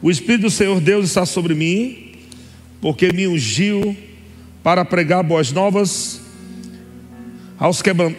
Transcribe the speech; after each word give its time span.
O 0.00 0.10
Espírito 0.12 0.42
do 0.42 0.50
Senhor 0.50 0.80
Deus 0.80 1.06
está 1.06 1.26
sobre 1.26 1.54
mim, 1.54 2.12
porque 2.80 3.12
me 3.12 3.26
ungiu 3.26 3.96
para 4.62 4.84
pregar 4.84 5.24
boas 5.24 5.50
novas 5.50 6.20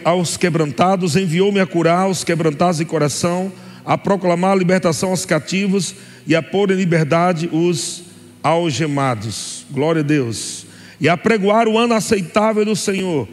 aos 0.04 0.36
quebrantados, 0.36 1.16
enviou-me 1.16 1.58
a 1.58 1.66
curar 1.66 2.06
os 2.10 2.22
quebrantados 2.22 2.76
de 2.76 2.84
coração, 2.84 3.50
a 3.86 3.96
proclamar 3.96 4.52
a 4.52 4.56
libertação 4.56 5.08
aos 5.08 5.24
cativos 5.24 5.94
e 6.26 6.36
a 6.36 6.42
pôr 6.42 6.70
em 6.70 6.74
liberdade 6.74 7.48
os 7.50 8.02
algemados. 8.42 9.64
Glória 9.70 10.00
a 10.00 10.04
Deus. 10.04 10.66
E 11.00 11.08
a 11.08 11.16
pregoar 11.16 11.66
o 11.66 11.78
ano 11.78 11.94
aceitável 11.94 12.66
do 12.66 12.76
Senhor 12.76 13.26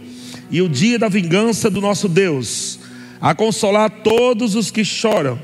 e 0.50 0.62
o 0.62 0.70
dia 0.70 0.98
da 0.98 1.10
vingança 1.10 1.70
do 1.70 1.82
nosso 1.82 2.08
Deus, 2.08 2.80
a 3.20 3.36
consolar 3.36 3.90
todos 3.90 4.56
os 4.56 4.72
que 4.72 4.86
choram 4.86 5.38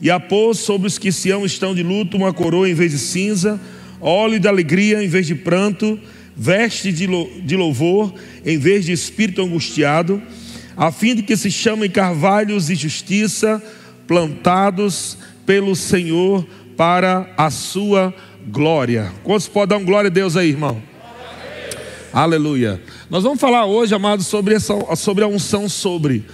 e 0.00 0.10
a 0.10 0.18
pôr 0.18 0.54
sobre 0.54 0.86
os 0.86 0.98
que 0.98 1.10
se 1.12 1.30
amam 1.30 1.46
estão 1.46 1.74
de 1.74 1.82
luto 1.82 2.16
uma 2.16 2.32
coroa 2.32 2.68
em 2.68 2.74
vez 2.74 2.92
de 2.92 2.98
cinza, 2.98 3.60
óleo 4.00 4.38
de 4.38 4.48
alegria 4.48 5.02
em 5.02 5.08
vez 5.08 5.26
de 5.26 5.34
pranto, 5.34 5.98
veste 6.36 6.92
de 6.92 7.56
louvor 7.56 8.12
em 8.44 8.58
vez 8.58 8.84
de 8.84 8.92
espírito 8.92 9.42
angustiado, 9.42 10.20
a 10.76 10.90
fim 10.90 11.14
de 11.14 11.22
que 11.22 11.36
se 11.36 11.50
chamem 11.50 11.88
carvalhos 11.88 12.66
de 12.66 12.74
justiça 12.74 13.62
plantados 14.06 15.16
pelo 15.46 15.74
Senhor 15.76 16.46
para 16.76 17.32
a 17.36 17.50
sua 17.50 18.12
glória. 18.48 19.12
Quantos 19.22 19.48
podem 19.48 19.76
dar 19.76 19.82
um 19.82 19.86
glória 19.86 20.08
a 20.08 20.12
Deus 20.12 20.36
aí, 20.36 20.48
irmão? 20.48 20.82
Aleluia. 22.12 22.80
Nós 23.10 23.24
vamos 23.24 23.40
falar 23.40 23.66
hoje, 23.66 23.94
amados, 23.94 24.26
sobre, 24.26 24.54
essa, 24.54 24.74
sobre 24.96 25.24
a 25.24 25.26
unção 25.26 25.68
sobre. 25.68 26.24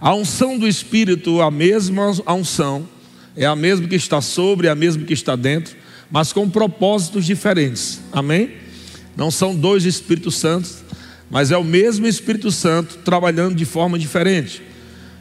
A 0.00 0.14
unção 0.14 0.58
do 0.58 0.66
Espírito, 0.66 1.42
a 1.42 1.50
mesma 1.50 2.10
unção, 2.28 2.88
é 3.36 3.46
a 3.46 3.54
mesma 3.56 3.86
que 3.86 3.94
está 3.94 4.20
sobre, 4.20 4.66
é 4.66 4.70
a 4.70 4.74
mesma 4.74 5.04
que 5.04 5.12
está 5.12 5.36
dentro, 5.36 5.76
mas 6.10 6.32
com 6.32 6.48
propósitos 6.48 7.24
diferentes. 7.26 8.00
Amém? 8.12 8.52
Não 9.16 9.30
são 9.30 9.54
dois 9.54 9.84
Espíritos 9.84 10.36
Santos, 10.36 10.78
mas 11.30 11.50
é 11.50 11.56
o 11.56 11.64
mesmo 11.64 12.06
Espírito 12.06 12.50
Santo 12.50 12.98
trabalhando 12.98 13.54
de 13.54 13.64
forma 13.64 13.98
diferente. 13.98 14.62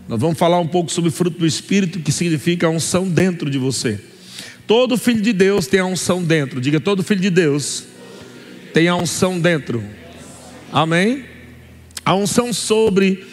Nós 0.07 0.19
vamos 0.19 0.37
falar 0.37 0.59
um 0.59 0.67
pouco 0.67 0.91
sobre 0.91 1.09
fruto 1.09 1.39
do 1.39 1.47
Espírito, 1.47 1.99
que 1.99 2.11
significa 2.11 2.67
a 2.67 2.69
unção 2.69 3.09
dentro 3.09 3.49
de 3.49 3.57
você. 3.57 3.99
Todo 4.67 4.97
filho 4.97 5.21
de 5.21 5.33
Deus 5.33 5.67
tem 5.67 5.79
a 5.79 5.85
unção 5.85 6.23
dentro. 6.23 6.61
Diga, 6.61 6.79
todo 6.79 7.03
filho 7.03 7.21
de 7.21 7.29
Deus 7.29 7.83
tem 8.73 8.87
a 8.87 8.95
unção 8.95 9.39
dentro. 9.39 9.83
Amém? 10.71 11.25
A 12.03 12.15
unção 12.15 12.53
sobre, 12.53 13.25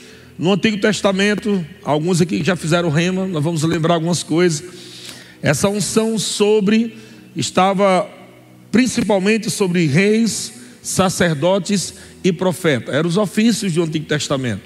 no 0.43 0.53
Antigo 0.55 0.77
Testamento, 0.77 1.65
alguns 1.85 2.21
aqui 2.21 2.43
já 2.43 2.57
fizeram 2.57 2.89
rema, 2.89 3.29
nós 3.29 3.45
vamos 3.45 3.63
lembrar 3.63 3.95
algumas 3.95 4.25
coisas. 4.25 4.61
Essa 5.41 5.69
unção 5.69 6.19
sobre 6.19 6.97
estava 7.37 8.11
principalmente 8.73 9.49
sobre 9.49 9.87
reis, 9.87 10.53
sacerdotes 10.83 11.95
e 12.25 12.33
profetas. 12.33 12.93
Eram 12.93 13.09
os 13.09 13.17
ofícios 13.17 13.73
do 13.73 13.85
Antigo 13.85 14.05
Testamento. 14.05 14.63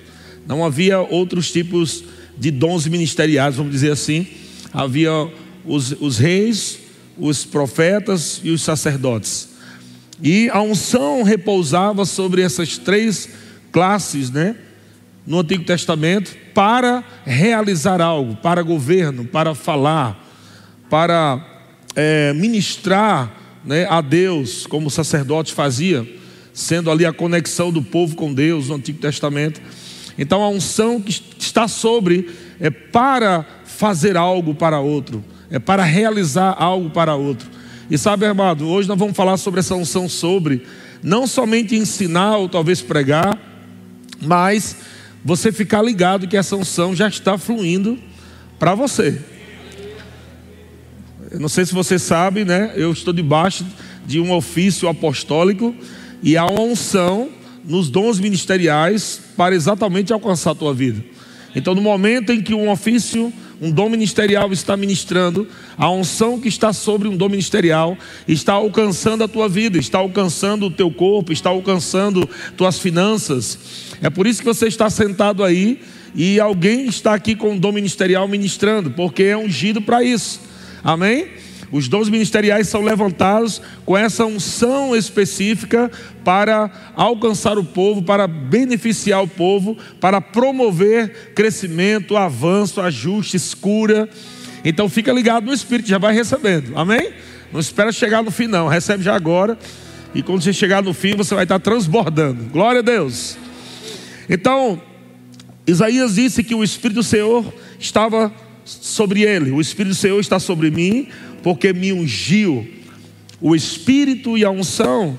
Não 0.46 0.64
havia 0.64 0.98
outros 0.98 1.52
tipos 1.52 2.02
de 2.38 2.50
dons 2.50 2.86
ministeriais, 2.86 3.56
vamos 3.56 3.72
dizer 3.72 3.92
assim. 3.92 4.26
Havia 4.72 5.30
os, 5.62 5.92
os 6.00 6.16
reis, 6.16 6.78
os 7.18 7.44
profetas 7.44 8.40
e 8.42 8.50
os 8.50 8.62
sacerdotes. 8.62 9.50
E 10.22 10.48
a 10.48 10.62
unção 10.62 11.22
repousava 11.22 12.06
sobre 12.06 12.40
essas 12.40 12.78
três 12.78 13.28
classes, 13.70 14.30
né? 14.30 14.56
No 15.26 15.40
Antigo 15.40 15.64
Testamento, 15.64 16.36
para 16.54 17.02
realizar 17.24 18.00
algo, 18.00 18.36
para 18.36 18.62
governo, 18.62 19.24
para 19.24 19.54
falar, 19.54 20.24
para 20.88 21.44
é, 21.96 22.32
ministrar 22.32 23.32
né, 23.64 23.86
a 23.90 24.00
Deus, 24.00 24.66
como 24.66 24.86
o 24.86 24.90
sacerdote 24.90 25.52
fazia, 25.52 26.06
sendo 26.54 26.90
ali 26.90 27.04
a 27.04 27.12
conexão 27.12 27.72
do 27.72 27.82
povo 27.82 28.14
com 28.14 28.32
Deus 28.32 28.68
no 28.68 28.76
Antigo 28.76 29.00
Testamento. 29.00 29.60
Então 30.16 30.42
a 30.42 30.48
unção 30.48 31.00
que 31.00 31.10
está 31.38 31.66
sobre 31.68 32.30
é 32.60 32.70
para 32.70 33.44
fazer 33.64 34.16
algo 34.16 34.54
para 34.54 34.80
outro, 34.80 35.22
é 35.50 35.58
para 35.58 35.82
realizar 35.82 36.54
algo 36.58 36.90
para 36.90 37.14
outro. 37.14 37.48
E 37.90 37.98
sabe, 37.98 38.26
amado, 38.26 38.66
hoje 38.66 38.88
nós 38.88 38.98
vamos 38.98 39.16
falar 39.16 39.36
sobre 39.36 39.60
essa 39.60 39.74
unção 39.74 40.08
sobre, 40.08 40.62
não 41.02 41.26
somente 41.26 41.76
ensinar 41.76 42.36
ou 42.36 42.48
talvez 42.48 42.80
pregar, 42.80 43.38
mas 44.20 44.76
você 45.26 45.50
ficar 45.50 45.82
ligado 45.82 46.28
que 46.28 46.36
essa 46.36 46.54
unção 46.54 46.94
já 46.94 47.08
está 47.08 47.36
fluindo 47.36 47.98
para 48.60 48.76
você. 48.76 49.20
Eu 51.32 51.40
não 51.40 51.48
sei 51.48 51.66
se 51.66 51.74
você 51.74 51.98
sabe, 51.98 52.44
né? 52.44 52.72
Eu 52.76 52.92
estou 52.92 53.12
debaixo 53.12 53.66
de 54.06 54.20
um 54.20 54.32
ofício 54.32 54.88
apostólico 54.88 55.74
e 56.22 56.36
há 56.36 56.46
uma 56.46 56.60
unção 56.60 57.28
nos 57.64 57.90
dons 57.90 58.20
ministeriais 58.20 59.20
para 59.36 59.52
exatamente 59.52 60.12
alcançar 60.12 60.52
a 60.52 60.54
tua 60.54 60.72
vida. 60.72 61.04
Então, 61.56 61.74
no 61.74 61.82
momento 61.82 62.30
em 62.30 62.40
que 62.40 62.54
um 62.54 62.70
ofício 62.70 63.32
um 63.60 63.70
dom 63.70 63.88
ministerial 63.88 64.52
está 64.52 64.76
ministrando, 64.76 65.46
a 65.78 65.90
unção 65.90 66.38
que 66.38 66.48
está 66.48 66.72
sobre 66.72 67.08
um 67.08 67.16
dom 67.16 67.28
ministerial 67.28 67.96
está 68.28 68.52
alcançando 68.52 69.24
a 69.24 69.28
tua 69.28 69.48
vida, 69.48 69.78
está 69.78 69.98
alcançando 69.98 70.66
o 70.66 70.70
teu 70.70 70.90
corpo, 70.90 71.32
está 71.32 71.50
alcançando 71.50 72.28
tuas 72.56 72.78
finanças. 72.78 73.58
É 74.02 74.10
por 74.10 74.26
isso 74.26 74.40
que 74.40 74.46
você 74.46 74.66
está 74.66 74.90
sentado 74.90 75.42
aí 75.42 75.80
e 76.14 76.38
alguém 76.38 76.86
está 76.86 77.14
aqui 77.14 77.34
com 77.34 77.52
um 77.52 77.58
dom 77.58 77.72
ministerial 77.72 78.28
ministrando, 78.28 78.90
porque 78.90 79.22
é 79.22 79.36
ungido 79.36 79.80
para 79.80 80.02
isso. 80.02 80.40
Amém? 80.84 81.28
Os 81.70 81.88
dons 81.88 82.08
ministeriais 82.08 82.68
são 82.68 82.82
levantados 82.82 83.60
com 83.84 83.96
essa 83.96 84.24
unção 84.24 84.94
específica 84.94 85.90
para 86.24 86.70
alcançar 86.94 87.58
o 87.58 87.64
povo, 87.64 88.02
para 88.02 88.26
beneficiar 88.26 89.22
o 89.22 89.28
povo, 89.28 89.76
para 90.00 90.20
promover 90.20 91.32
crescimento, 91.34 92.16
avanço, 92.16 92.80
ajuste, 92.80 93.38
cura. 93.56 94.08
Então 94.64 94.88
fica 94.88 95.12
ligado 95.12 95.46
no 95.46 95.52
Espírito, 95.52 95.88
já 95.88 95.98
vai 95.98 96.14
recebendo. 96.14 96.76
Amém? 96.76 97.12
Não 97.52 97.60
espera 97.60 97.92
chegar 97.92 98.22
no 98.22 98.30
fim, 98.30 98.46
não. 98.46 98.68
Recebe 98.68 99.02
já 99.02 99.14
agora. 99.14 99.58
E 100.14 100.22
quando 100.22 100.42
você 100.42 100.52
chegar 100.52 100.82
no 100.82 100.94
fim, 100.94 101.14
você 101.14 101.34
vai 101.34 101.44
estar 101.44 101.58
transbordando. 101.58 102.44
Glória 102.44 102.80
a 102.80 102.82
Deus. 102.82 103.36
Então, 104.28 104.80
Isaías 105.66 106.14
disse 106.14 106.42
que 106.42 106.54
o 106.54 106.64
Espírito 106.64 106.96
do 106.96 107.02
Senhor 107.02 107.44
estava 107.78 108.32
sobre 108.64 109.22
ele. 109.22 109.50
O 109.50 109.60
Espírito 109.60 109.92
do 109.92 109.96
Senhor 109.96 110.18
está 110.18 110.38
sobre 110.38 110.70
mim, 110.70 111.08
porque 111.46 111.72
me 111.72 111.92
ungiu. 111.92 112.66
O 113.40 113.54
Espírito 113.54 114.36
e 114.36 114.44
a 114.44 114.50
unção 114.50 115.16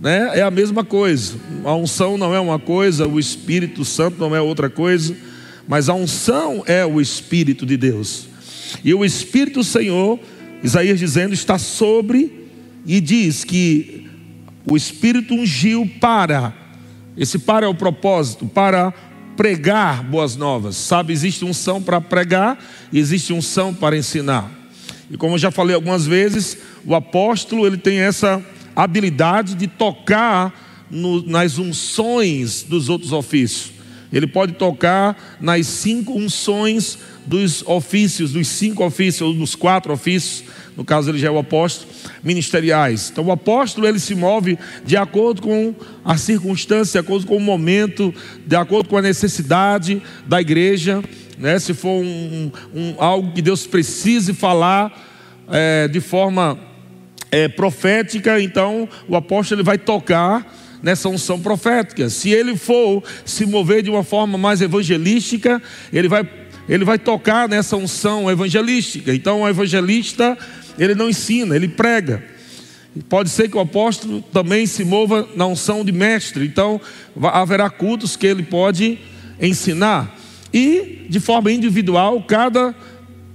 né, 0.00 0.32
é 0.34 0.42
a 0.42 0.50
mesma 0.50 0.82
coisa. 0.82 1.36
A 1.64 1.72
unção 1.72 2.18
não 2.18 2.34
é 2.34 2.40
uma 2.40 2.58
coisa, 2.58 3.06
o 3.06 3.16
Espírito 3.16 3.84
Santo 3.84 4.18
não 4.18 4.34
é 4.34 4.40
outra 4.40 4.68
coisa, 4.68 5.16
mas 5.68 5.88
a 5.88 5.94
unção 5.94 6.64
é 6.66 6.84
o 6.84 7.00
Espírito 7.00 7.64
de 7.64 7.76
Deus. 7.76 8.26
E 8.82 8.92
o 8.92 9.04
Espírito 9.04 9.60
do 9.60 9.64
Senhor, 9.64 10.18
Isaías 10.64 10.98
dizendo, 10.98 11.32
está 11.32 11.58
sobre 11.58 12.48
e 12.84 13.00
diz 13.00 13.44
que 13.44 14.04
o 14.68 14.76
Espírito 14.76 15.32
ungiu 15.32 15.88
para, 16.00 16.52
esse 17.16 17.38
para 17.38 17.66
é 17.66 17.68
o 17.68 17.74
propósito, 17.74 18.46
para 18.46 18.92
pregar 19.36 20.02
boas 20.02 20.34
novas. 20.34 20.74
Sabe, 20.74 21.12
existe 21.12 21.44
unção 21.44 21.80
para 21.80 22.00
pregar 22.00 22.58
existe 22.92 23.32
unção 23.32 23.72
para 23.72 23.96
ensinar. 23.96 24.57
E 25.10 25.16
como 25.16 25.34
eu 25.34 25.38
já 25.38 25.50
falei 25.50 25.74
algumas 25.74 26.06
vezes, 26.06 26.58
o 26.84 26.94
apóstolo 26.94 27.66
ele 27.66 27.78
tem 27.78 27.98
essa 27.98 28.44
habilidade 28.76 29.54
de 29.54 29.66
tocar 29.66 30.86
no, 30.90 31.26
nas 31.26 31.58
unções 31.58 32.62
dos 32.62 32.88
outros 32.88 33.12
ofícios. 33.12 33.72
Ele 34.12 34.26
pode 34.26 34.52
tocar 34.54 35.36
nas 35.40 35.66
cinco 35.66 36.16
unções 36.16 36.98
dos 37.26 37.62
ofícios, 37.66 38.32
dos 38.32 38.48
cinco 38.48 38.84
ofícios, 38.84 39.20
ou 39.20 39.34
dos 39.34 39.54
quatro 39.54 39.92
ofícios, 39.92 40.44
no 40.76 40.84
caso 40.84 41.10
ele 41.10 41.18
já 41.18 41.28
é 41.28 41.30
o 41.30 41.38
apóstolo, 41.38 41.90
ministeriais. 42.22 43.10
Então 43.10 43.24
o 43.24 43.32
apóstolo 43.32 43.86
ele 43.86 43.98
se 43.98 44.14
move 44.14 44.58
de 44.84 44.96
acordo 44.96 45.42
com 45.42 45.74
a 46.04 46.16
circunstância, 46.16 47.00
de 47.00 47.06
acordo 47.06 47.26
com 47.26 47.36
o 47.36 47.40
momento, 47.40 48.14
de 48.46 48.56
acordo 48.56 48.88
com 48.88 48.96
a 48.96 49.02
necessidade 49.02 50.00
da 50.26 50.40
igreja 50.40 51.02
né? 51.38 51.58
se 51.58 51.74
for 51.74 52.02
um, 52.02 52.50
um, 52.74 52.94
algo 52.98 53.32
que 53.32 53.42
Deus 53.42 53.66
precise 53.66 54.34
falar 54.34 54.92
é, 55.50 55.88
de 55.88 56.00
forma 56.00 56.58
é, 57.30 57.48
profética, 57.48 58.40
então 58.40 58.88
o 59.06 59.16
apóstolo 59.16 59.60
ele 59.60 59.66
vai 59.66 59.78
tocar 59.78 60.46
nessa 60.82 61.08
unção 61.08 61.40
profética. 61.40 62.08
Se 62.08 62.30
ele 62.30 62.56
for 62.56 63.02
se 63.24 63.46
mover 63.46 63.82
de 63.82 63.90
uma 63.90 64.04
forma 64.04 64.38
mais 64.38 64.60
evangelística, 64.60 65.60
ele 65.92 66.08
vai, 66.08 66.28
ele 66.68 66.84
vai 66.84 66.98
tocar 66.98 67.48
nessa 67.48 67.76
unção 67.76 68.30
evangelística. 68.30 69.14
Então 69.14 69.42
o 69.42 69.48
evangelista, 69.48 70.36
ele 70.78 70.94
não 70.94 71.08
ensina, 71.08 71.56
ele 71.56 71.68
prega. 71.68 72.22
Pode 73.08 73.28
ser 73.28 73.48
que 73.48 73.56
o 73.56 73.60
apóstolo 73.60 74.22
também 74.32 74.66
se 74.66 74.84
mova 74.84 75.28
na 75.36 75.46
unção 75.46 75.84
de 75.84 75.92
mestre, 75.92 76.44
então 76.46 76.80
haverá 77.22 77.70
cultos 77.70 78.16
que 78.16 78.26
ele 78.26 78.42
pode 78.42 78.98
ensinar. 79.40 80.16
E, 80.52 81.06
de 81.08 81.20
forma 81.20 81.52
individual, 81.52 82.22
cada 82.22 82.74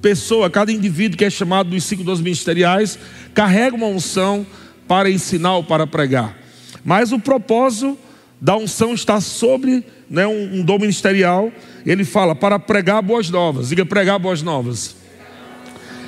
pessoa, 0.02 0.50
cada 0.50 0.72
indivíduo 0.72 1.18
que 1.18 1.26
é 1.26 1.30
chamado 1.30 1.70
dos 1.70 1.84
cinco 1.84 2.04
dons 2.04 2.20
ministeriais, 2.20 3.00
carrega 3.34 3.76
uma 3.76 3.88
unção 3.88 4.46
para 4.88 5.10
ensinar 5.10 5.56
ou 5.56 5.64
para 5.64 5.88
pregar. 5.88 6.38
Mas 6.84 7.12
o 7.12 7.20
propósito 7.20 7.98
da 8.42 8.58
unção 8.58 8.94
está 8.94 9.22
sobre 9.22 9.86
né, 10.10 10.28
um, 10.28 10.60
um 10.60 10.62
dom 10.62 10.80
ministerial. 10.80 11.52
Ele 11.86 12.04
fala 12.04 12.36
para 12.36 12.60
pregar 12.60 13.02
boas 13.02 13.30
novas. 13.30 13.70
Diga 13.70 13.86
pregar 13.86 14.20
boas 14.20 14.42
novas. 14.42 14.98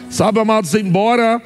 Sabe, 0.09 0.39
amados, 0.39 0.73
embora 0.75 1.41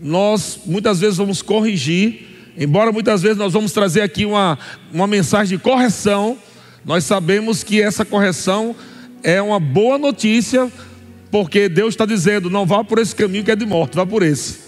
nós 0.00 0.60
muitas 0.64 1.00
vezes 1.00 1.16
vamos 1.16 1.42
corrigir, 1.42 2.52
embora 2.56 2.92
muitas 2.92 3.22
vezes 3.22 3.36
nós 3.36 3.52
vamos 3.52 3.72
trazer 3.72 4.00
aqui 4.00 4.24
uma, 4.24 4.58
uma 4.92 5.06
mensagem 5.06 5.58
de 5.58 5.62
correção, 5.62 6.38
nós 6.84 7.04
sabemos 7.04 7.62
que 7.62 7.82
essa 7.82 8.04
correção 8.04 8.74
é 9.22 9.40
uma 9.40 9.60
boa 9.60 9.98
notícia, 9.98 10.70
porque 11.30 11.68
Deus 11.68 11.94
está 11.94 12.06
dizendo: 12.06 12.50
não 12.50 12.66
vá 12.66 12.82
por 12.82 12.98
esse 12.98 13.14
caminho 13.14 13.44
que 13.44 13.50
é 13.50 13.56
de 13.56 13.66
morte, 13.66 13.96
vá 13.96 14.06
por 14.06 14.22
esse. 14.22 14.58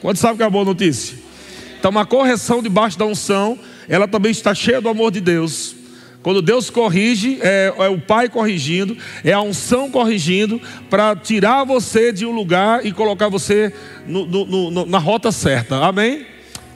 Quanto 0.00 0.18
sabe 0.18 0.36
que 0.36 0.42
é 0.42 0.46
uma 0.46 0.50
boa 0.50 0.64
notícia? 0.64 1.16
Então, 1.78 1.90
uma 1.90 2.06
correção 2.06 2.62
debaixo 2.62 2.98
da 2.98 3.04
unção, 3.04 3.58
ela 3.88 4.06
também 4.06 4.30
está 4.30 4.54
cheia 4.54 4.80
do 4.80 4.88
amor 4.88 5.10
de 5.10 5.20
Deus. 5.20 5.76
Quando 6.22 6.40
Deus 6.40 6.70
corrige, 6.70 7.38
é, 7.42 7.74
é, 7.76 7.88
o 7.88 8.00
Pai 8.00 8.28
corrigindo, 8.28 8.96
é 9.24 9.32
a 9.32 9.40
unção 9.40 9.90
corrigindo, 9.90 10.60
para 10.88 11.16
tirar 11.16 11.64
você 11.64 12.12
de 12.12 12.24
um 12.24 12.30
lugar 12.30 12.86
e 12.86 12.92
colocar 12.92 13.28
você 13.28 13.72
no, 14.06 14.24
no, 14.24 14.70
no, 14.70 14.86
na 14.86 14.98
rota 14.98 15.32
certa. 15.32 15.84
Amém? 15.84 16.24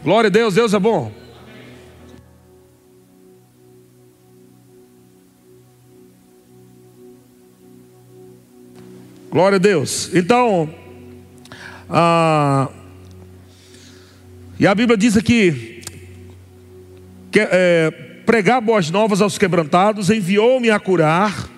Glória 0.02 0.26
a 0.26 0.30
Deus, 0.30 0.54
Deus 0.54 0.74
é 0.74 0.78
bom. 0.78 1.12
Glória 9.36 9.56
a 9.56 9.58
Deus. 9.58 10.08
Então, 10.14 10.66
ah, 11.90 12.70
e 14.58 14.66
a 14.66 14.74
Bíblia 14.74 14.96
diz 14.96 15.14
aqui 15.14 15.82
que 17.30 17.40
é, 17.40 17.90
pregar 18.24 18.62
boas 18.62 18.88
novas 18.88 19.20
aos 19.20 19.36
quebrantados, 19.36 20.08
enviou-me 20.08 20.70
a 20.70 20.80
curar, 20.80 21.50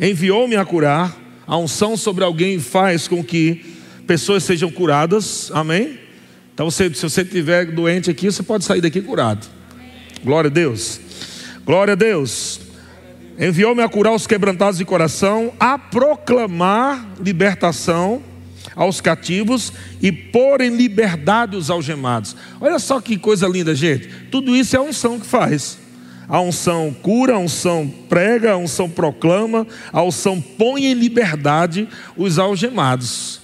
enviou-me 0.00 0.56
a 0.56 0.64
curar. 0.64 1.14
A 1.46 1.58
unção 1.58 1.98
sobre 1.98 2.24
alguém 2.24 2.58
faz 2.58 3.06
com 3.06 3.22
que 3.22 3.62
pessoas 4.06 4.42
sejam 4.42 4.70
curadas, 4.70 5.50
amém? 5.52 5.98
Então, 6.54 6.70
se, 6.70 6.94
se 6.94 7.02
você 7.02 7.20
estiver 7.20 7.66
doente 7.72 8.10
aqui, 8.10 8.32
você 8.32 8.42
pode 8.42 8.64
sair 8.64 8.80
daqui 8.80 9.02
curado. 9.02 9.46
Glória 10.24 10.48
a 10.48 10.50
Deus. 10.50 10.98
Glória 11.66 11.92
a 11.92 11.94
Deus. 11.94 12.71
Enviou-me 13.38 13.82
a 13.82 13.88
curar 13.88 14.12
os 14.12 14.26
quebrantados 14.26 14.78
de 14.78 14.84
coração, 14.84 15.52
a 15.58 15.78
proclamar 15.78 17.06
libertação 17.20 18.22
aos 18.76 19.00
cativos 19.00 19.72
e 20.00 20.12
pôr 20.12 20.60
em 20.60 20.74
liberdade 20.76 21.56
os 21.56 21.70
algemados. 21.70 22.36
Olha 22.60 22.78
só 22.78 23.00
que 23.00 23.16
coisa 23.16 23.46
linda, 23.46 23.74
gente. 23.74 24.08
Tudo 24.30 24.54
isso 24.54 24.76
é 24.76 24.78
a 24.78 24.82
unção 24.82 25.18
que 25.18 25.26
faz. 25.26 25.78
A 26.28 26.40
unção 26.40 26.94
cura, 27.02 27.34
a 27.34 27.38
unção 27.38 27.92
prega, 28.08 28.52
a 28.52 28.56
unção 28.56 28.88
proclama, 28.88 29.66
a 29.92 30.02
unção 30.02 30.40
põe 30.40 30.86
em 30.86 30.94
liberdade 30.94 31.88
os 32.16 32.38
algemados. 32.38 33.40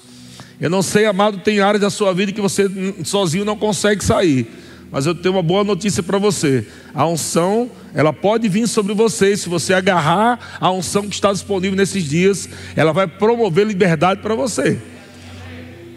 Eu 0.61 0.71
não 0.71 0.83
sei, 0.83 1.07
amado, 1.07 1.39
tem 1.39 1.61
áreas 1.61 1.83
da 1.83 1.91
sua 1.91 2.13
vida 2.13 2.33
que 2.33 2.41
você 2.41 2.69
sozinho 3.05 3.45
não 3.45 3.57
consegue 3.57 4.05
sair. 4.05 4.49
Mas 4.91 5.05
eu 5.05 5.15
tenho 5.15 5.35
uma 5.35 5.43
boa 5.43 5.63
notícia 5.63 6.03
para 6.03 6.19
você. 6.19 6.67
A 6.95 7.07
unção, 7.07 7.71
ela 7.95 8.13
pode 8.13 8.49
vir 8.49 8.67
sobre 8.67 8.95
você. 8.95 9.37
Se 9.37 9.49
você 9.49 9.75
agarrar 9.75 10.59
a 10.59 10.71
unção 10.71 11.03
que 11.03 11.15
está 11.15 11.33
disponível 11.33 11.77
nesses 11.77 12.05
dias, 12.05 12.49
ela 12.75 12.93
vai 12.93 13.07
promover 13.07 13.67
liberdade 13.67 14.23
para 14.23 14.35
você. 14.35 14.79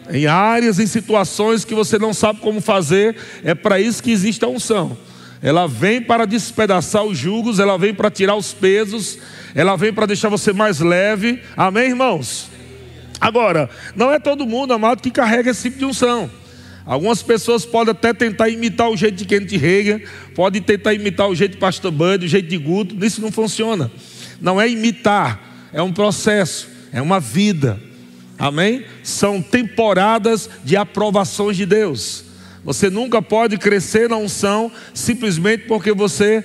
Em 0.09 0.27
áreas, 0.27 0.77
em 0.77 0.87
situações 0.87 1.63
que 1.63 1.73
você 1.73 1.97
não 1.97 2.13
sabe 2.13 2.41
como 2.41 2.59
fazer, 2.59 3.15
é 3.43 3.55
para 3.55 3.79
isso 3.79 4.03
que 4.03 4.11
existe 4.11 4.43
a 4.43 4.49
unção. 4.49 4.97
Ela 5.41 5.67
vem 5.67 6.01
para 6.01 6.25
despedaçar 6.25 7.03
os 7.03 7.17
jugos, 7.17 7.59
ela 7.59 7.77
vem 7.77 7.93
para 7.93 8.11
tirar 8.11 8.35
os 8.35 8.53
pesos, 8.53 9.17
ela 9.55 9.77
vem 9.77 9.93
para 9.93 10.05
deixar 10.05 10.27
você 10.27 10.51
mais 10.51 10.81
leve. 10.81 11.41
Amém, 11.55 11.89
irmãos? 11.89 12.49
Agora, 13.21 13.69
não 13.95 14.11
é 14.11 14.19
todo 14.19 14.45
mundo, 14.45 14.73
amado, 14.73 15.01
que 15.01 15.09
carrega 15.09 15.51
esse 15.51 15.63
tipo 15.63 15.79
de 15.79 15.85
unção. 15.85 16.29
Algumas 16.85 17.21
pessoas 17.21 17.65
podem 17.65 17.91
até 17.91 18.13
tentar 18.13 18.49
imitar 18.49 18.89
o 18.89 18.97
jeito 18.97 19.15
de 19.15 19.25
Kenneth 19.25 19.57
Reagan, 19.57 20.01
podem 20.33 20.61
tentar 20.61 20.93
imitar 20.93 21.27
o 21.27 21.35
jeito 21.35 21.53
de 21.53 21.57
Pastor 21.57 21.91
Bud, 21.91 22.25
o 22.25 22.29
jeito 22.29 22.49
de 22.49 22.57
Guto, 22.57 23.05
isso 23.05 23.21
não 23.21 23.31
funciona. 23.31 23.91
Não 24.39 24.59
é 24.59 24.67
imitar, 24.69 25.69
é 25.71 25.81
um 25.81 25.93
processo, 25.93 26.67
é 26.91 27.01
uma 27.01 27.19
vida. 27.19 27.79
Amém? 28.37 28.83
São 29.03 29.41
temporadas 29.41 30.49
de 30.63 30.75
aprovações 30.75 31.55
de 31.55 31.65
Deus. 31.65 32.25
Você 32.63 32.89
nunca 32.89 33.21
pode 33.21 33.57
crescer 33.57 34.09
na 34.09 34.17
unção 34.17 34.71
simplesmente 34.93 35.65
porque 35.67 35.93
você 35.93 36.43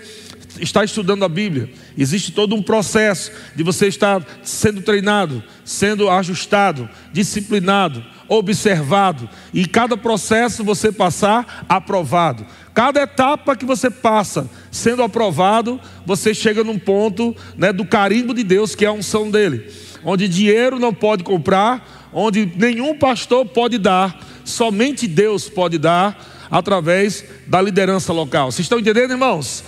está 0.61 0.85
estudando 0.85 1.25
a 1.25 1.29
Bíblia. 1.29 1.71
Existe 1.97 2.33
todo 2.33 2.55
um 2.55 2.63
processo 2.63 3.31
de 3.55 3.63
você 3.63 3.87
estar 3.87 4.25
sendo 4.43 4.83
treinado, 4.83 5.43
sendo 5.65 6.09
ajustado, 6.11 6.89
disciplinado, 7.13 8.05
observado, 8.29 9.29
e 9.53 9.67
cada 9.67 9.97
processo 9.97 10.65
você 10.65 10.91
passar 10.91 11.65
aprovado. 11.69 12.45
Cada 12.75 13.01
etapa 13.03 13.57
que 13.57 13.65
você 13.65 13.91
passa 13.91 14.49
sendo 14.71 15.03
aprovado, 15.03 15.81
você 16.05 16.35
chega 16.35 16.63
num 16.63 16.79
ponto 16.79 17.35
né, 17.57 17.73
do 17.73 17.85
carimbo 17.85 18.35
de 18.35 18.43
Deus, 18.43 18.75
que 18.75 18.85
é 18.85 18.89
a 18.89 18.93
unção 18.93 19.31
dele, 19.31 19.73
onde 20.05 20.29
dinheiro 20.29 20.79
não 20.79 20.93
pode 20.93 21.25
comprar, 21.25 22.09
onde 22.13 22.51
nenhum 22.57 22.99
pastor 22.99 23.47
pode 23.47 23.79
dar, 23.79 24.21
somente 24.45 25.07
Deus 25.07 25.49
pode 25.49 25.79
dar 25.79 26.47
através 26.51 27.25
da 27.47 27.61
liderança 27.61 28.13
local. 28.13 28.53
Vocês 28.53 28.65
estão 28.65 28.79
entendendo, 28.79 29.13
irmãos? 29.13 29.65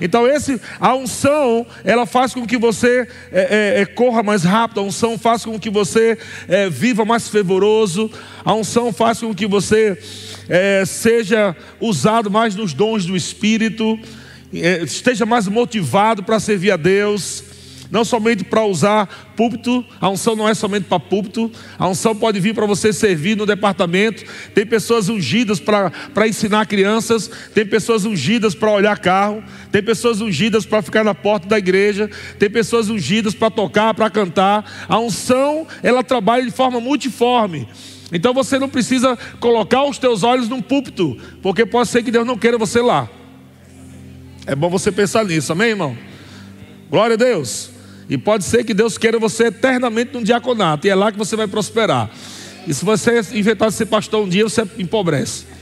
Então 0.00 0.26
esse, 0.26 0.60
a 0.78 0.94
unção, 0.94 1.66
ela 1.84 2.06
faz 2.06 2.34
com 2.34 2.46
que 2.46 2.56
você 2.56 3.08
é, 3.32 3.76
é, 3.78 3.80
é, 3.80 3.86
corra 3.86 4.22
mais 4.22 4.44
rápido, 4.44 4.80
a 4.80 4.84
unção 4.84 5.18
faz 5.18 5.44
com 5.44 5.58
que 5.58 5.70
você 5.70 6.18
é, 6.48 6.68
viva 6.68 7.04
mais 7.04 7.28
fervoroso, 7.28 8.10
a 8.44 8.54
unção 8.54 8.92
faz 8.92 9.20
com 9.20 9.34
que 9.34 9.46
você 9.46 9.98
é, 10.48 10.84
seja 10.84 11.56
usado 11.80 12.30
mais 12.30 12.54
nos 12.54 12.72
dons 12.72 13.06
do 13.06 13.16
Espírito, 13.16 13.98
é, 14.54 14.82
esteja 14.82 15.26
mais 15.26 15.48
motivado 15.48 16.22
para 16.22 16.38
servir 16.38 16.70
a 16.70 16.76
Deus 16.76 17.55
não 17.90 18.04
somente 18.04 18.44
para 18.44 18.64
usar 18.64 19.06
púlpito, 19.36 19.84
a 20.00 20.08
unção 20.08 20.34
não 20.34 20.48
é 20.48 20.54
somente 20.54 20.84
para 20.84 20.98
púlpito, 20.98 21.50
a 21.78 21.88
unção 21.88 22.14
pode 22.14 22.40
vir 22.40 22.54
para 22.54 22.66
você 22.66 22.92
servir 22.92 23.36
no 23.36 23.46
departamento. 23.46 24.24
Tem 24.54 24.66
pessoas 24.66 25.08
ungidas 25.08 25.60
para 25.60 26.28
ensinar 26.28 26.66
crianças, 26.66 27.30
tem 27.54 27.66
pessoas 27.66 28.04
ungidas 28.04 28.54
para 28.54 28.70
olhar 28.70 28.98
carro, 28.98 29.42
tem 29.70 29.82
pessoas 29.82 30.20
ungidas 30.20 30.64
para 30.64 30.82
ficar 30.82 31.04
na 31.04 31.14
porta 31.14 31.46
da 31.48 31.58
igreja, 31.58 32.10
tem 32.38 32.50
pessoas 32.50 32.88
ungidas 32.88 33.34
para 33.34 33.50
tocar, 33.50 33.94
para 33.94 34.10
cantar. 34.10 34.86
A 34.88 34.98
unção, 34.98 35.66
ela 35.82 36.02
trabalha 36.02 36.44
de 36.44 36.50
forma 36.50 36.80
multiforme. 36.80 37.68
Então 38.12 38.32
você 38.32 38.58
não 38.58 38.68
precisa 38.68 39.18
colocar 39.40 39.84
os 39.84 39.98
teus 39.98 40.22
olhos 40.22 40.48
num 40.48 40.62
púlpito, 40.62 41.16
porque 41.42 41.66
pode 41.66 41.88
ser 41.88 42.02
que 42.02 42.10
Deus 42.10 42.26
não 42.26 42.38
queira 42.38 42.56
você 42.56 42.80
lá. 42.80 43.08
É 44.46 44.54
bom 44.54 44.70
você 44.70 44.92
pensar 44.92 45.24
nisso, 45.24 45.50
amém, 45.52 45.70
irmão? 45.70 45.98
Glória 46.88 47.14
a 47.14 47.16
Deus. 47.16 47.75
E 48.08 48.16
pode 48.16 48.44
ser 48.44 48.64
que 48.64 48.72
Deus 48.72 48.96
queira 48.96 49.18
você 49.18 49.46
eternamente 49.46 50.12
num 50.14 50.22
diaconato, 50.22 50.86
e 50.86 50.90
é 50.90 50.94
lá 50.94 51.10
que 51.10 51.18
você 51.18 51.34
vai 51.36 51.46
prosperar. 51.46 52.10
E 52.66 52.74
se 52.74 52.84
você 52.84 53.20
inventar 53.32 53.68
de 53.68 53.74
ser 53.74 53.86
pastor 53.86 54.24
um 54.24 54.28
dia, 54.28 54.44
você 54.44 54.62
empobrece. 54.78 55.56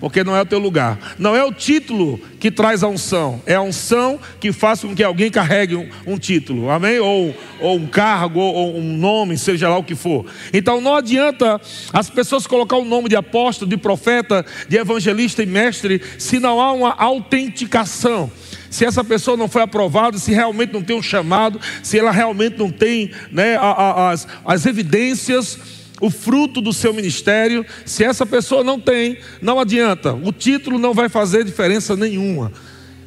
Porque 0.00 0.24
não 0.24 0.34
é 0.34 0.40
o 0.40 0.46
teu 0.46 0.58
lugar. 0.58 1.14
Não 1.18 1.36
é 1.36 1.44
o 1.44 1.52
título 1.52 2.18
que 2.40 2.50
traz 2.50 2.82
a 2.82 2.88
unção. 2.88 3.42
É 3.44 3.54
a 3.54 3.60
unção 3.60 4.18
que 4.40 4.50
faz 4.50 4.80
com 4.80 4.94
que 4.94 5.04
alguém 5.04 5.30
carregue 5.30 5.76
um, 5.76 5.88
um 6.06 6.18
título. 6.18 6.70
Amém? 6.70 6.98
Ou, 6.98 7.36
ou 7.60 7.76
um 7.76 7.86
cargo, 7.86 8.40
ou, 8.40 8.54
ou 8.54 8.78
um 8.78 8.96
nome, 8.96 9.36
seja 9.36 9.68
lá 9.68 9.76
o 9.76 9.84
que 9.84 9.94
for. 9.94 10.24
Então 10.54 10.80
não 10.80 10.96
adianta 10.96 11.60
as 11.92 12.08
pessoas 12.08 12.46
colocar 12.46 12.78
o 12.78 12.84
nome 12.84 13.10
de 13.10 13.16
apóstolo, 13.16 13.68
de 13.68 13.76
profeta, 13.76 14.44
de 14.66 14.78
evangelista 14.78 15.42
e 15.42 15.46
mestre, 15.46 16.00
se 16.16 16.38
não 16.38 16.58
há 16.58 16.72
uma 16.72 16.94
autenticação 16.94 18.32
se 18.70 18.84
essa 18.84 19.02
pessoa 19.02 19.36
não 19.36 19.48
foi 19.48 19.62
aprovada, 19.62 20.16
se 20.16 20.32
realmente 20.32 20.72
não 20.72 20.82
tem 20.82 20.96
um 20.96 21.02
chamado, 21.02 21.60
se 21.82 21.98
ela 21.98 22.12
realmente 22.12 22.56
não 22.56 22.70
tem 22.70 23.10
né, 23.32 23.58
as, 23.58 24.26
as 24.44 24.64
evidências, 24.64 25.58
o 26.00 26.08
fruto 26.08 26.60
do 26.60 26.72
seu 26.72 26.94
ministério, 26.94 27.66
se 27.84 28.04
essa 28.04 28.24
pessoa 28.24 28.64
não 28.64 28.80
tem, 28.80 29.18
não 29.42 29.58
adianta, 29.58 30.14
o 30.14 30.32
título 30.32 30.78
não 30.78 30.94
vai 30.94 31.08
fazer 31.08 31.44
diferença 31.44 31.96
nenhuma. 31.96 32.52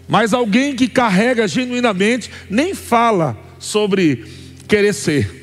Mas 0.07 0.33
alguém 0.33 0.75
que 0.75 0.87
carrega 0.87 1.47
genuinamente 1.47 2.29
nem 2.49 2.75
fala 2.75 3.37
sobre 3.57 4.25
querer 4.67 4.93
ser. 4.93 5.41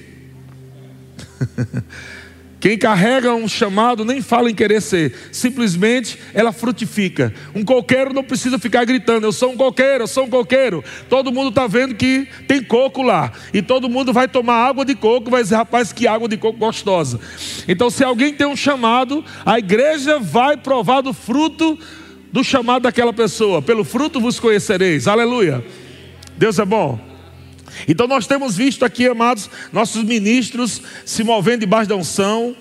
Quem 2.60 2.76
carrega 2.76 3.34
um 3.34 3.48
chamado 3.48 4.04
nem 4.04 4.20
fala 4.20 4.50
em 4.50 4.54
querer 4.54 4.82
ser, 4.82 5.14
simplesmente 5.32 6.18
ela 6.34 6.52
frutifica. 6.52 7.32
Um 7.54 7.64
coqueiro 7.64 8.12
não 8.12 8.22
precisa 8.22 8.58
ficar 8.58 8.84
gritando: 8.84 9.26
Eu 9.26 9.32
sou 9.32 9.52
um 9.52 9.56
coqueiro, 9.56 10.04
eu 10.04 10.06
sou 10.06 10.24
um 10.24 10.28
coqueiro. 10.28 10.84
Todo 11.08 11.32
mundo 11.32 11.48
está 11.48 11.66
vendo 11.66 11.94
que 11.94 12.28
tem 12.46 12.62
coco 12.62 13.00
lá, 13.00 13.32
e 13.54 13.62
todo 13.62 13.88
mundo 13.88 14.12
vai 14.12 14.28
tomar 14.28 14.56
água 14.56 14.84
de 14.84 14.94
coco, 14.94 15.30
vai 15.30 15.42
dizer: 15.42 15.56
Rapaz, 15.56 15.90
que 15.90 16.06
água 16.06 16.28
de 16.28 16.36
coco 16.36 16.58
gostosa. 16.58 17.18
Então, 17.66 17.88
se 17.88 18.04
alguém 18.04 18.34
tem 18.34 18.46
um 18.46 18.56
chamado, 18.56 19.24
a 19.46 19.58
igreja 19.58 20.18
vai 20.18 20.54
provar 20.58 21.00
do 21.00 21.14
fruto 21.14 21.78
do 22.30 22.44
chamado 22.44 22.82
daquela 22.82 23.12
pessoa. 23.12 23.62
Pelo 23.62 23.84
fruto 23.84 24.20
vos 24.20 24.38
conhecereis. 24.38 25.08
Aleluia. 25.08 25.64
Deus 26.36 26.58
é 26.58 26.64
bom. 26.64 27.09
Então 27.88 28.06
nós 28.06 28.26
temos 28.26 28.56
visto 28.56 28.84
aqui, 28.84 29.06
amados, 29.06 29.50
nossos 29.72 30.02
ministros 30.04 30.82
se 31.04 31.22
movendo 31.22 31.60
debaixo 31.60 31.88
da 31.88 31.96
unção, 31.96 32.54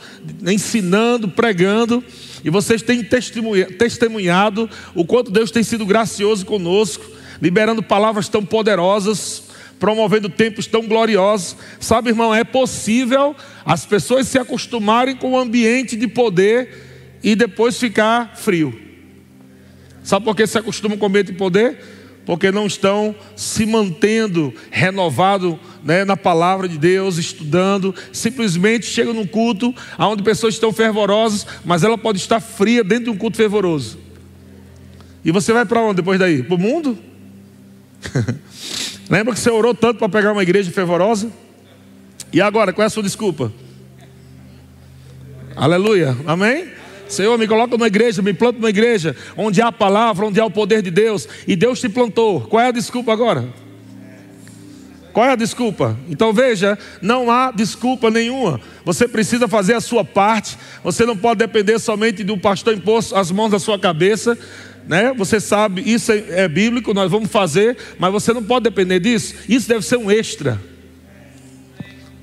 ensinando, 0.46 1.30
pregando, 1.30 2.04
e 2.44 2.50
vocês 2.50 2.82
têm 2.82 3.04
testemunhado 3.04 4.70
o 4.96 5.06
quanto 5.06 5.32
Deus 5.32 5.52
tem 5.52 5.64
sido 5.64 5.86
gracioso 5.86 6.46
conosco, 6.46 7.06
liberando 7.42 7.84
palavras 7.84 8.30
tão 8.30 8.46
poderosas, 8.46 9.44
promovendo 9.80 10.30
tempos 10.30 10.68
tão 10.68 10.86
gloriosos. 10.86 11.56
Sabe, 11.80 12.10
irmão, 12.10 12.34
é 12.34 12.44
possível 12.44 13.36
as 13.66 13.86
pessoas 13.86 14.28
se 14.28 14.38
acostumarem 14.38 15.16
com 15.16 15.32
o 15.32 15.40
ambiente 15.40 15.96
de 15.96 16.08
poder 16.08 17.18
e 17.24 17.36
depois 17.36 17.78
ficar 17.78 18.36
frio. 18.36 18.78
Sabe 20.04 20.26
por 20.26 20.36
que 20.36 20.48
se 20.48 20.58
acostumam 20.58 20.98
com 20.98 21.06
o 21.06 21.10
ambiente 21.10 21.32
de 21.32 21.38
poder? 21.38 21.99
Porque 22.30 22.52
não 22.52 22.68
estão 22.68 23.16
se 23.36 23.66
mantendo 23.66 24.54
renovado 24.70 25.60
né, 25.84 26.06
na 26.06 26.16
palavra 26.16 26.70
de 26.70 26.78
Deus, 26.78 27.18
estudando, 27.18 27.96
simplesmente 28.14 28.86
chegam 28.86 29.16
num 29.16 29.26
culto 29.26 29.74
onde 29.98 30.22
pessoas 30.22 30.54
estão 30.54 30.72
fervorosas, 30.72 31.48
mas 31.66 31.84
ela 31.84 31.98
pode 31.98 32.20
estar 32.20 32.40
fria 32.40 32.84
dentro 32.84 33.06
de 33.06 33.10
um 33.10 33.18
culto 33.18 33.36
fervoroso. 33.36 33.98
E 35.26 35.32
você 35.32 35.52
vai 35.52 35.66
para 35.66 35.82
onde 35.82 35.96
depois 35.96 36.20
daí? 36.20 36.44
Para 36.44 36.54
o 36.54 36.60
mundo? 36.60 37.00
Lembra 39.10 39.34
que 39.34 39.40
você 39.40 39.50
orou 39.50 39.74
tanto 39.74 39.98
para 39.98 40.08
pegar 40.08 40.32
uma 40.32 40.44
igreja 40.44 40.70
fervorosa? 40.70 41.32
E 42.32 42.40
agora, 42.40 42.72
qual 42.72 42.84
é 42.84 42.86
a 42.86 42.92
sua 42.92 43.02
desculpa? 43.02 43.52
Aleluia, 45.56 46.16
amém? 46.28 46.79
Senhor, 47.10 47.38
me 47.38 47.48
coloca 47.48 47.76
numa 47.76 47.88
igreja, 47.88 48.22
me 48.22 48.34
planta 48.34 48.60
numa 48.60 48.70
igreja 48.70 49.16
onde 49.36 49.62
há 49.62 49.68
a 49.68 49.72
palavra, 49.72 50.28
onde 50.28 50.40
há 50.40 50.46
o 50.46 50.52
poder 50.52 50.82
de 50.82 50.92
Deus, 50.92 51.28
e 51.48 51.56
Deus 51.56 51.82
te 51.82 51.90
plantou. 51.90 52.42
Qual 52.42 52.64
é 52.64 52.68
a 52.68 52.72
desculpa 52.72 53.12
agora? 53.12 53.50
Qual 55.12 55.26
é 55.26 55.32
a 55.32 55.36
desculpa? 55.36 55.98
Então 56.08 56.32
veja, 56.32 56.78
não 57.02 57.32
há 57.32 57.52
desculpa 57.52 58.12
nenhuma. 58.12 58.62
Você 58.86 59.08
precisa 59.08 59.48
fazer 59.48 59.74
a 59.74 59.82
sua 59.82 60.06
parte. 60.06 60.58
Você 60.84 61.06
não 61.06 61.18
pode 61.18 61.40
depender 61.40 61.80
somente 61.80 62.24
do 62.24 62.38
pastor 62.38 62.76
impor 62.76 63.04
as 63.16 63.32
mãos 63.32 63.50
da 63.50 63.60
sua 63.60 63.80
cabeça. 63.80 64.38
Né? 64.88 65.12
Você 65.18 65.40
sabe, 65.40 65.82
isso 65.82 66.12
é, 66.12 66.24
é 66.30 66.48
bíblico, 66.48 66.94
nós 66.94 67.12
vamos 67.12 67.30
fazer, 67.30 67.76
mas 67.98 68.12
você 68.12 68.34
não 68.34 68.44
pode 68.44 68.64
depender 68.64 69.00
disso. 69.00 69.36
Isso 69.50 69.68
deve 69.68 69.84
ser 69.84 69.98
um 69.98 70.12
extra. 70.12 70.60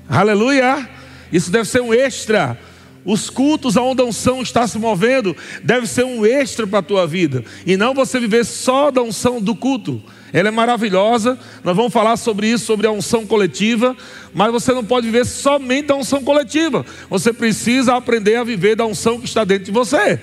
Aleluia! 0.09 0.89
Isso 1.31 1.51
deve 1.51 1.67
ser 1.67 1.81
um 1.81 1.93
extra. 1.93 2.57
Os 3.07 3.29
cultos 3.29 3.77
aonde 3.77 4.01
a 4.01 4.05
unção 4.05 4.41
está 4.41 4.67
se 4.67 4.77
movendo 4.77 5.33
deve 5.63 5.87
ser 5.87 6.03
um 6.03 6.25
extra 6.25 6.67
para 6.67 6.79
a 6.79 6.83
tua 6.83 7.07
vida 7.07 7.41
e 7.65 7.77
não 7.77 7.93
você 7.93 8.19
viver 8.19 8.43
só 8.43 8.91
da 8.91 9.01
unção 9.01 9.41
do 9.41 9.55
culto. 9.55 10.03
Ela 10.33 10.49
é 10.49 10.51
maravilhosa, 10.51 11.39
nós 11.63 11.73
vamos 11.73 11.93
falar 11.93 12.17
sobre 12.17 12.47
isso, 12.49 12.65
sobre 12.65 12.85
a 12.85 12.91
unção 12.91 13.25
coletiva, 13.25 13.95
mas 14.33 14.51
você 14.51 14.73
não 14.73 14.83
pode 14.83 15.05
viver 15.05 15.25
somente 15.25 15.87
da 15.87 15.95
unção 15.95 16.21
coletiva. 16.21 16.85
Você 17.09 17.31
precisa 17.31 17.95
aprender 17.95 18.35
a 18.35 18.43
viver 18.43 18.75
da 18.75 18.85
unção 18.85 19.21
que 19.21 19.25
está 19.25 19.45
dentro 19.45 19.63
de 19.63 19.71
você. 19.71 20.19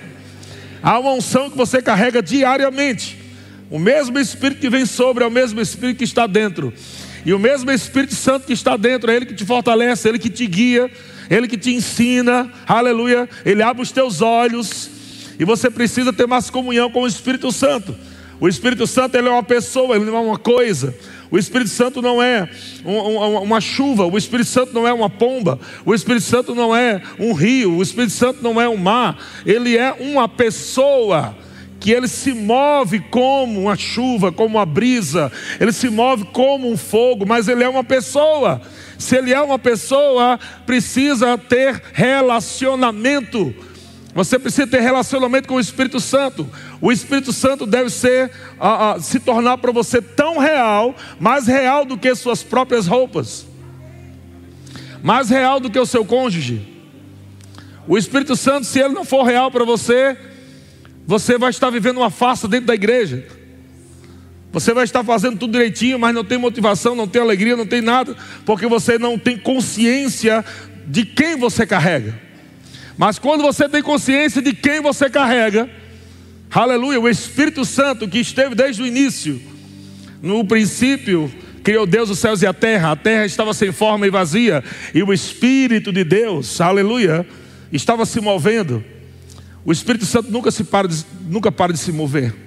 Há 0.82 0.98
uma 0.98 1.14
unção 1.14 1.48
que 1.48 1.56
você 1.56 1.80
carrega 1.80 2.22
diariamente. 2.22 3.18
O 3.70 3.78
mesmo 3.78 4.18
Espírito 4.18 4.60
que 4.60 4.68
vem 4.68 4.84
sobre 4.84 5.24
é 5.24 5.26
o 5.26 5.30
mesmo 5.30 5.58
Espírito 5.58 5.96
que 5.96 6.04
está 6.04 6.26
dentro. 6.26 6.70
E 7.24 7.32
o 7.32 7.38
mesmo 7.38 7.70
Espírito 7.70 8.14
Santo 8.14 8.46
que 8.46 8.52
está 8.52 8.76
dentro 8.76 9.10
é 9.10 9.16
Ele 9.16 9.24
que 9.24 9.34
te 9.34 9.46
fortalece, 9.46 10.06
é 10.06 10.10
Ele 10.10 10.18
que 10.18 10.28
te 10.28 10.46
guia 10.46 10.90
ele 11.30 11.48
que 11.48 11.56
te 11.56 11.74
ensina, 11.74 12.50
aleluia, 12.66 13.28
Ele 13.44 13.62
abre 13.62 13.82
os 13.82 13.90
teus 13.90 14.20
olhos, 14.20 14.90
e 15.38 15.44
você 15.44 15.70
precisa 15.70 16.12
ter 16.12 16.26
mais 16.26 16.50
comunhão 16.50 16.90
com 16.90 17.02
o 17.02 17.06
Espírito 17.06 17.50
Santo. 17.50 17.94
O 18.40 18.48
Espírito 18.48 18.86
Santo 18.86 19.16
ele 19.16 19.28
é 19.28 19.30
uma 19.30 19.42
pessoa, 19.42 19.96
ele 19.96 20.04
não 20.04 20.16
é 20.16 20.20
uma 20.20 20.38
coisa. 20.38 20.94
O 21.30 21.38
Espírito 21.38 21.70
Santo 21.70 22.02
não 22.02 22.22
é 22.22 22.48
uma 23.42 23.60
chuva, 23.60 24.06
o 24.06 24.18
Espírito 24.18 24.48
Santo 24.48 24.72
não 24.72 24.86
é 24.86 24.92
uma 24.92 25.08
pomba, 25.08 25.58
o 25.84 25.94
Espírito 25.94 26.24
Santo 26.24 26.54
não 26.54 26.74
é 26.74 27.00
um 27.18 27.32
rio, 27.32 27.76
o 27.76 27.82
Espírito 27.82 28.12
Santo 28.12 28.42
não 28.42 28.60
é 28.60 28.68
um 28.68 28.76
mar, 28.76 29.18
ele 29.46 29.76
é 29.76 29.92
uma 29.92 30.28
pessoa 30.28 31.36
que 31.80 31.90
ele 31.90 32.08
se 32.08 32.32
move 32.32 33.00
como 33.10 33.62
uma 33.62 33.76
chuva, 33.76 34.32
como 34.32 34.56
uma 34.56 34.66
brisa, 34.66 35.30
ele 35.60 35.72
se 35.72 35.88
move 35.90 36.24
como 36.32 36.70
um 36.70 36.76
fogo, 36.76 37.26
mas 37.26 37.48
ele 37.48 37.64
é 37.64 37.68
uma 37.68 37.84
pessoa. 37.84 38.60
Se 38.98 39.16
ele 39.16 39.32
é 39.32 39.40
uma 39.40 39.58
pessoa, 39.58 40.38
precisa 40.66 41.36
ter 41.36 41.82
relacionamento. 41.92 43.54
Você 44.14 44.38
precisa 44.38 44.66
ter 44.66 44.80
relacionamento 44.80 45.48
com 45.48 45.56
o 45.56 45.60
Espírito 45.60 45.98
Santo. 45.98 46.48
O 46.80 46.92
Espírito 46.92 47.32
Santo 47.32 47.66
deve 47.66 47.90
ser, 47.90 48.30
se 49.00 49.18
tornar 49.18 49.58
para 49.58 49.72
você 49.72 50.00
tão 50.00 50.38
real, 50.38 50.94
mais 51.18 51.46
real 51.46 51.84
do 51.84 51.98
que 51.98 52.14
suas 52.14 52.42
próprias 52.42 52.86
roupas, 52.86 53.44
mais 55.02 55.28
real 55.28 55.58
do 55.58 55.68
que 55.68 55.78
o 55.78 55.86
seu 55.86 56.04
cônjuge. 56.04 56.62
O 57.88 57.98
Espírito 57.98 58.36
Santo, 58.36 58.66
se 58.66 58.78
ele 58.78 58.94
não 58.94 59.04
for 59.04 59.24
real 59.24 59.50
para 59.50 59.64
você, 59.64 60.16
você 61.06 61.36
vai 61.36 61.50
estar 61.50 61.68
vivendo 61.70 61.98
uma 61.98 62.10
farsa 62.10 62.46
dentro 62.46 62.68
da 62.68 62.74
igreja. 62.74 63.26
Você 64.54 64.73
vai 64.73 64.84
estar 64.84 65.02
fazendo 65.02 65.37
tudo 65.37 65.50
direitinho, 65.50 65.99
mas 65.99 66.14
não 66.14 66.23
tem 66.25 66.38
motivação, 66.38 66.94
não 66.94 67.08
tem 67.08 67.20
alegria, 67.20 67.56
não 67.56 67.66
tem 67.66 67.80
nada, 67.82 68.16
porque 68.46 68.68
você 68.68 68.96
não 68.96 69.18
tem 69.18 69.37
consciência 69.37 70.44
de 70.87 71.04
quem 71.04 71.37
você 71.37 71.66
carrega. 71.66 72.16
Mas 72.96 73.18
quando 73.18 73.42
você 73.42 73.68
tem 73.68 73.82
consciência 73.82 74.40
de 74.40 74.52
quem 74.52 74.80
você 74.80 75.11
carrega, 75.11 75.68
aleluia, 76.52 77.00
o 77.00 77.08
Espírito 77.08 77.64
Santo 77.64 78.06
que 78.06 78.20
esteve 78.20 78.54
desde 78.54 78.80
o 78.80 78.87
início, 78.87 79.42
no 80.23 80.44
princípio, 80.44 81.28
criou 81.64 81.84
Deus 81.84 82.08
os 82.08 82.20
céus 82.20 82.40
e 82.40 82.46
a 82.46 82.52
terra, 82.52 82.92
a 82.92 82.96
terra 82.96 83.26
estava 83.26 83.52
sem 83.52 83.73
forma 83.73 84.06
e 84.06 84.11
vazia, 84.11 84.62
e 84.94 85.02
o 85.02 85.12
Espírito 85.12 85.92
de 85.92 86.04
Deus, 86.04 86.61
aleluia, 86.61 87.26
estava 87.73 88.06
se 88.06 88.20
movendo. 88.20 88.84
O 89.64 89.73
Espírito 89.73 90.06
Santo 90.06 90.30
nunca, 90.30 90.52
se 90.52 90.62
para 90.62 90.87
de, 90.87 91.04
nunca 91.28 91.50
para 91.50 91.73
de 91.73 91.78
se 91.80 91.90
mover. 91.90 92.43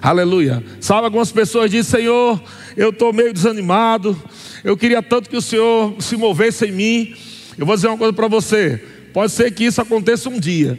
Aleluia. 0.00 0.62
Sabe, 0.80 1.04
algumas 1.04 1.32
pessoas 1.32 1.70
dizem: 1.70 2.00
Senhor, 2.00 2.40
eu 2.76 2.90
estou 2.90 3.12
meio 3.12 3.32
desanimado. 3.32 4.20
Eu 4.62 4.76
queria 4.76 5.02
tanto 5.02 5.28
que 5.28 5.36
o 5.36 5.42
Senhor 5.42 5.96
se 6.00 6.16
movesse 6.16 6.66
em 6.66 6.72
mim. 6.72 7.14
Eu 7.56 7.66
vou 7.66 7.74
dizer 7.74 7.88
uma 7.88 7.98
coisa 7.98 8.12
para 8.12 8.28
você: 8.28 8.82
pode 9.12 9.32
ser 9.32 9.50
que 9.52 9.64
isso 9.64 9.80
aconteça 9.80 10.28
um 10.28 10.38
dia, 10.38 10.78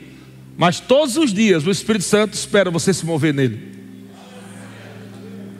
mas 0.57 0.79
todos 0.79 1.17
os 1.17 1.33
dias 1.33 1.65
o 1.67 1.71
Espírito 1.71 2.05
Santo 2.05 2.33
espera 2.33 2.71
você 2.71 2.93
se 2.93 3.05
mover 3.05 3.33
nele. 3.33 3.59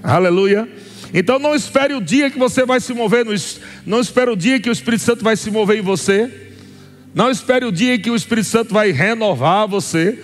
Aleluia. 0.02 0.68
Então 1.14 1.40
não 1.40 1.56
espere 1.56 1.94
o 1.94 2.02
dia 2.02 2.30
que 2.30 2.38
você 2.38 2.66
vai 2.66 2.80
se 2.80 2.94
mover, 2.94 3.26
não 3.86 4.00
espere 4.00 4.30
o 4.30 4.36
dia 4.36 4.60
que 4.60 4.70
o 4.70 4.72
Espírito 4.72 5.04
Santo 5.04 5.24
vai 5.24 5.36
se 5.36 5.50
mover 5.52 5.80
em 5.80 5.82
você. 5.82 6.32
Não 7.14 7.32
espere 7.32 7.66
o 7.66 7.72
dia 7.72 7.98
que 7.98 8.12
o 8.12 8.16
Espírito 8.16 8.48
Santo 8.48 8.74
vai 8.74 8.92
renovar 8.92 9.68
você. 9.68 10.24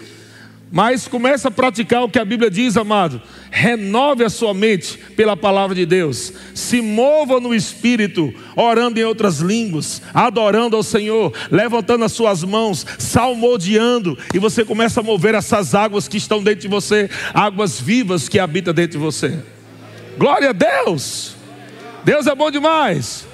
Mas 0.72 1.07
comece 1.07 1.48
a 1.48 1.51
praticar 1.51 2.03
o 2.03 2.10
que 2.10 2.19
a 2.19 2.25
Bíblia 2.25 2.50
diz, 2.50 2.75
amado. 2.75 3.22
Renove 3.51 4.24
a 4.24 4.29
sua 4.29 4.53
mente 4.53 4.98
pela 5.15 5.38
palavra 5.38 5.75
de 5.75 5.86
Deus. 5.86 6.34
Se 6.53 6.81
mova 6.81 7.39
no 7.39 7.53
espírito, 7.53 8.34
orando 8.55 9.00
em 9.00 9.03
outras 9.03 9.39
línguas, 9.39 10.01
adorando 10.13 10.75
ao 10.75 10.84
Senhor, 10.84 11.31
levantando 11.51 12.03
as 12.03 12.12
suas 12.12 12.43
mãos, 12.43 12.86
salmodiando, 12.98 14.17
e 14.34 14.39
você 14.39 14.65
começa 14.65 15.00
a 15.00 15.03
mover 15.03 15.36
essas 15.36 15.75
águas 15.75 16.07
que 16.07 16.17
estão 16.17 16.43
dentro 16.43 16.62
de 16.62 16.67
você, 16.67 17.10
águas 17.34 17.79
vivas 17.79 18.27
que 18.27 18.39
habitam 18.39 18.74
dentro 18.74 18.98
de 18.98 19.05
você. 19.05 19.39
Glória 20.17 20.50
a 20.50 20.53
Deus! 20.53 21.36
Deus 22.03 22.27
é 22.27 22.36
bom 22.36 22.51
demais. 22.51 23.25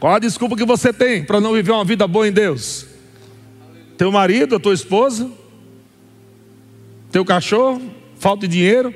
Qual 0.00 0.14
a 0.14 0.18
desculpa 0.18 0.56
que 0.56 0.64
você 0.64 0.92
tem 0.92 1.24
para 1.24 1.40
não 1.40 1.52
viver 1.52 1.72
uma 1.72 1.84
vida 1.84 2.06
boa 2.08 2.26
em 2.26 2.32
Deus? 2.32 2.86
Teu 3.96 4.10
marido, 4.10 4.56
a 4.56 4.60
tua 4.60 4.74
esposa? 4.74 5.41
Teu 7.12 7.24
cachorro, 7.24 7.80
falta 8.18 8.48
de 8.48 8.56
dinheiro. 8.56 8.92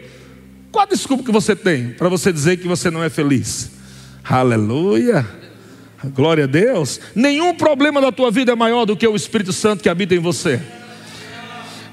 Qual 0.72 0.84
a 0.84 0.88
desculpa 0.88 1.22
que 1.22 1.30
você 1.30 1.54
tem 1.54 1.90
para 1.90 2.08
você 2.08 2.32
dizer 2.32 2.56
que 2.56 2.66
você 2.66 2.90
não 2.90 3.04
é 3.04 3.10
feliz? 3.10 3.70
Aleluia. 4.24 5.24
Glória 6.06 6.44
a 6.44 6.46
Deus. 6.46 7.00
Nenhum 7.14 7.54
problema 7.54 8.00
da 8.00 8.10
tua 8.10 8.30
vida 8.30 8.52
é 8.52 8.54
maior 8.54 8.86
do 8.86 8.96
que 8.96 9.06
o 9.06 9.14
Espírito 9.14 9.52
Santo 9.52 9.82
que 9.82 9.88
habita 9.88 10.14
em 10.14 10.18
você. 10.18 10.60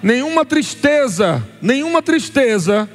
Nenhuma 0.02 0.46
tristeza, 0.46 1.44
nenhuma 1.62 2.02
tristeza 2.02 2.90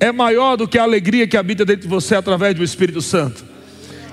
é 0.00 0.10
maior 0.10 0.56
do 0.56 0.66
que 0.66 0.78
a 0.78 0.82
alegria 0.82 1.26
que 1.26 1.36
habita 1.36 1.64
dentro 1.64 1.82
de 1.82 1.88
você 1.88 2.14
através 2.14 2.54
do 2.54 2.64
Espírito 2.64 3.02
Santo. 3.02 3.44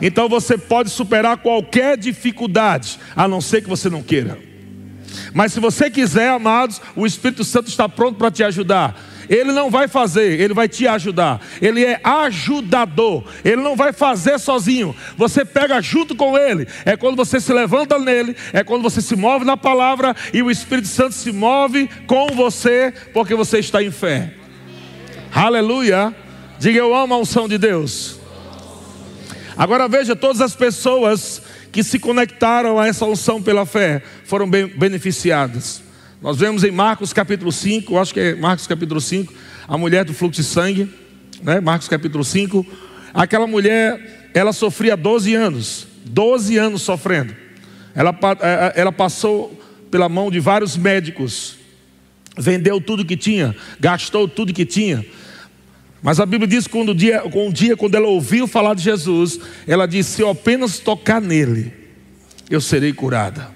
Então 0.01 0.27
você 0.27 0.57
pode 0.57 0.89
superar 0.89 1.37
qualquer 1.37 1.97
dificuldade, 1.97 2.99
a 3.15 3.27
não 3.27 3.41
ser 3.41 3.61
que 3.61 3.69
você 3.69 3.89
não 3.89 4.03
queira. 4.03 4.37
Mas 5.33 5.53
se 5.53 5.59
você 5.59 5.89
quiser, 5.89 6.29
amados, 6.29 6.81
o 6.95 7.05
Espírito 7.05 7.43
Santo 7.43 7.67
está 7.67 7.87
pronto 7.87 8.17
para 8.17 8.31
te 8.31 8.43
ajudar. 8.43 8.95
Ele 9.29 9.51
não 9.51 9.69
vai 9.69 9.87
fazer, 9.87 10.39
ele 10.39 10.53
vai 10.53 10.67
te 10.67 10.87
ajudar. 10.87 11.41
Ele 11.61 11.83
é 11.83 11.99
ajudador. 12.03 13.23
Ele 13.43 13.61
não 13.61 13.75
vai 13.75 13.91
fazer 13.91 14.39
sozinho. 14.39 14.95
Você 15.17 15.43
pega 15.43 15.81
junto 15.81 16.15
com 16.15 16.37
ele. 16.37 16.67
É 16.85 16.95
quando 16.95 17.15
você 17.15 17.39
se 17.39 17.51
levanta 17.51 17.97
nele, 17.97 18.35
é 18.53 18.63
quando 18.63 18.83
você 18.83 19.01
se 19.01 19.15
move 19.15 19.45
na 19.45 19.57
palavra 19.57 20.15
e 20.33 20.41
o 20.41 20.51
Espírito 20.51 20.87
Santo 20.87 21.13
se 21.13 21.31
move 21.31 21.89
com 22.07 22.27
você, 22.27 22.93
porque 23.13 23.35
você 23.35 23.59
está 23.59 23.81
em 23.81 23.91
fé. 23.91 24.33
Aleluia. 25.33 26.15
Diga 26.59 26.79
eu 26.79 26.95
amo 26.95 27.13
a 27.13 27.17
unção 27.17 27.47
de 27.47 27.57
Deus. 27.57 28.19
Agora 29.57 29.87
veja 29.87 30.15
todas 30.15 30.41
as 30.41 30.55
pessoas 30.55 31.41
que 31.75 31.83
se 31.83 31.99
conectaram 31.99 32.79
a 32.79 32.87
essa 32.87 33.03
unção 33.03 33.41
pela 33.41 33.65
fé 33.65 34.01
foram 34.23 34.49
beneficiadas. 34.49 35.81
Nós 36.21 36.37
vemos 36.37 36.63
em 36.63 36.71
Marcos 36.71 37.11
capítulo 37.11 37.51
5, 37.51 37.97
acho 37.97 38.13
que 38.13 38.19
é 38.21 38.33
Marcos 38.33 38.65
capítulo 38.65 39.01
5, 39.01 39.33
a 39.67 39.77
mulher 39.77 40.05
do 40.05 40.13
fluxo 40.13 40.41
de 40.41 40.47
sangue, 40.47 40.89
né? 41.43 41.59
Marcos 41.59 41.89
capítulo 41.89 42.23
5. 42.23 42.65
Aquela 43.13 43.45
mulher, 43.45 44.29
ela 44.33 44.53
sofria 44.53 44.95
12 44.95 45.35
anos, 45.35 45.85
12 46.05 46.57
anos 46.57 46.81
sofrendo. 46.81 47.35
Ela, 47.93 48.17
é, 48.39 48.47
é, 48.47 48.79
ela 48.79 48.93
passou 48.93 49.61
pela 49.91 50.07
mão 50.07 50.31
de 50.31 50.39
vários 50.39 50.77
médicos, 50.77 51.57
vendeu 52.37 52.79
tudo 52.79 53.03
que 53.03 53.17
tinha, 53.17 53.53
gastou 53.81 54.29
tudo 54.29 54.53
que 54.53 54.65
tinha. 54.65 55.05
Mas 56.01 56.19
a 56.19 56.25
Bíblia 56.25 56.47
diz 56.47 56.67
que 56.67 56.77
um 56.77 56.93
dia, 56.93 57.23
um 57.33 57.51
dia, 57.51 57.75
quando 57.75 57.95
ela 57.95 58.07
ouviu 58.07 58.47
falar 58.47 58.75
de 58.75 58.83
Jesus, 58.83 59.39
ela 59.67 59.87
disse: 59.87 60.11
Se 60.11 60.21
eu 60.21 60.29
apenas 60.29 60.79
tocar 60.79 61.19
nele, 61.19 61.73
eu 62.49 62.61
serei 62.61 62.93
curada. 62.93 63.49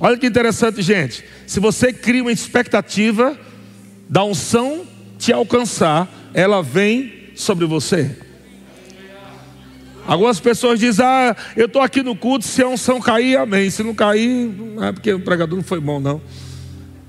Olha 0.00 0.18
que 0.18 0.26
interessante, 0.26 0.82
gente. 0.82 1.24
Se 1.46 1.60
você 1.60 1.92
cria 1.92 2.22
uma 2.22 2.32
expectativa 2.32 3.38
da 4.08 4.24
unção 4.24 4.84
te 5.18 5.32
alcançar, 5.32 6.08
ela 6.34 6.62
vem 6.62 7.30
sobre 7.34 7.64
você. 7.66 8.16
Algumas 10.06 10.38
pessoas 10.38 10.78
dizem: 10.78 11.04
Ah, 11.04 11.36
eu 11.56 11.66
estou 11.66 11.82
aqui 11.82 12.02
no 12.02 12.14
culto, 12.14 12.44
se 12.44 12.62
a 12.62 12.68
unção 12.68 13.00
cair, 13.00 13.36
amém. 13.36 13.70
Se 13.70 13.82
não 13.82 13.94
cair, 13.94 14.48
não 14.48 14.84
é 14.84 14.92
porque 14.92 15.12
o 15.12 15.20
pregador 15.20 15.56
não 15.56 15.64
foi 15.64 15.80
bom, 15.80 15.98
não. 15.98 16.20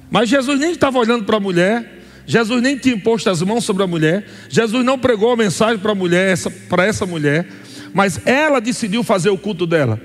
Mas 0.09 0.29
Jesus 0.29 0.59
nem 0.59 0.71
estava 0.71 0.97
olhando 0.97 1.23
para 1.23 1.37
a 1.37 1.39
mulher. 1.39 1.96
Jesus 2.27 2.61
nem 2.61 2.77
tinha 2.77 2.93
imposto 2.93 3.29
as 3.29 3.41
mãos 3.41 3.63
sobre 3.63 3.83
a 3.83 3.87
mulher. 3.87 4.27
Jesus 4.49 4.83
não 4.83 4.99
pregou 4.99 5.31
a 5.31 5.37
mensagem 5.37 5.77
para 5.77 5.93
a 5.93 5.95
mulher, 5.95 6.37
para 6.67 6.85
essa 6.85 7.05
mulher. 7.05 7.47
Mas 7.93 8.19
ela 8.27 8.59
decidiu 8.59 9.01
fazer 9.01 9.29
o 9.29 9.37
culto 9.37 9.65
dela. 9.65 9.99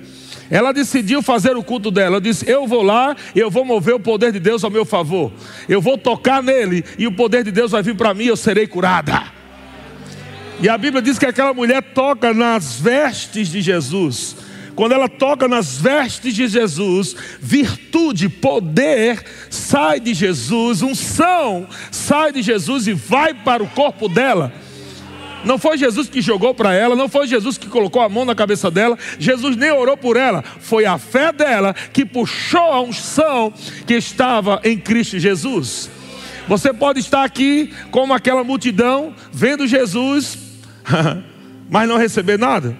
Ela 0.48 0.70
decidiu 0.70 1.20
fazer 1.20 1.56
o 1.56 1.64
culto 1.64 1.90
dela. 1.90 2.16
Ela 2.16 2.20
disse: 2.20 2.48
Eu 2.48 2.66
vou 2.66 2.82
lá 2.82 3.16
e 3.34 3.40
eu 3.40 3.50
vou 3.50 3.64
mover 3.64 3.94
o 3.94 4.00
poder 4.00 4.30
de 4.30 4.38
Deus 4.38 4.62
ao 4.62 4.70
meu 4.70 4.84
favor. 4.84 5.32
Eu 5.68 5.80
vou 5.80 5.98
tocar 5.98 6.40
nele 6.40 6.84
e 6.96 7.08
o 7.08 7.12
poder 7.12 7.42
de 7.42 7.50
Deus 7.50 7.72
vai 7.72 7.82
vir 7.82 7.96
para 7.96 8.14
mim 8.14 8.24
eu 8.24 8.36
serei 8.36 8.68
curada. 8.68 9.24
E 10.60 10.68
a 10.68 10.78
Bíblia 10.78 11.02
diz 11.02 11.18
que 11.18 11.26
aquela 11.26 11.52
mulher 11.52 11.82
toca 11.82 12.32
nas 12.32 12.78
vestes 12.78 13.48
de 13.48 13.60
Jesus. 13.60 14.36
Quando 14.74 14.92
ela 14.92 15.08
toca 15.08 15.46
nas 15.46 15.76
vestes 15.76 16.34
de 16.34 16.46
Jesus, 16.46 17.14
virtude, 17.40 18.28
poder 18.28 19.22
sai 19.50 20.00
de 20.00 20.14
Jesus, 20.14 20.82
unção 20.82 21.66
sai 21.90 22.32
de 22.32 22.42
Jesus 22.42 22.86
e 22.86 22.92
vai 22.92 23.34
para 23.34 23.62
o 23.62 23.68
corpo 23.68 24.08
dela. 24.08 24.52
Não 25.44 25.58
foi 25.58 25.76
Jesus 25.76 26.08
que 26.08 26.22
jogou 26.22 26.54
para 26.54 26.72
ela, 26.72 26.94
não 26.94 27.08
foi 27.08 27.26
Jesus 27.26 27.58
que 27.58 27.66
colocou 27.66 28.00
a 28.00 28.08
mão 28.08 28.24
na 28.24 28.34
cabeça 28.34 28.70
dela, 28.70 28.96
Jesus 29.18 29.56
nem 29.56 29.72
orou 29.72 29.96
por 29.96 30.16
ela, 30.16 30.42
foi 30.60 30.84
a 30.84 30.98
fé 30.98 31.32
dela 31.32 31.74
que 31.92 32.04
puxou 32.04 32.60
a 32.60 32.80
unção 32.80 33.52
que 33.86 33.94
estava 33.94 34.60
em 34.64 34.78
Cristo 34.78 35.18
Jesus. 35.18 35.90
Você 36.46 36.72
pode 36.72 37.00
estar 37.00 37.24
aqui 37.24 37.72
como 37.90 38.12
aquela 38.12 38.44
multidão, 38.44 39.14
vendo 39.32 39.66
Jesus, 39.66 40.38
mas 41.68 41.88
não 41.88 41.96
receber 41.96 42.38
nada. 42.38 42.76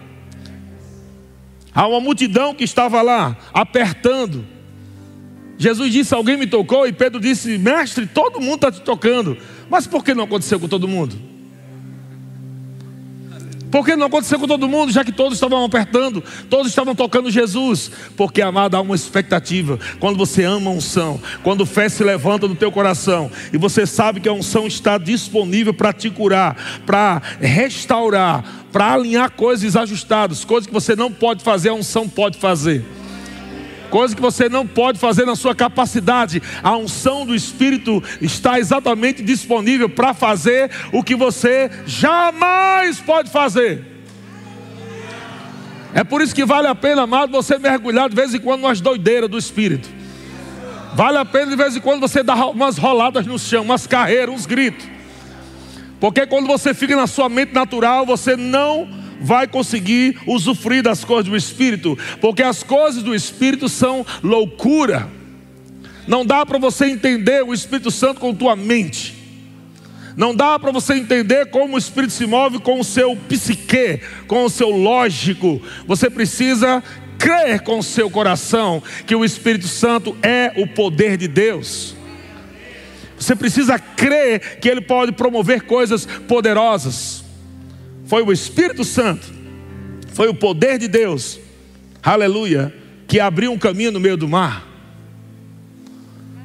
Há 1.75 1.87
uma 1.87 2.01
multidão 2.01 2.55
que 2.55 2.65
estava 2.65 3.01
lá, 3.01 3.37
apertando. 3.53 4.45
Jesus 5.57 5.93
disse: 5.93 6.15
Alguém 6.15 6.37
me 6.37 6.47
tocou? 6.47 6.87
E 6.87 6.93
Pedro 6.93 7.21
disse: 7.21 7.57
Mestre, 7.59 8.07
todo 8.07 8.41
mundo 8.41 8.57
está 8.57 8.73
te 8.73 8.81
tocando. 8.83 9.37
Mas 9.71 9.87
por 9.87 10.05
que 10.05 10.15
não 10.15 10.25
aconteceu 10.25 10.61
com 10.61 10.69
todo 10.69 10.87
mundo? 10.87 11.32
Por 13.73 13.87
que 13.87 13.97
não 13.97 14.07
aconteceu 14.07 14.39
com 14.39 14.47
todo 14.47 14.69
mundo, 14.69 14.93
já 14.93 15.03
que 15.03 15.11
todos 15.11 15.33
estavam 15.33 15.65
apertando, 15.65 16.23
todos 16.51 16.69
estavam 16.69 16.95
tocando 16.95 17.31
Jesus? 17.31 17.91
Porque, 18.15 18.43
amado, 18.43 18.77
há 18.77 18.83
uma 18.83 18.95
expectativa. 18.95 19.79
Quando 19.99 20.19
você 20.19 20.45
ama 20.45 20.71
a 20.71 20.75
unção, 20.75 21.19
quando 21.43 21.65
fé 21.65 21.89
se 21.89 22.05
levanta 22.05 22.47
no 22.47 22.55
teu 22.55 22.71
coração, 22.71 23.31
e 23.51 23.57
você 23.57 23.87
sabe 23.87 24.21
que 24.21 24.29
a 24.29 24.33
unção 24.35 24.67
está 24.67 24.99
disponível 24.99 25.73
para 25.73 25.91
te 25.91 26.11
curar, 26.11 26.83
para 26.85 27.23
restaurar, 27.41 28.45
para 28.71 28.93
alinhar 28.93 29.31
coisas 29.31 29.63
desajustadas, 29.63 30.45
coisas 30.45 30.67
que 30.67 30.73
você 30.73 30.95
não 30.95 31.11
pode 31.11 31.43
fazer, 31.43 31.71
a 31.71 31.75
unção 31.75 32.07
pode 32.07 32.37
fazer 32.37 32.85
coisa 33.93 34.17
que 34.17 34.23
você 34.23 34.49
não 34.49 34.67
pode 34.67 34.99
fazer 34.99 35.27
na 35.27 35.37
sua 35.37 35.55
capacidade. 35.55 36.43
A 36.63 36.75
unção 36.79 37.27
do 37.27 37.35
Espírito 37.35 38.03
está 38.23 38.59
exatamente 38.59 39.23
disponível 39.23 39.87
para 39.87 40.15
fazer 40.15 40.71
o 40.91 41.03
que 41.03 41.15
você 41.15 41.71
jamais 41.87 42.99
pode 43.01 43.31
fazer. 43.31 43.85
É 45.93 46.03
por 46.03 46.23
isso 46.23 46.35
que 46.35 46.47
vale 46.47 46.69
a 46.69 46.75
pena, 46.75 47.03
amado, 47.03 47.31
você 47.33 47.59
mergulhar 47.59 48.09
de 48.09 48.17
vez 48.17 48.33
em 48.33 48.41
quando 48.41 48.63
nas 48.63 48.81
doideiras 48.81 49.29
do 49.29 49.37
Espírito. 49.37 49.91
Vale 50.95 51.19
a 51.19 51.25
pena 51.27 51.51
de 51.51 51.57
vez 51.57 51.77
em 51.77 51.81
quando 51.81 52.01
você 52.01 52.23
dar 52.23 52.47
umas 52.47 52.79
roladas 52.79 53.27
no 53.27 53.39
chão, 53.39 53.63
umas 53.63 53.87
carreiras, 53.87 54.35
uns 54.35 54.47
gritos. 54.47 54.87
Porque 56.01 56.27
quando 56.27 56.47
você 56.47 56.73
fica 56.73 56.97
na 56.97 57.07
sua 57.07 57.29
mente 57.29 57.53
natural, 57.53 58.07
você 58.07 58.37
não 58.37 58.89
vai 59.23 59.47
conseguir 59.47 60.19
usufruir 60.27 60.83
das 60.83 61.05
coisas 61.05 61.31
do 61.31 61.37
Espírito, 61.37 61.97
porque 62.21 62.43
as 62.43 62.63
coisas 62.63 63.03
do 63.03 63.15
Espírito 63.15 63.69
são 63.69 64.05
loucura. 64.23 65.09
Não 66.07 66.27
dá 66.27 66.45
para 66.45 66.59
você 66.59 66.87
entender 66.87 67.45
o 67.45 67.55
Espírito 67.55 67.91
Santo 67.91 68.21
com 68.21 68.35
tua 68.35 68.57
mente. 68.57 69.15
Não 70.17 70.35
dá 70.35 70.59
para 70.59 70.71
você 70.71 70.95
entender 70.95 71.47
como 71.47 71.75
o 71.75 71.79
Espírito 71.79 72.13
se 72.13 72.27
move 72.27 72.59
com 72.59 72.81
o 72.81 72.85
seu 72.85 73.17
psique, 73.17 74.01
com 74.27 74.45
o 74.45 74.51
seu 74.51 74.69
lógico. 74.71 75.63
Você 75.87 76.11
precisa 76.11 76.83
crer 77.19 77.61
com 77.61 77.79
o 77.79 77.83
seu 77.83 78.11
coração 78.11 78.83
que 79.07 79.15
o 79.15 79.25
Espírito 79.25 79.69
Santo 79.69 80.17
é 80.23 80.53
o 80.57 80.67
poder 80.67 81.17
de 81.17 81.29
Deus. 81.29 81.97
Você 83.17 83.37
precisa 83.37 83.79
crer 83.79 84.59
que 84.59 84.69
ele 84.69 84.81
pode 84.81 85.13
promover 85.13 85.63
coisas 85.63 86.05
poderosas 86.05 87.22
foi 88.13 88.23
o 88.23 88.31
Espírito 88.31 88.85
Santo, 88.85 89.27
foi 90.13 90.29
o 90.29 90.35
poder 90.35 90.79
de 90.79 90.87
Deus, 90.87 91.41
aleluia, 92.03 92.71
que 93.09 93.19
abriu 93.19 93.51
um 93.51 93.57
caminho 93.57 93.91
no 93.91 93.99
meio 93.99 94.19
do 94.19 94.29
mar. 94.29 94.69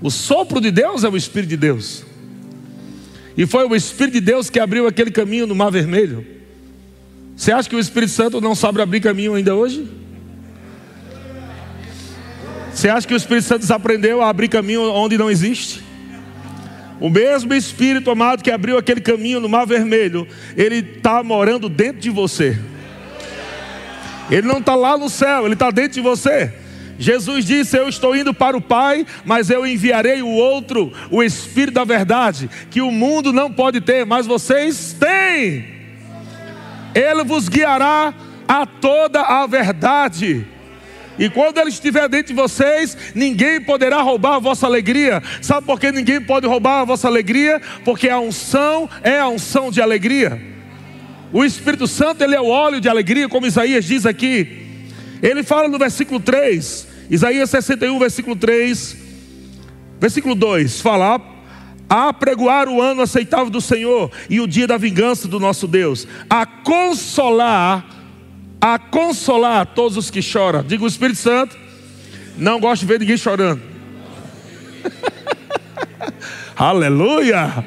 O 0.01 0.09
sopro 0.09 0.61
de 0.61 0.71
Deus 0.71 1.03
é 1.03 1.09
o 1.09 1.17
Espírito 1.17 1.49
de 1.49 1.57
Deus. 1.57 2.05
E 3.35 3.45
foi 3.45 3.67
o 3.67 3.75
Espírito 3.75 4.13
de 4.13 4.21
Deus 4.21 4.49
que 4.49 4.61
abriu 4.61 4.87
aquele 4.87 5.11
caminho 5.11 5.45
no 5.45 5.53
Mar 5.53 5.69
Vermelho. 5.69 6.25
Você 7.35 7.51
acha 7.51 7.67
que 7.67 7.75
o 7.75 7.79
Espírito 7.79 8.13
Santo 8.13 8.39
não 8.39 8.55
sabe 8.55 8.81
abrir 8.81 9.01
caminho 9.01 9.33
ainda 9.33 9.53
hoje? 9.53 9.89
Você 12.73 12.87
acha 12.87 13.05
que 13.05 13.13
o 13.13 13.17
Espírito 13.17 13.43
Santo 13.43 13.59
desaprendeu 13.63 14.21
a 14.21 14.29
abrir 14.29 14.47
caminho 14.47 14.83
onde 14.83 15.17
não 15.17 15.29
existe? 15.29 15.83
O 16.99 17.09
mesmo 17.09 17.53
Espírito 17.53 18.09
amado 18.09 18.43
que 18.43 18.51
abriu 18.51 18.77
aquele 18.77 19.01
caminho 19.01 19.39
no 19.39 19.47
Mar 19.49 19.65
Vermelho, 19.65 20.27
ele 20.55 20.77
está 20.77 21.23
morando 21.23 21.69
dentro 21.69 22.01
de 22.01 22.09
você. 22.09 22.57
Ele 24.29 24.47
não 24.47 24.57
está 24.57 24.75
lá 24.75 24.97
no 24.97 25.09
céu, 25.09 25.45
ele 25.45 25.53
está 25.53 25.71
dentro 25.71 25.93
de 25.93 26.01
você. 26.01 26.51
Jesus 26.99 27.45
disse: 27.45 27.77
Eu 27.77 27.87
estou 27.87 28.15
indo 28.15 28.33
para 28.33 28.57
o 28.57 28.61
Pai, 28.61 29.05
mas 29.23 29.49
eu 29.49 29.65
enviarei 29.65 30.21
o 30.21 30.27
outro, 30.27 30.91
o 31.11 31.21
Espírito 31.23 31.75
da 31.75 31.83
Verdade, 31.83 32.49
que 32.69 32.81
o 32.81 32.91
mundo 32.91 33.31
não 33.31 33.51
pode 33.51 33.79
ter, 33.79 34.05
mas 34.05 34.25
vocês 34.25 34.95
têm. 34.99 35.77
Ele 36.95 37.23
vos 37.23 37.47
guiará 37.47 38.13
a 38.47 38.65
toda 38.65 39.21
a 39.21 39.45
verdade. 39.45 40.47
E 41.19 41.29
quando 41.29 41.57
ele 41.57 41.69
estiver 41.69 42.07
dentro 42.07 42.27
de 42.27 42.39
vocês, 42.39 42.95
ninguém 43.15 43.59
poderá 43.61 44.01
roubar 44.01 44.35
a 44.35 44.39
vossa 44.39 44.65
alegria. 44.65 45.21
Sabe 45.41 45.65
por 45.65 45.79
que 45.79 45.91
ninguém 45.91 46.21
pode 46.21 46.45
roubar 46.45 46.81
a 46.81 46.85
vossa 46.85 47.07
alegria? 47.07 47.61
Porque 47.83 48.09
a 48.09 48.19
unção 48.19 48.89
é 49.01 49.19
a 49.19 49.27
unção 49.27 49.71
de 49.71 49.81
alegria. 49.81 50.39
O 51.33 51.43
Espírito 51.43 51.87
Santo, 51.87 52.23
ele 52.23 52.35
é 52.35 52.41
o 52.41 52.47
óleo 52.47 52.79
de 52.79 52.87
alegria, 52.87 53.27
como 53.27 53.47
Isaías 53.47 53.85
diz 53.85 54.05
aqui. 54.05 54.65
Ele 55.21 55.43
fala 55.43 55.67
no 55.67 55.77
versículo 55.77 56.19
3, 56.19 56.87
Isaías 57.09 57.49
61, 57.49 57.97
versículo 57.97 58.35
3, 58.35 58.97
versículo 59.99 60.35
2: 60.35 60.79
fala 60.79 61.19
a 61.89 62.13
pregoar 62.13 62.67
o 62.67 62.81
ano 62.81 63.01
aceitável 63.01 63.49
do 63.49 63.61
Senhor 63.61 64.11
e 64.29 64.39
o 64.39 64.47
dia 64.47 64.67
da 64.67 64.77
vingança 64.77 65.27
do 65.27 65.39
nosso 65.39 65.67
Deus, 65.67 66.07
a 66.29 66.45
consolar 66.45 67.96
a 68.59 68.77
consolar 68.79 69.65
todos 69.67 69.97
os 69.97 70.09
que 70.09 70.21
choram. 70.21 70.63
Diga 70.63 70.83
o 70.83 70.87
Espírito 70.87 71.19
Santo, 71.19 71.57
não 72.37 72.59
gosta 72.59 72.85
de 72.85 72.91
ver 72.91 72.99
ninguém 72.99 73.17
chorando. 73.17 73.61
Aleluia! 76.55 77.65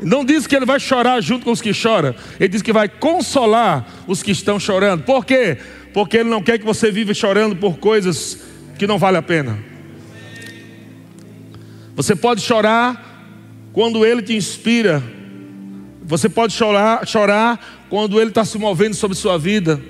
Não 0.00 0.24
diz 0.24 0.46
que 0.46 0.54
ele 0.54 0.66
vai 0.66 0.78
chorar 0.78 1.20
junto 1.20 1.44
com 1.44 1.50
os 1.50 1.60
que 1.60 1.72
choram, 1.72 2.14
ele 2.38 2.48
diz 2.48 2.62
que 2.62 2.72
vai 2.72 2.88
consolar 2.88 3.86
os 4.06 4.22
que 4.22 4.30
estão 4.30 4.60
chorando. 4.60 5.02
Por 5.04 5.24
quê? 5.24 5.58
Porque 5.92 6.18
ele 6.18 6.28
não 6.28 6.42
quer 6.42 6.58
que 6.58 6.64
você 6.64 6.90
viva 6.90 7.14
chorando 7.14 7.56
por 7.56 7.78
coisas 7.78 8.38
que 8.78 8.86
não 8.86 8.98
vale 8.98 9.16
a 9.16 9.22
pena. 9.22 9.58
Você 11.94 12.14
pode 12.14 12.42
chorar 12.42 13.32
quando 13.72 14.04
ele 14.04 14.22
te 14.22 14.36
inspira. 14.36 15.02
Você 16.02 16.28
pode 16.28 16.52
chorar, 16.52 17.06
chorar 17.06 17.86
quando 17.88 18.20
ele 18.20 18.28
está 18.28 18.44
se 18.44 18.58
movendo 18.58 18.94
sobre 18.94 19.16
sua 19.16 19.38
vida, 19.38 19.80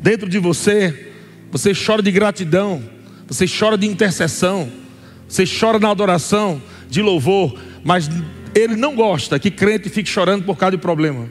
dentro 0.00 0.28
de 0.28 0.38
você. 0.38 1.08
Você 1.50 1.72
chora 1.74 2.00
de 2.00 2.12
gratidão, 2.12 2.82
você 3.26 3.44
chora 3.46 3.76
de 3.76 3.86
intercessão, 3.86 4.70
você 5.28 5.44
chora 5.44 5.80
na 5.80 5.90
adoração, 5.90 6.62
de 6.88 7.02
louvor, 7.02 7.58
mas 7.82 8.08
ele 8.54 8.76
não 8.76 8.94
gosta 8.94 9.38
que 9.38 9.50
crente 9.50 9.88
fique 9.88 10.08
chorando 10.08 10.44
por 10.44 10.56
causa 10.56 10.76
de 10.76 10.78
problema. 10.78 11.28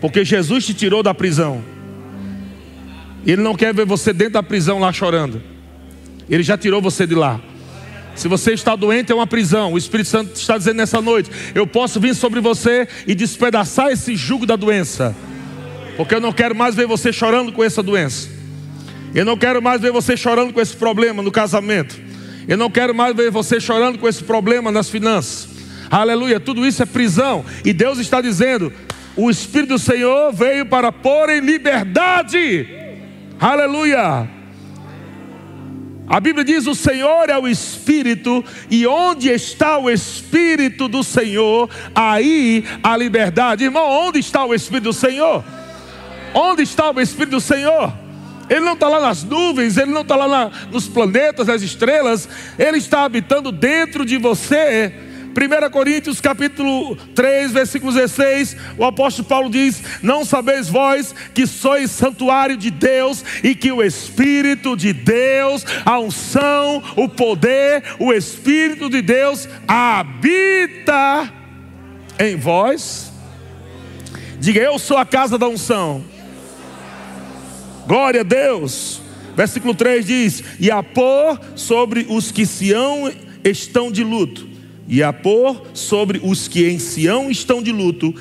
Porque 0.00 0.24
Jesus 0.24 0.66
te 0.66 0.74
tirou 0.74 1.02
da 1.02 1.14
prisão. 1.14 1.64
Ele 3.26 3.40
não 3.40 3.54
quer 3.54 3.72
ver 3.72 3.86
você 3.86 4.12
dentro 4.12 4.34
da 4.34 4.42
prisão 4.42 4.78
lá 4.78 4.92
chorando. 4.92 5.42
Ele 6.28 6.42
já 6.42 6.58
tirou 6.58 6.80
você 6.80 7.06
de 7.06 7.14
lá. 7.14 7.40
Se 8.14 8.28
você 8.28 8.52
está 8.52 8.76
doente, 8.76 9.10
é 9.10 9.14
uma 9.14 9.26
prisão. 9.26 9.72
O 9.72 9.78
Espírito 9.78 10.08
Santo 10.08 10.36
está 10.36 10.56
dizendo 10.56 10.76
nessa 10.76 11.00
noite: 11.00 11.30
Eu 11.54 11.66
posso 11.66 11.98
vir 12.00 12.14
sobre 12.14 12.40
você 12.40 12.86
e 13.06 13.14
despedaçar 13.14 13.90
esse 13.90 14.14
jugo 14.14 14.46
da 14.46 14.56
doença. 14.56 15.14
Porque 15.96 16.14
eu 16.14 16.20
não 16.20 16.32
quero 16.32 16.54
mais 16.54 16.74
ver 16.74 16.86
você 16.86 17.12
chorando 17.12 17.52
com 17.52 17.62
essa 17.62 17.82
doença. 17.82 18.28
Eu 19.14 19.24
não 19.24 19.36
quero 19.36 19.62
mais 19.62 19.80
ver 19.80 19.92
você 19.92 20.16
chorando 20.16 20.52
com 20.52 20.60
esse 20.60 20.76
problema 20.76 21.22
no 21.22 21.30
casamento. 21.30 22.00
Eu 22.48 22.56
não 22.56 22.68
quero 22.68 22.94
mais 22.94 23.14
ver 23.14 23.30
você 23.30 23.60
chorando 23.60 23.98
com 23.98 24.08
esse 24.08 24.22
problema 24.22 24.70
nas 24.70 24.90
finanças. 24.90 25.48
Aleluia, 25.90 26.40
tudo 26.40 26.66
isso 26.66 26.82
é 26.82 26.86
prisão. 26.86 27.44
E 27.64 27.72
Deus 27.72 27.98
está 27.98 28.20
dizendo: 28.20 28.72
o 29.16 29.30
Espírito 29.30 29.74
do 29.74 29.78
Senhor 29.78 30.32
veio 30.32 30.66
para 30.66 30.90
pôr 30.90 31.30
em 31.30 31.40
liberdade. 31.40 32.66
Aleluia. 33.40 34.28
A 36.06 36.20
Bíblia 36.20 36.44
diz: 36.44 36.66
o 36.66 36.74
Senhor 36.74 37.28
é 37.28 37.38
o 37.38 37.48
Espírito, 37.48 38.44
e 38.70 38.86
onde 38.86 39.28
está 39.30 39.78
o 39.78 39.90
Espírito 39.90 40.88
do 40.88 41.02
Senhor, 41.02 41.68
aí 41.94 42.64
a 42.82 42.96
liberdade. 42.96 43.64
Irmão, 43.64 43.88
onde 44.06 44.18
está 44.18 44.44
o 44.44 44.54
Espírito 44.54 44.84
do 44.84 44.92
Senhor? 44.92 45.44
Onde 46.34 46.62
está 46.62 46.90
o 46.90 47.00
Espírito 47.00 47.32
do 47.32 47.40
Senhor? 47.40 47.92
Ele 48.50 48.60
não 48.60 48.74
está 48.74 48.88
lá 48.88 49.00
nas 49.00 49.24
nuvens, 49.24 49.76
ele 49.78 49.90
não 49.90 50.02
está 50.02 50.16
lá 50.16 50.28
na, 50.28 50.50
nos 50.70 50.86
planetas, 50.86 51.46
nas 51.46 51.62
estrelas, 51.62 52.28
ele 52.58 52.76
está 52.76 53.04
habitando 53.04 53.50
dentro 53.50 54.04
de 54.04 54.18
você. 54.18 54.92
1 55.34 55.70
Coríntios 55.70 56.20
capítulo 56.20 56.94
3, 57.14 57.52
versículo 57.52 57.92
16, 57.92 58.56
o 58.78 58.84
apóstolo 58.84 59.26
Paulo 59.26 59.50
diz: 59.50 59.82
Não 60.00 60.24
sabeis 60.24 60.68
vós 60.68 61.14
que 61.34 61.46
sois 61.46 61.90
santuário 61.90 62.56
de 62.56 62.70
Deus 62.70 63.24
e 63.42 63.54
que 63.54 63.72
o 63.72 63.82
Espírito 63.82 64.76
de 64.76 64.92
Deus, 64.92 65.66
a 65.84 65.98
unção, 65.98 66.82
o 66.96 67.08
poder, 67.08 67.82
o 67.98 68.12
Espírito 68.12 68.88
de 68.88 69.02
Deus 69.02 69.48
habita 69.66 71.32
em 72.18 72.36
vós? 72.36 73.12
Diga, 74.38 74.60
eu 74.60 74.78
sou 74.78 74.96
a 74.96 75.04
casa 75.04 75.36
da 75.36 75.48
unção. 75.48 76.04
Glória 77.86 78.20
a 78.20 78.24
Deus. 78.24 79.00
Versículo 79.36 79.74
3 79.74 80.06
diz: 80.06 80.44
E 80.60 80.70
a 80.70 80.82
pôr 80.82 81.40
sobre 81.56 82.06
os 82.08 82.30
que 82.30 82.46
Sião 82.46 83.10
estão 83.42 83.90
de 83.90 84.04
luto, 84.04 84.48
e 84.86 85.02
a 85.02 85.12
pôr 85.12 85.62
sobre 85.72 86.20
os 86.22 86.46
que 86.46 86.68
em 86.68 86.78
Sião 86.78 87.30
estão 87.30 87.62
de 87.62 87.72
luto, 87.72 88.14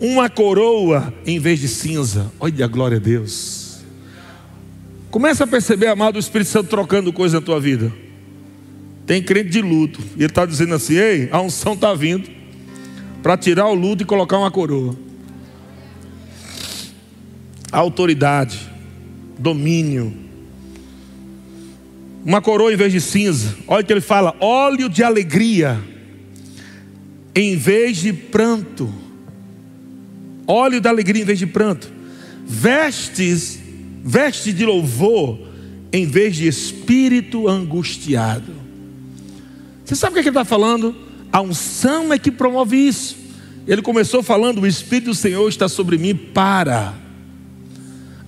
uma 0.00 0.28
coroa 0.28 1.12
em 1.26 1.38
vez 1.38 1.60
de 1.60 1.68
cinza. 1.68 2.30
Olha 2.38 2.64
a 2.64 2.68
glória 2.68 2.96
a 2.96 3.00
Deus. 3.00 3.80
Começa 5.10 5.44
a 5.44 5.46
perceber, 5.46 5.88
amado, 5.88 6.16
o 6.16 6.20
Espírito 6.20 6.50
Santo 6.50 6.68
trocando 6.68 7.12
coisa 7.12 7.40
na 7.40 7.46
tua 7.46 7.58
vida. 7.58 7.92
Tem 9.06 9.22
crente 9.22 9.50
de 9.50 9.62
luto, 9.62 10.00
e 10.16 10.20
ele 10.20 10.26
está 10.26 10.44
dizendo 10.44 10.74
assim: 10.74 10.94
Ei, 10.94 11.28
a 11.30 11.40
unção 11.40 11.74
está 11.74 11.94
vindo 11.94 12.28
para 13.22 13.36
tirar 13.36 13.66
o 13.66 13.74
luto 13.74 14.02
e 14.02 14.06
colocar 14.06 14.38
uma 14.38 14.50
coroa. 14.50 14.96
Autoridade 17.72 18.76
domínio. 19.38 20.12
Uma 22.24 22.42
coroa 22.42 22.72
em 22.72 22.76
vez 22.76 22.92
de 22.92 23.00
cinza. 23.00 23.56
Olha 23.66 23.82
o 23.82 23.86
que 23.86 23.92
ele 23.92 24.00
fala: 24.00 24.34
óleo 24.40 24.88
de 24.88 25.02
alegria 25.02 25.80
em 27.36 27.56
vez 27.56 27.98
de 27.98 28.12
pranto. 28.12 28.92
Óleo 30.46 30.80
de 30.80 30.88
alegria 30.88 31.22
em 31.22 31.26
vez 31.26 31.38
de 31.38 31.46
pranto. 31.46 31.92
Vestes, 32.44 33.60
veste 34.02 34.52
de 34.52 34.64
louvor 34.64 35.38
em 35.92 36.06
vez 36.06 36.34
de 36.34 36.48
espírito 36.48 37.46
angustiado. 37.46 38.52
Você 39.84 39.94
sabe 39.94 40.12
o 40.12 40.14
que, 40.14 40.20
é 40.20 40.22
que 40.22 40.28
ele 40.30 40.36
está 40.36 40.44
falando? 40.44 40.96
A 41.30 41.40
unção 41.42 42.12
é 42.12 42.18
que 42.18 42.32
promove 42.32 42.76
isso. 42.76 43.16
Ele 43.68 43.82
começou 43.82 44.22
falando: 44.22 44.62
O 44.62 44.66
Espírito 44.66 45.10
do 45.10 45.14
Senhor 45.14 45.48
está 45.48 45.68
sobre 45.68 45.98
mim 45.98 46.14
para 46.14 47.06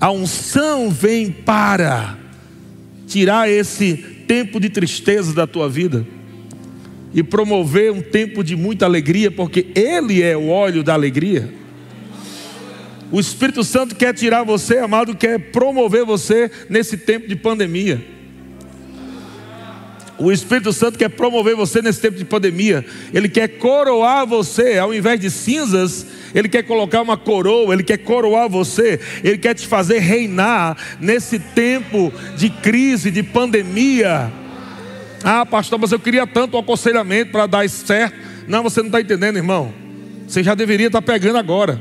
a 0.00 0.12
unção 0.12 0.90
vem 0.90 1.30
para 1.30 2.16
tirar 3.06 3.50
esse 3.50 3.96
tempo 4.28 4.60
de 4.60 4.70
tristeza 4.70 5.32
da 5.32 5.46
tua 5.46 5.68
vida 5.68 6.06
e 7.14 7.22
promover 7.22 7.92
um 7.92 8.00
tempo 8.00 8.44
de 8.44 8.56
muita 8.56 8.84
alegria, 8.84 9.30
porque 9.30 9.66
Ele 9.74 10.22
é 10.22 10.36
o 10.36 10.48
óleo 10.48 10.82
da 10.82 10.94
alegria. 10.94 11.52
O 13.10 13.18
Espírito 13.18 13.64
Santo 13.64 13.94
quer 13.94 14.12
tirar 14.12 14.44
você, 14.44 14.78
amado, 14.78 15.14
quer 15.14 15.38
promover 15.50 16.04
você 16.04 16.50
nesse 16.68 16.96
tempo 16.96 17.26
de 17.26 17.34
pandemia. 17.34 18.04
O 20.18 20.32
Espírito 20.32 20.72
Santo 20.72 20.98
quer 20.98 21.08
promover 21.08 21.54
você 21.54 21.80
nesse 21.80 22.00
tempo 22.00 22.18
de 22.18 22.24
pandemia. 22.24 22.84
Ele 23.14 23.28
quer 23.28 23.48
coroar 23.48 24.26
você, 24.26 24.76
ao 24.76 24.92
invés 24.92 25.20
de 25.20 25.30
cinzas, 25.30 26.04
ele 26.34 26.48
quer 26.48 26.62
colocar 26.62 27.02
uma 27.02 27.16
coroa, 27.16 27.72
Ele 27.72 27.82
quer 27.82 27.98
coroar 27.98 28.48
você, 28.48 29.00
Ele 29.24 29.38
quer 29.38 29.54
te 29.54 29.66
fazer 29.66 29.98
reinar 29.98 30.76
nesse 31.00 31.38
tempo 31.38 32.12
de 32.36 32.50
crise, 32.50 33.10
de 33.10 33.22
pandemia. 33.22 34.30
Ah, 35.24 35.44
pastor, 35.44 35.78
mas 35.78 35.92
eu 35.92 35.98
queria 35.98 36.26
tanto 36.26 36.56
um 36.56 36.60
aconselhamento 36.60 37.32
para 37.32 37.46
dar 37.46 37.68
certo. 37.68 38.16
Não, 38.46 38.62
você 38.62 38.80
não 38.80 38.86
está 38.86 39.00
entendendo, 39.00 39.36
irmão. 39.36 39.72
Você 40.26 40.42
já 40.42 40.54
deveria 40.54 40.86
estar 40.86 41.02
tá 41.02 41.12
pegando 41.12 41.38
agora. 41.38 41.80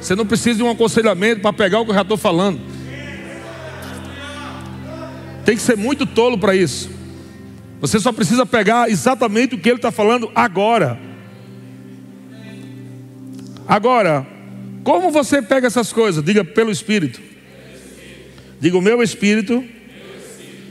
Você 0.00 0.14
não 0.14 0.26
precisa 0.26 0.56
de 0.56 0.62
um 0.62 0.70
aconselhamento 0.70 1.40
para 1.40 1.52
pegar 1.52 1.80
o 1.80 1.84
que 1.84 1.90
eu 1.90 1.94
já 1.94 2.02
estou 2.02 2.16
falando. 2.16 2.60
Tem 5.44 5.56
que 5.56 5.62
ser 5.62 5.76
muito 5.76 6.04
tolo 6.06 6.36
para 6.36 6.54
isso. 6.54 6.90
Você 7.80 8.00
só 8.00 8.12
precisa 8.12 8.44
pegar 8.44 8.90
exatamente 8.90 9.54
o 9.54 9.58
que 9.58 9.68
ele 9.68 9.76
está 9.76 9.92
falando 9.92 10.30
agora. 10.34 10.98
Agora, 13.68 14.26
como 14.82 15.10
você 15.10 15.42
pega 15.42 15.66
essas 15.66 15.92
coisas? 15.92 16.24
Diga 16.24 16.44
pelo 16.44 16.70
Espírito. 16.70 17.20
Diga 18.60 18.78
o 18.78 18.82
meu 18.82 19.02
Espírito 19.02 19.64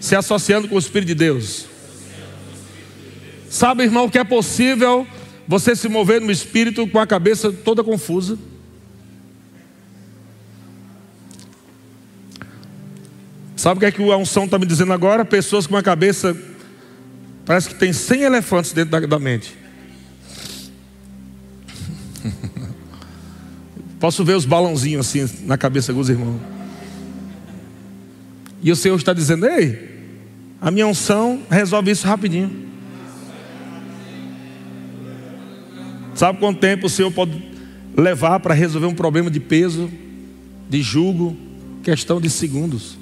se 0.06 0.16
associando 0.16 0.68
com 0.68 0.76
o 0.76 0.80
Espírito 0.80 1.08
de 1.08 1.16
Deus. 1.16 1.66
Sabe, 3.50 3.82
irmão, 3.82 4.08
que 4.08 4.20
é 4.20 4.24
possível 4.24 5.08
você 5.48 5.76
se 5.76 5.90
mover 5.90 6.22
no 6.22 6.32
Espírito 6.32 6.88
com 6.88 7.00
a 7.00 7.08
cabeça 7.08 7.52
toda 7.52 7.84
confusa? 7.84 8.38
Sabe 13.56 13.78
o 13.78 13.80
que 13.80 13.86
é 13.88 13.92
que 13.92 14.12
a 14.12 14.18
unção 14.18 14.46
está 14.46 14.60
me 14.60 14.68
dizendo 14.68 14.94
agora? 14.94 15.26
Pessoas 15.26 15.66
com 15.66 15.76
a 15.76 15.82
cabeça, 15.82 16.38
parece 17.44 17.70
que 17.70 17.74
tem 17.76 17.92
100 17.92 18.22
elefantes 18.22 18.74
dentro 18.74 18.92
da, 18.92 19.00
da 19.00 19.18
mente. 19.18 19.58
Posso 24.00 24.24
ver 24.24 24.36
os 24.36 24.46
balãozinhos 24.46 25.08
assim 25.08 25.28
na 25.48 25.58
cabeça 25.58 25.92
dos 25.92 26.10
irmãos. 26.10 26.40
E 28.62 28.72
o 28.72 28.76
Senhor 28.76 28.98
está 28.98 29.12
dizendo: 29.12 29.48
Ei, 29.48 29.95
a 30.66 30.72
minha 30.72 30.88
unção 30.88 31.44
resolve 31.48 31.92
isso 31.92 32.08
rapidinho. 32.08 32.50
Sabe 36.16 36.40
quanto 36.40 36.60
tempo 36.60 36.88
o 36.88 36.90
Senhor 36.90 37.12
pode 37.12 37.40
levar 37.96 38.40
para 38.40 38.56
resolver 38.56 38.88
um 38.88 38.96
problema 38.96 39.30
de 39.30 39.40
peso, 39.40 39.92
de 40.68 40.82
jugo? 40.82 41.38
Questão 41.84 42.20
de 42.20 42.32
segundos. 42.32 42.98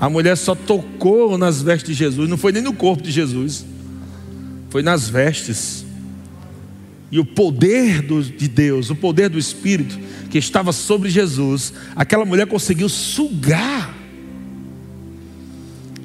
A 0.00 0.08
mulher 0.08 0.34
só 0.38 0.54
tocou 0.54 1.36
nas 1.36 1.60
vestes 1.60 1.90
de 1.90 1.94
Jesus, 1.94 2.26
não 2.26 2.38
foi 2.38 2.52
nem 2.52 2.62
no 2.62 2.72
corpo 2.72 3.02
de 3.02 3.10
Jesus, 3.10 3.66
foi 4.70 4.82
nas 4.82 5.10
vestes. 5.10 5.84
e 7.12 7.18
o 7.18 7.24
poder 7.24 8.00
do, 8.00 8.22
de 8.22 8.48
Deus, 8.48 8.88
o 8.88 8.96
poder 8.96 9.28
do 9.28 9.38
Espírito 9.38 9.98
que 10.30 10.38
estava 10.38 10.72
sobre 10.72 11.10
Jesus, 11.10 11.74
aquela 11.94 12.24
mulher 12.24 12.46
conseguiu 12.46 12.88
sugar. 12.88 13.95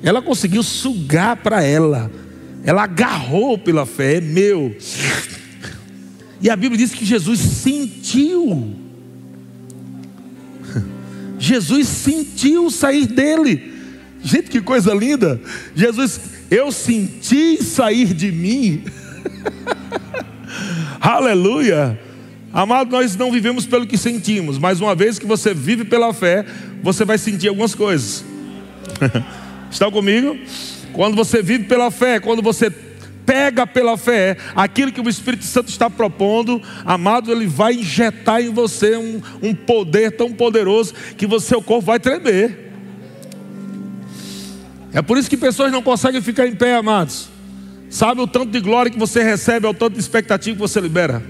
Ela 0.03 0.21
conseguiu 0.21 0.63
sugar 0.63 1.37
para 1.37 1.63
ela. 1.63 2.11
Ela 2.63 2.83
agarrou 2.83 3.57
pela 3.57 3.85
fé, 3.85 4.17
é 4.17 4.21
meu. 4.21 4.75
E 6.41 6.49
a 6.49 6.55
Bíblia 6.55 6.77
diz 6.77 6.93
que 6.93 7.05
Jesus 7.05 7.39
sentiu. 7.39 8.75
Jesus 11.37 11.87
sentiu 11.87 12.69
sair 12.69 13.05
dele. 13.05 13.71
Gente, 14.23 14.49
que 14.49 14.61
coisa 14.61 14.93
linda. 14.93 15.39
Jesus, 15.75 16.19
eu 16.49 16.71
senti 16.71 17.63
sair 17.63 18.13
de 18.13 18.31
mim. 18.31 18.83
Aleluia. 20.99 21.99
Amado, 22.53 22.91
nós 22.91 23.15
não 23.15 23.31
vivemos 23.31 23.65
pelo 23.65 23.87
que 23.87 23.97
sentimos, 23.97 24.57
mas 24.57 24.81
uma 24.81 24.93
vez 24.93 25.17
que 25.17 25.25
você 25.25 25.53
vive 25.53 25.85
pela 25.85 26.13
fé, 26.13 26.45
você 26.83 27.05
vai 27.05 27.17
sentir 27.17 27.47
algumas 27.47 27.73
coisas. 27.73 28.25
Estão 29.71 29.89
comigo? 29.89 30.37
Quando 30.93 31.15
você 31.15 31.41
vive 31.41 31.63
pela 31.63 31.89
fé, 31.89 32.19
quando 32.19 32.41
você 32.41 32.69
pega 33.25 33.65
pela 33.65 33.97
fé 33.97 34.35
aquilo 34.55 34.91
que 34.91 34.99
o 34.99 35.09
Espírito 35.09 35.45
Santo 35.45 35.69
está 35.69 35.89
propondo, 35.89 36.61
amado, 36.85 37.31
ele 37.31 37.47
vai 37.47 37.73
injetar 37.75 38.41
em 38.41 38.49
você 38.49 38.97
um, 38.97 39.21
um 39.41 39.55
poder 39.55 40.11
tão 40.11 40.33
poderoso 40.33 40.93
que 41.15 41.25
você, 41.25 41.47
seu 41.47 41.61
corpo 41.61 41.85
vai 41.85 41.99
tremer. 41.99 42.71
É 44.93 45.01
por 45.01 45.17
isso 45.17 45.29
que 45.29 45.37
pessoas 45.37 45.71
não 45.71 45.81
conseguem 45.81 46.21
ficar 46.21 46.45
em 46.45 46.55
pé, 46.55 46.75
amados. 46.75 47.29
Sabe 47.89 48.21
o 48.21 48.27
tanto 48.27 48.51
de 48.51 48.59
glória 48.59 48.91
que 48.91 48.99
você 48.99 49.23
recebe, 49.23 49.65
é 49.65 49.69
o 49.69 49.73
tanto 49.73 49.93
de 49.93 49.99
expectativa 49.99 50.55
que 50.55 50.61
você 50.61 50.81
libera. 50.81 51.23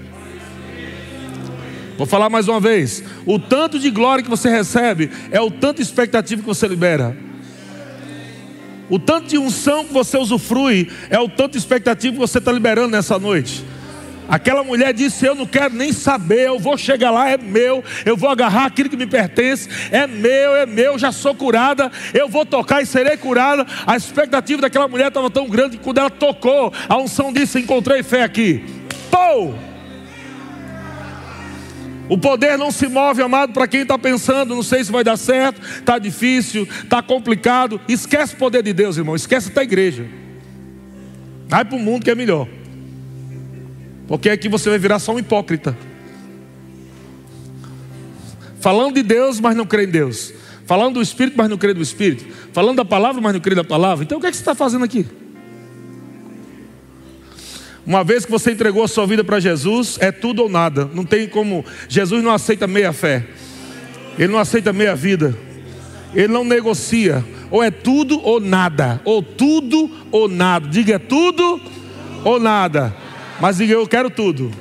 Vou 1.96 2.06
falar 2.06 2.28
mais 2.28 2.48
uma 2.48 2.58
vez. 2.58 3.04
O 3.24 3.38
tanto 3.38 3.78
de 3.78 3.90
glória 3.90 4.24
que 4.24 4.30
você 4.30 4.50
recebe 4.50 5.10
é 5.30 5.40
o 5.40 5.50
tanto 5.50 5.76
de 5.76 5.82
expectativa 5.82 6.40
que 6.40 6.48
você 6.48 6.66
libera. 6.66 7.16
O 8.92 8.98
tanto 8.98 9.28
de 9.28 9.38
unção 9.38 9.86
que 9.86 9.92
você 9.94 10.18
usufrui 10.18 10.86
é 11.08 11.18
o 11.18 11.26
tanto 11.26 11.52
de 11.52 11.58
expectativa 11.58 12.12
que 12.12 12.20
você 12.20 12.36
está 12.36 12.52
liberando 12.52 12.90
nessa 12.90 13.18
noite. 13.18 13.64
Aquela 14.28 14.62
mulher 14.62 14.92
disse: 14.92 15.24
Eu 15.24 15.34
não 15.34 15.46
quero 15.46 15.74
nem 15.74 15.94
saber, 15.94 16.48
eu 16.48 16.58
vou 16.58 16.76
chegar 16.76 17.10
lá, 17.10 17.26
é 17.26 17.38
meu, 17.38 17.82
eu 18.04 18.18
vou 18.18 18.28
agarrar 18.28 18.66
aquilo 18.66 18.90
que 18.90 18.96
me 18.98 19.06
pertence, 19.06 19.66
é 19.90 20.06
meu, 20.06 20.54
é 20.54 20.66
meu, 20.66 20.98
já 20.98 21.10
sou 21.10 21.34
curada, 21.34 21.90
eu 22.12 22.28
vou 22.28 22.44
tocar 22.44 22.82
e 22.82 22.86
serei 22.86 23.16
curada. 23.16 23.66
A 23.86 23.96
expectativa 23.96 24.60
daquela 24.60 24.86
mulher 24.86 25.08
estava 25.08 25.30
tão 25.30 25.48
grande 25.48 25.78
que 25.78 25.84
quando 25.84 25.96
ela 25.96 26.10
tocou, 26.10 26.70
a 26.86 26.98
unção 26.98 27.32
disse: 27.32 27.58
Encontrei 27.60 28.02
fé 28.02 28.24
aqui. 28.24 28.62
Pou! 29.10 29.71
O 32.12 32.18
poder 32.18 32.58
não 32.58 32.70
se 32.70 32.88
move, 32.88 33.22
amado, 33.22 33.54
para 33.54 33.66
quem 33.66 33.80
está 33.80 33.98
pensando, 33.98 34.54
não 34.54 34.62
sei 34.62 34.84
se 34.84 34.92
vai 34.92 35.02
dar 35.02 35.16
certo, 35.16 35.62
está 35.62 35.98
difícil, 35.98 36.68
está 36.84 37.00
complicado. 37.00 37.80
Esquece 37.88 38.34
o 38.34 38.36
poder 38.36 38.62
de 38.62 38.74
Deus, 38.74 38.98
irmão, 38.98 39.16
esquece 39.16 39.48
até 39.48 39.60
a 39.60 39.64
igreja. 39.64 40.06
Vai 41.48 41.64
para 41.64 41.74
o 41.74 41.78
mundo 41.78 42.04
que 42.04 42.10
é 42.10 42.14
melhor. 42.14 42.46
Porque 44.06 44.28
aqui 44.28 44.46
você 44.46 44.68
vai 44.68 44.78
virar 44.78 44.98
só 44.98 45.14
um 45.14 45.18
hipócrita. 45.18 45.74
Falando 48.60 48.96
de 48.96 49.02
Deus, 49.02 49.40
mas 49.40 49.56
não 49.56 49.64
crê 49.64 49.84
em 49.84 49.90
Deus. 49.90 50.34
Falando 50.66 50.96
do 50.96 51.02
Espírito, 51.02 51.38
mas 51.38 51.48
não 51.48 51.56
crê 51.56 51.72
no 51.72 51.80
Espírito. 51.80 52.26
Falando 52.52 52.76
da 52.76 52.84
palavra, 52.84 53.22
mas 53.22 53.32
não 53.32 53.40
crê 53.40 53.54
na 53.54 53.64
palavra. 53.64 54.04
Então 54.04 54.18
o 54.18 54.20
que, 54.20 54.26
é 54.26 54.30
que 54.30 54.36
você 54.36 54.42
está 54.42 54.54
fazendo 54.54 54.84
aqui? 54.84 55.06
Uma 57.84 58.04
vez 58.04 58.24
que 58.24 58.30
você 58.30 58.52
entregou 58.52 58.84
a 58.84 58.88
sua 58.88 59.06
vida 59.06 59.24
para 59.24 59.40
Jesus, 59.40 59.98
é 60.00 60.12
tudo 60.12 60.42
ou 60.42 60.48
nada. 60.48 60.88
Não 60.94 61.04
tem 61.04 61.28
como. 61.28 61.64
Jesus 61.88 62.22
não 62.22 62.30
aceita 62.30 62.66
meia 62.66 62.92
fé. 62.92 63.24
Ele 64.16 64.32
não 64.32 64.38
aceita 64.38 64.72
meia 64.72 64.94
vida. 64.94 65.36
Ele 66.14 66.28
não 66.28 66.44
negocia. 66.44 67.24
Ou 67.50 67.62
é 67.62 67.70
tudo 67.70 68.20
ou 68.22 68.38
nada. 68.38 69.00
Ou 69.04 69.20
tudo 69.20 69.90
ou 70.12 70.28
nada. 70.28 70.68
Diga 70.68 70.94
é 70.94 70.98
tudo 70.98 71.60
ou 72.24 72.38
nada. 72.38 72.94
Mas 73.40 73.56
diga 73.56 73.72
eu 73.72 73.86
quero 73.86 74.08
tudo. 74.08 74.52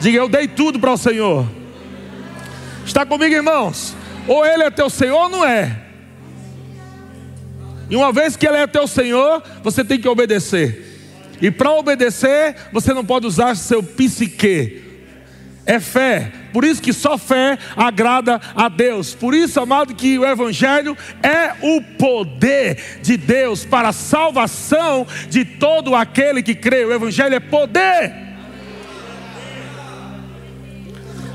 Diga 0.00 0.18
eu 0.18 0.28
dei 0.28 0.46
tudo 0.46 0.78
para 0.78 0.92
o 0.92 0.96
Senhor. 0.96 1.46
Está 2.86 3.04
comigo, 3.04 3.34
irmãos? 3.34 3.96
Ou 4.28 4.46
Ele 4.46 4.62
é 4.62 4.70
teu 4.70 4.88
Senhor 4.88 5.16
ou 5.16 5.28
não 5.28 5.44
é. 5.44 5.80
E 7.90 7.96
uma 7.96 8.12
vez 8.12 8.36
que 8.36 8.46
Ele 8.46 8.56
é 8.56 8.66
teu 8.68 8.86
Senhor, 8.86 9.42
você 9.64 9.84
tem 9.84 10.00
que 10.00 10.08
obedecer. 10.08 10.91
E 11.42 11.50
para 11.50 11.72
obedecer, 11.72 12.54
você 12.72 12.94
não 12.94 13.04
pode 13.04 13.26
usar 13.26 13.56
seu 13.56 13.82
psique. 13.82 14.80
É 15.66 15.80
fé. 15.80 16.30
Por 16.52 16.64
isso 16.64 16.80
que 16.80 16.92
só 16.92 17.18
fé 17.18 17.58
agrada 17.76 18.40
a 18.54 18.68
Deus. 18.68 19.12
Por 19.12 19.34
isso, 19.34 19.58
amado, 19.58 19.92
que 19.92 20.16
o 20.20 20.24
Evangelho 20.24 20.96
é 21.20 21.52
o 21.60 21.82
poder 21.98 23.00
de 23.02 23.16
Deus 23.16 23.64
para 23.64 23.88
a 23.88 23.92
salvação 23.92 25.04
de 25.28 25.44
todo 25.44 25.96
aquele 25.96 26.44
que 26.44 26.54
crê. 26.54 26.84
O 26.84 26.92
Evangelho 26.92 27.34
é 27.34 27.40
poder. 27.40 28.14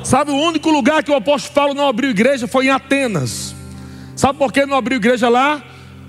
Sabe, 0.05 0.31
o 0.31 0.35
único 0.37 0.69
lugar 0.69 1.03
que 1.03 1.11
o 1.11 1.15
apóstolo 1.15 1.53
Paulo 1.53 1.73
não 1.73 1.85
abriu 1.85 2.09
igreja 2.11 2.47
foi 2.47 2.67
em 2.67 2.69
Atenas. 2.69 3.53
Sabe 4.15 4.39
por 4.39 4.53
que 4.53 4.65
não 4.65 4.77
abriu 4.77 4.95
igreja 4.95 5.27
lá? 5.27 5.61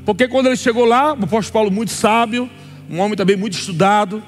Porque 0.04 0.28
quando 0.28 0.46
ele 0.46 0.56
chegou 0.56 0.84
lá, 0.84 1.14
o 1.14 1.24
apóstolo 1.24 1.52
Paulo, 1.52 1.70
muito 1.72 1.90
sábio, 1.90 2.48
um 2.90 3.00
homem 3.00 3.16
também 3.16 3.36
muito 3.36 3.58
estudado, 3.58 4.22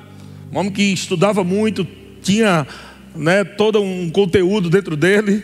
um 0.53 0.59
homem 0.59 0.73
que 0.73 0.83
estudava 0.83 1.43
muito, 1.43 1.87
tinha 2.23 2.67
né, 3.15 3.45
todo 3.45 3.81
um 3.83 4.11
conteúdo 4.11 4.69
dentro 4.69 4.97
dele. 4.97 5.43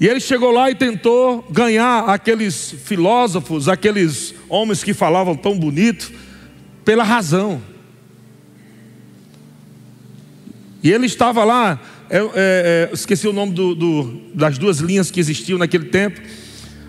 E 0.00 0.06
ele 0.06 0.20
chegou 0.20 0.50
lá 0.50 0.70
e 0.70 0.74
tentou 0.74 1.46
ganhar 1.50 2.04
aqueles 2.08 2.74
filósofos, 2.84 3.68
aqueles 3.68 4.34
homens 4.48 4.84
que 4.84 4.92
falavam 4.92 5.36
tão 5.36 5.58
bonito, 5.58 6.12
pela 6.84 7.02
razão. 7.02 7.62
E 10.82 10.92
ele 10.92 11.06
estava 11.06 11.44
lá, 11.44 11.80
é, 12.10 12.18
é, 12.18 12.22
é, 12.34 12.90
esqueci 12.92 13.26
o 13.26 13.32
nome 13.32 13.52
do, 13.52 13.74
do, 13.74 14.20
das 14.34 14.58
duas 14.58 14.80
linhas 14.80 15.10
que 15.10 15.18
existiam 15.18 15.58
naquele 15.58 15.86
tempo, 15.86 16.20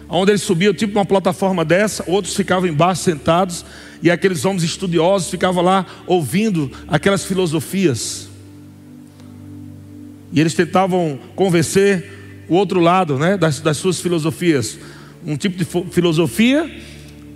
onde 0.09 0.31
ele 0.31 0.37
subia 0.37 0.73
tipo 0.73 0.99
uma 0.99 1.05
plataforma 1.05 1.63
dessa, 1.63 2.03
outros 2.05 2.35
ficavam 2.35 2.67
embaixo 2.67 3.03
sentados, 3.03 3.65
e 4.05 4.11
aqueles 4.11 4.45
homens 4.45 4.61
estudiosos 4.61 5.31
ficavam 5.31 5.63
lá 5.63 5.83
ouvindo 6.05 6.71
aquelas 6.87 7.25
filosofias. 7.25 8.29
E 10.31 10.39
eles 10.39 10.53
tentavam 10.53 11.17
convencer 11.35 12.45
o 12.47 12.53
outro 12.53 12.79
lado 12.79 13.17
né, 13.17 13.35
das, 13.35 13.59
das 13.59 13.77
suas 13.77 13.99
filosofias. 13.99 14.77
Um 15.25 15.35
tipo 15.35 15.57
de 15.57 15.65
filosofia 15.91 16.71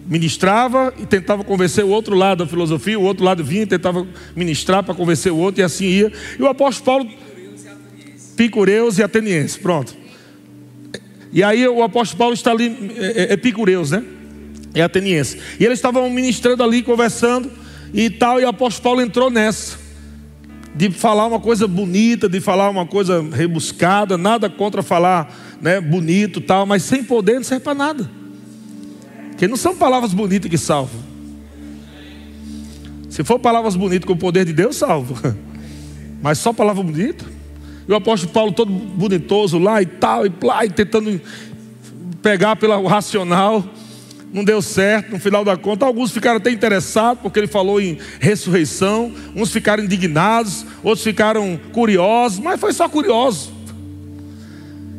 ministrava 0.05 0.93
e 0.99 1.07
tentava 1.07 1.43
convencer 1.43 1.83
o 1.83 1.89
outro 1.89 2.15
lado 2.15 2.43
da 2.43 2.47
filosofia, 2.47 2.99
o 2.99 3.03
outro 3.03 3.25
lado 3.25 3.43
vinha 3.43 3.63
e 3.63 3.65
tentava 3.65 4.07
ministrar 4.35 4.83
para 4.83 4.93
convencer 4.93 5.31
o 5.31 5.37
outro, 5.37 5.61
e 5.61 5.63
assim 5.63 5.85
ia. 5.85 6.13
E 6.37 6.43
o 6.43 6.45
apóstolo 6.45 6.85
Paulo, 6.85 7.09
picureus 8.37 8.99
e 8.99 9.01
atenienses, 9.01 9.57
pronto. 9.57 9.97
E 11.33 11.41
aí 11.41 11.67
o 11.67 11.81
apóstolo 11.81 12.19
Paulo 12.19 12.35
está 12.35 12.51
ali, 12.51 12.93
é, 12.95 13.23
é, 13.23 13.33
é 13.33 13.37
picureus, 13.37 13.89
né? 13.89 14.03
É 14.73 14.81
ateniense. 14.81 15.39
E 15.59 15.65
eles 15.65 15.79
estavam 15.79 16.09
ministrando 16.09 16.63
ali, 16.63 16.83
conversando 16.83 17.51
e 17.93 18.09
tal, 18.09 18.39
e 18.39 18.45
o 18.45 18.49
apóstolo 18.49 18.83
Paulo 18.83 19.01
entrou 19.01 19.29
nessa. 19.29 19.77
De 20.75 20.91
falar 20.91 21.25
uma 21.25 21.39
coisa 21.39 21.67
bonita, 21.67 22.29
de 22.29 22.39
falar 22.39 22.69
uma 22.69 22.85
coisa 22.85 23.21
rebuscada, 23.21 24.17
nada 24.17 24.49
contra 24.49 24.83
falar 24.83 25.57
né, 25.61 25.81
bonito 25.81 26.39
tal, 26.39 26.65
mas 26.65 26.83
sem 26.83 27.03
poder 27.03 27.35
não 27.35 27.43
serve 27.43 27.63
para 27.63 27.73
nada. 27.73 28.09
Porque 29.31 29.47
não 29.47 29.57
são 29.57 29.75
palavras 29.75 30.13
bonitas 30.13 30.49
que 30.49 30.57
salvam. 30.57 31.09
Se 33.09 33.23
for 33.23 33.39
palavras 33.39 33.75
bonitas 33.75 34.05
com 34.05 34.13
o 34.13 34.17
poder 34.17 34.45
de 34.45 34.53
Deus, 34.53 34.75
salva. 34.75 35.35
Mas 36.21 36.37
só 36.37 36.53
palavra 36.53 36.83
bonita. 36.83 37.25
E 37.87 37.91
o 37.91 37.95
apóstolo 37.95 38.31
Paulo 38.31 38.51
todo 38.51 38.71
bonitoso 38.71 39.57
lá 39.57 39.81
e 39.81 39.85
tal, 39.85 40.25
e 40.25 40.29
plá, 40.29 40.63
e 40.63 40.69
tentando 40.69 41.19
pegar 42.21 42.55
pelo 42.55 42.85
racional 42.85 43.63
não 44.31 44.43
deu 44.43 44.61
certo, 44.61 45.11
no 45.11 45.19
final 45.19 45.43
da 45.43 45.57
conta, 45.57 45.85
alguns 45.85 46.11
ficaram 46.11 46.37
até 46.37 46.51
interessados, 46.51 47.21
porque 47.21 47.39
ele 47.39 47.47
falou 47.47 47.81
em 47.81 47.97
ressurreição, 48.19 49.11
uns 49.35 49.51
ficaram 49.51 49.83
indignados, 49.83 50.65
outros 50.83 51.03
ficaram 51.03 51.59
curiosos, 51.71 52.39
mas 52.39 52.59
foi 52.59 52.71
só 52.71 52.87
curioso. 52.87 53.51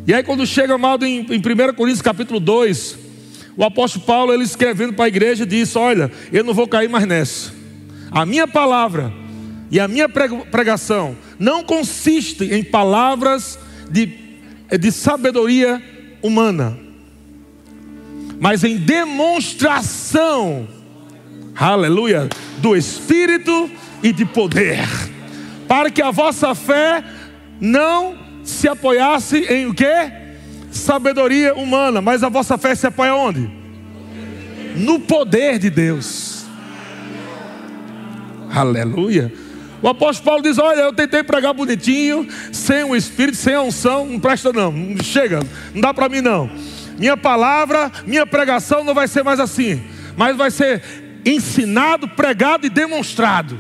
E 0.07 0.13
aí, 0.13 0.23
quando 0.25 0.45
chega, 0.47 0.75
amado, 0.75 1.07
em, 1.07 1.21
em 1.31 1.39
1 1.39 1.75
Coríntios 1.75 2.03
capítulo 2.03 2.41
2, 2.41 2.99
o 3.57 3.65
apóstolo 3.65 4.05
Paulo, 4.05 4.33
ele 4.33 4.43
escrevendo 4.43 4.95
para 4.95 5.05
a 5.05 5.09
igreja, 5.09 5.47
disse: 5.47 5.79
Olha, 5.79 6.11
eu 6.33 6.43
não 6.43 6.55
vou 6.55 6.67
cair 6.67 6.89
mais 6.89 7.07
nessa. 7.07 7.53
A 8.11 8.27
minha 8.27 8.49
palavra 8.49 9.13
e 9.71 9.79
a 9.79 9.87
minha 9.87 10.09
pregação 10.09 11.17
não 11.39 11.63
consiste 11.63 12.45
em 12.53 12.65
palavras 12.65 13.59
de, 13.89 14.13
de 14.79 14.91
sabedoria 14.91 15.81
humana 16.21 16.90
mas 18.41 18.65
em 18.65 18.79
demonstração, 18.79 20.67
aleluia, 21.55 22.27
do 22.59 22.75
Espírito 22.75 23.71
e 24.03 24.13
de 24.13 24.25
poder. 24.25 24.89
para 25.69 25.91
que 25.91 26.03
a 26.03 26.11
vossa 26.11 26.53
fé 26.55 27.05
não 27.61 28.19
se 28.43 28.67
apoiasse 28.67 29.45
em 29.45 29.67
o 29.67 29.75
quê? 29.75 30.11
Sabedoria 30.73 31.55
humana, 31.55 32.01
mas 32.01 32.25
a 32.25 32.29
vossa 32.29 32.57
fé 32.57 32.75
se 32.75 32.87
apoia 32.87 33.15
onde? 33.15 33.49
No 34.75 34.99
poder 34.99 35.59
de 35.59 35.69
Deus. 35.69 36.47
Aleluia. 38.53 39.33
O 39.83 39.89
apóstolo 39.89 40.25
Paulo 40.25 40.43
diz: 40.43 40.59
Olha, 40.59 40.81
eu 40.81 40.93
tentei 40.93 41.23
pregar 41.23 41.55
bonitinho, 41.55 42.27
sem 42.53 42.85
o 42.85 42.97
Espírito, 42.97 43.37
sem 43.37 43.55
a 43.55 43.63
unção, 43.63 44.07
não 44.07 44.19
presta 44.19 44.53
não, 44.53 44.73
não 44.73 45.05
chega, 45.05 45.41
não 45.75 45.81
dá 45.81 45.95
para 45.95 46.09
mim 46.09 46.21
não. 46.21 46.51
Minha 47.01 47.17
palavra, 47.17 47.91
minha 48.07 48.27
pregação 48.27 48.85
não 48.85 48.93
vai 48.93 49.09
ser 49.09 49.25
mais 49.25 49.41
assim, 49.41 49.83
mas 50.19 50.37
vai 50.37 50.51
ser 50.51 50.83
ensinado, 51.25 52.07
pregado 52.07 52.67
e 52.67 52.69
demonstrado. 52.69 53.59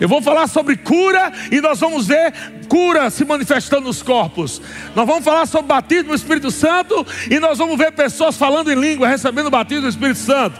Eu 0.00 0.08
vou 0.08 0.22
falar 0.22 0.46
sobre 0.46 0.78
cura 0.78 1.30
e 1.50 1.60
nós 1.60 1.78
vamos 1.78 2.06
ver 2.06 2.32
cura 2.70 3.10
se 3.10 3.22
manifestando 3.26 3.82
nos 3.82 4.02
corpos. 4.02 4.62
Nós 4.96 5.06
vamos 5.06 5.22
falar 5.22 5.44
sobre 5.44 5.66
batismo 5.66 6.08
no 6.08 6.14
Espírito 6.14 6.50
Santo 6.50 7.06
e 7.30 7.38
nós 7.38 7.58
vamos 7.58 7.76
ver 7.76 7.92
pessoas 7.92 8.34
falando 8.34 8.72
em 8.72 8.74
língua, 8.74 9.06
recebendo 9.06 9.48
o 9.48 9.50
batismo 9.50 9.82
do 9.82 9.88
Espírito 9.90 10.20
Santo. 10.20 10.58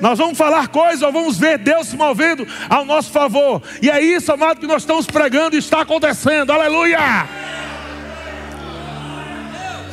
Nós 0.00 0.18
vamos 0.18 0.38
falar 0.38 0.68
coisas, 0.68 1.02
nós 1.02 1.12
vamos 1.12 1.38
ver 1.38 1.58
Deus 1.58 1.88
se 1.88 1.96
movendo 1.96 2.46
ao 2.70 2.86
nosso 2.86 3.10
favor. 3.10 3.62
E 3.82 3.90
é 3.90 4.00
isso, 4.00 4.32
amado, 4.32 4.60
que 4.60 4.66
nós 4.66 4.82
estamos 4.82 5.04
pregando 5.04 5.56
e 5.56 5.58
está 5.58 5.82
acontecendo. 5.82 6.50
Aleluia! 6.50 6.98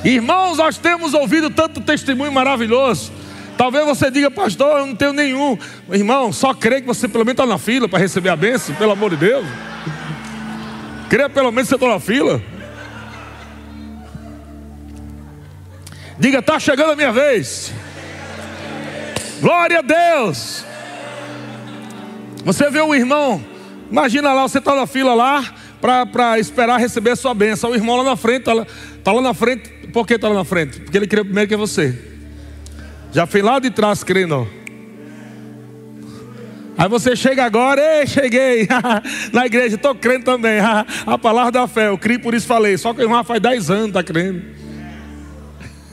Irmãos, 0.04 0.58
nós 0.58 0.78
temos 0.78 1.14
ouvido 1.14 1.50
tanto 1.50 1.80
testemunho 1.80 2.32
maravilhoso. 2.32 3.12
Talvez 3.58 3.86
você 3.86 4.12
diga, 4.12 4.30
pastor, 4.30 4.80
eu 4.80 4.88
não 4.88 4.96
tenho 4.96 5.14
nenhum. 5.14 5.58
Irmão, 5.92 6.34
só 6.34 6.54
crê 6.54 6.82
que 6.82 6.88
você 6.88 7.08
pelo 7.08 7.24
menos 7.24 7.40
está 7.40 7.46
na 7.46 7.58
fila 7.58 7.88
para 7.88 8.00
receber 8.00 8.30
a 8.30 8.36
bênção, 8.36 8.76
pelo 8.76 8.92
amor 8.92 9.12
de 9.12 9.18
Deus. 9.18 9.46
Crê 11.10 11.30
pelo 11.30 11.52
menos 11.52 11.70
que 11.70 11.70
você 11.70 11.76
está 11.76 11.88
na 11.88 12.00
fila. 12.00 12.42
Diga, 16.20 16.40
está 16.40 16.60
chegando 16.60 16.92
a 16.92 16.96
minha 16.96 17.12
vez. 17.12 17.72
Glória 19.40 19.80
a 19.80 19.82
Deus. 19.82 20.66
Você 22.44 22.70
vê 22.70 22.82
um 22.82 22.94
irmão, 22.94 23.44
imagina 23.90 24.34
lá, 24.34 24.44
você 24.44 24.58
está 24.58 24.76
na 24.76 24.86
fila 24.86 25.14
lá 25.14 25.44
para 25.80 26.38
esperar 26.40 26.78
receber 26.80 27.12
a 27.12 27.16
sua 27.16 27.34
bênção. 27.34 27.72
O 27.72 27.76
irmão 27.76 27.96
lá 27.98 28.04
na 28.04 28.16
frente, 28.18 28.40
está 28.40 28.54
lá, 28.54 28.68
tá 29.04 29.12
lá 29.12 29.22
na 29.22 29.34
frente. 29.34 29.73
Por 29.94 30.06
que 30.08 30.16
está 30.16 30.28
lá 30.28 30.34
na 30.34 30.44
frente? 30.44 30.80
Porque 30.80 30.98
ele 30.98 31.06
queria 31.06 31.24
primeiro 31.24 31.48
que 31.48 31.56
você. 31.56 31.96
Já 33.14 33.28
foi 33.28 33.44
lá 33.44 33.60
de 33.60 33.70
trás 33.70 34.04
crendo. 34.04 34.50
Aí 36.76 36.90
você 36.90 37.16
chega 37.16 37.46
agora, 37.46 37.80
ei, 37.80 38.08
cheguei 38.08 38.68
na 39.32 39.46
igreja, 39.46 39.76
estou 39.76 39.94
crendo 39.94 40.26
também. 40.26 40.58
a 41.06 41.18
palavra 41.20 41.52
da 41.52 41.68
fé, 41.68 41.90
eu 41.90 41.98
criei, 42.00 42.18
por 42.18 42.34
isso 42.34 42.48
falei. 42.48 42.76
Só 42.76 42.92
que 42.92 43.02
o 43.02 43.04
irmão 43.04 43.24
faz 43.24 43.40
10 43.40 43.70
anos 43.70 43.88
está 43.90 44.04
crendo. 44.04 44.42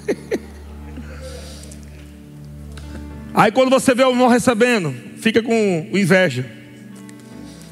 Aí 3.35 3.53
quando 3.53 3.69
você 3.69 3.95
vê 3.95 4.03
o 4.03 4.11
irmão 4.11 4.29
recebendo, 4.29 4.95
fica 5.19 5.43
com 5.43 5.91
inveja. 5.93 6.47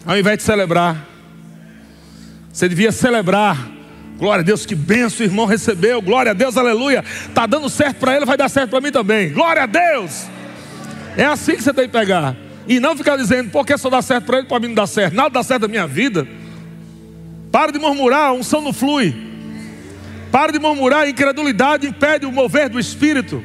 Ao 0.05 0.19
invés 0.19 0.37
de 0.37 0.43
celebrar, 0.45 1.09
você 2.53 2.69
devia 2.69 2.93
celebrar. 2.93 3.78
Glória 4.19 4.43
a 4.43 4.45
Deus, 4.45 4.67
que 4.67 4.75
benção 4.75 5.25
o 5.25 5.29
irmão 5.29 5.47
recebeu. 5.47 6.03
Glória 6.03 6.33
a 6.33 6.35
Deus, 6.35 6.57
aleluia. 6.57 7.05
Está 7.29 7.47
dando 7.47 7.69
certo 7.69 7.99
para 7.99 8.17
ele, 8.17 8.25
vai 8.27 8.37
dar 8.37 8.49
certo 8.49 8.71
para 8.71 8.81
mim 8.81 8.91
também. 8.91 9.33
Glória 9.33 9.63
a 9.63 9.67
Deus. 9.67 10.27
É 11.17 11.25
assim 11.25 11.55
que 11.55 11.63
você 11.63 11.73
tem 11.73 11.87
que 11.87 11.93
pegar. 11.93 12.37
E 12.67 12.81
não 12.81 12.97
ficar 12.97 13.17
dizendo, 13.17 13.51
porque 13.51 13.79
só 13.79 13.89
dá 13.89 14.03
certo 14.03 14.25
para 14.25 14.39
ele, 14.39 14.47
para 14.49 14.59
mim 14.59 14.69
não 14.69 14.75
dá 14.75 14.87
certo. 14.87 15.15
Nada 15.15 15.31
dá 15.31 15.43
certo 15.43 15.63
na 15.63 15.69
minha 15.69 15.87
vida. 15.87 16.27
Para 17.53 17.73
de 17.73 17.79
murmurar, 17.79 18.27
a 18.27 18.33
unção 18.33 18.61
não 18.61 18.73
flui. 18.73 19.15
Para 20.33 20.53
de 20.53 20.59
murmurar, 20.59 21.09
incredulidade 21.09 21.87
impede 21.87 22.27
o 22.27 22.33
mover 22.33 22.69
do 22.69 22.79
Espírito. 22.79 23.43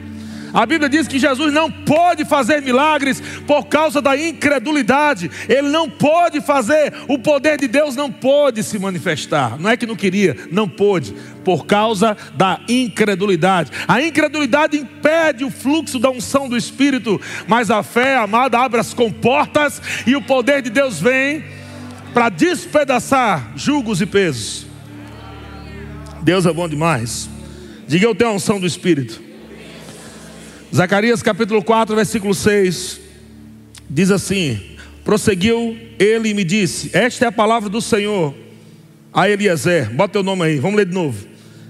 A 0.53 0.67
Bíblia 0.67 0.87
diz 0.87 1.07
que 1.07 1.17
Jesus 1.17 1.51
não 1.51 1.71
pode 1.71 2.23
fazer 2.25 2.61
milagres 2.61 3.19
por 3.47 3.65
causa 3.65 3.99
da 3.99 4.15
incredulidade. 4.15 5.31
Ele 5.49 5.69
não 5.69 5.89
pode 5.89 6.41
fazer, 6.41 6.93
o 7.07 7.17
poder 7.17 7.57
de 7.57 7.67
Deus 7.67 7.95
não 7.95 8.11
pode 8.11 8.61
se 8.61 8.77
manifestar. 8.77 9.59
Não 9.59 9.69
é 9.71 9.75
que 9.75 9.87
não 9.87 9.95
queria, 9.95 10.37
não 10.51 10.69
pôde, 10.69 11.15
por 11.43 11.65
causa 11.65 12.15
da 12.35 12.59
incredulidade. 12.69 13.71
A 13.87 13.99
incredulidade 13.99 14.77
impede 14.77 15.43
o 15.43 15.49
fluxo 15.49 15.97
da 15.97 16.11
unção 16.11 16.47
do 16.47 16.55
Espírito, 16.55 17.19
mas 17.47 17.71
a 17.71 17.81
fé, 17.81 18.17
amada, 18.17 18.59
abre 18.59 18.79
as 18.79 18.93
comportas 18.93 19.81
e 20.05 20.15
o 20.15 20.21
poder 20.21 20.61
de 20.61 20.69
Deus 20.69 20.99
vem 20.99 21.43
para 22.13 22.29
despedaçar 22.29 23.53
julgos 23.55 24.01
e 24.01 24.05
pesos. 24.05 24.67
Deus 26.21 26.45
é 26.45 26.53
bom 26.53 26.69
demais. 26.69 27.27
Diga 27.87 28.05
eu 28.05 28.13
tenho 28.13 28.29
a 28.29 28.33
unção 28.33 28.59
do 28.59 28.67
Espírito. 28.67 29.22
Zacarias 30.73 31.21
capítulo 31.21 31.63
4, 31.63 31.95
versículo 31.95 32.33
6, 32.33 32.99
diz 33.87 34.09
assim: 34.09 34.59
Prosseguiu 35.05 35.77
ele 35.99 36.29
e 36.29 36.33
me 36.33 36.43
disse: 36.43 36.89
Esta 36.93 37.25
é 37.25 37.27
a 37.27 37.31
palavra 37.31 37.69
do 37.69 37.79
Senhor 37.79 38.33
a 39.13 39.29
Eliezer. 39.29 39.91
Bota 39.91 40.13
teu 40.13 40.23
nome 40.23 40.43
aí, 40.43 40.57
vamos 40.57 40.77
ler 40.77 40.87
de 40.87 40.93
novo. 40.93 41.27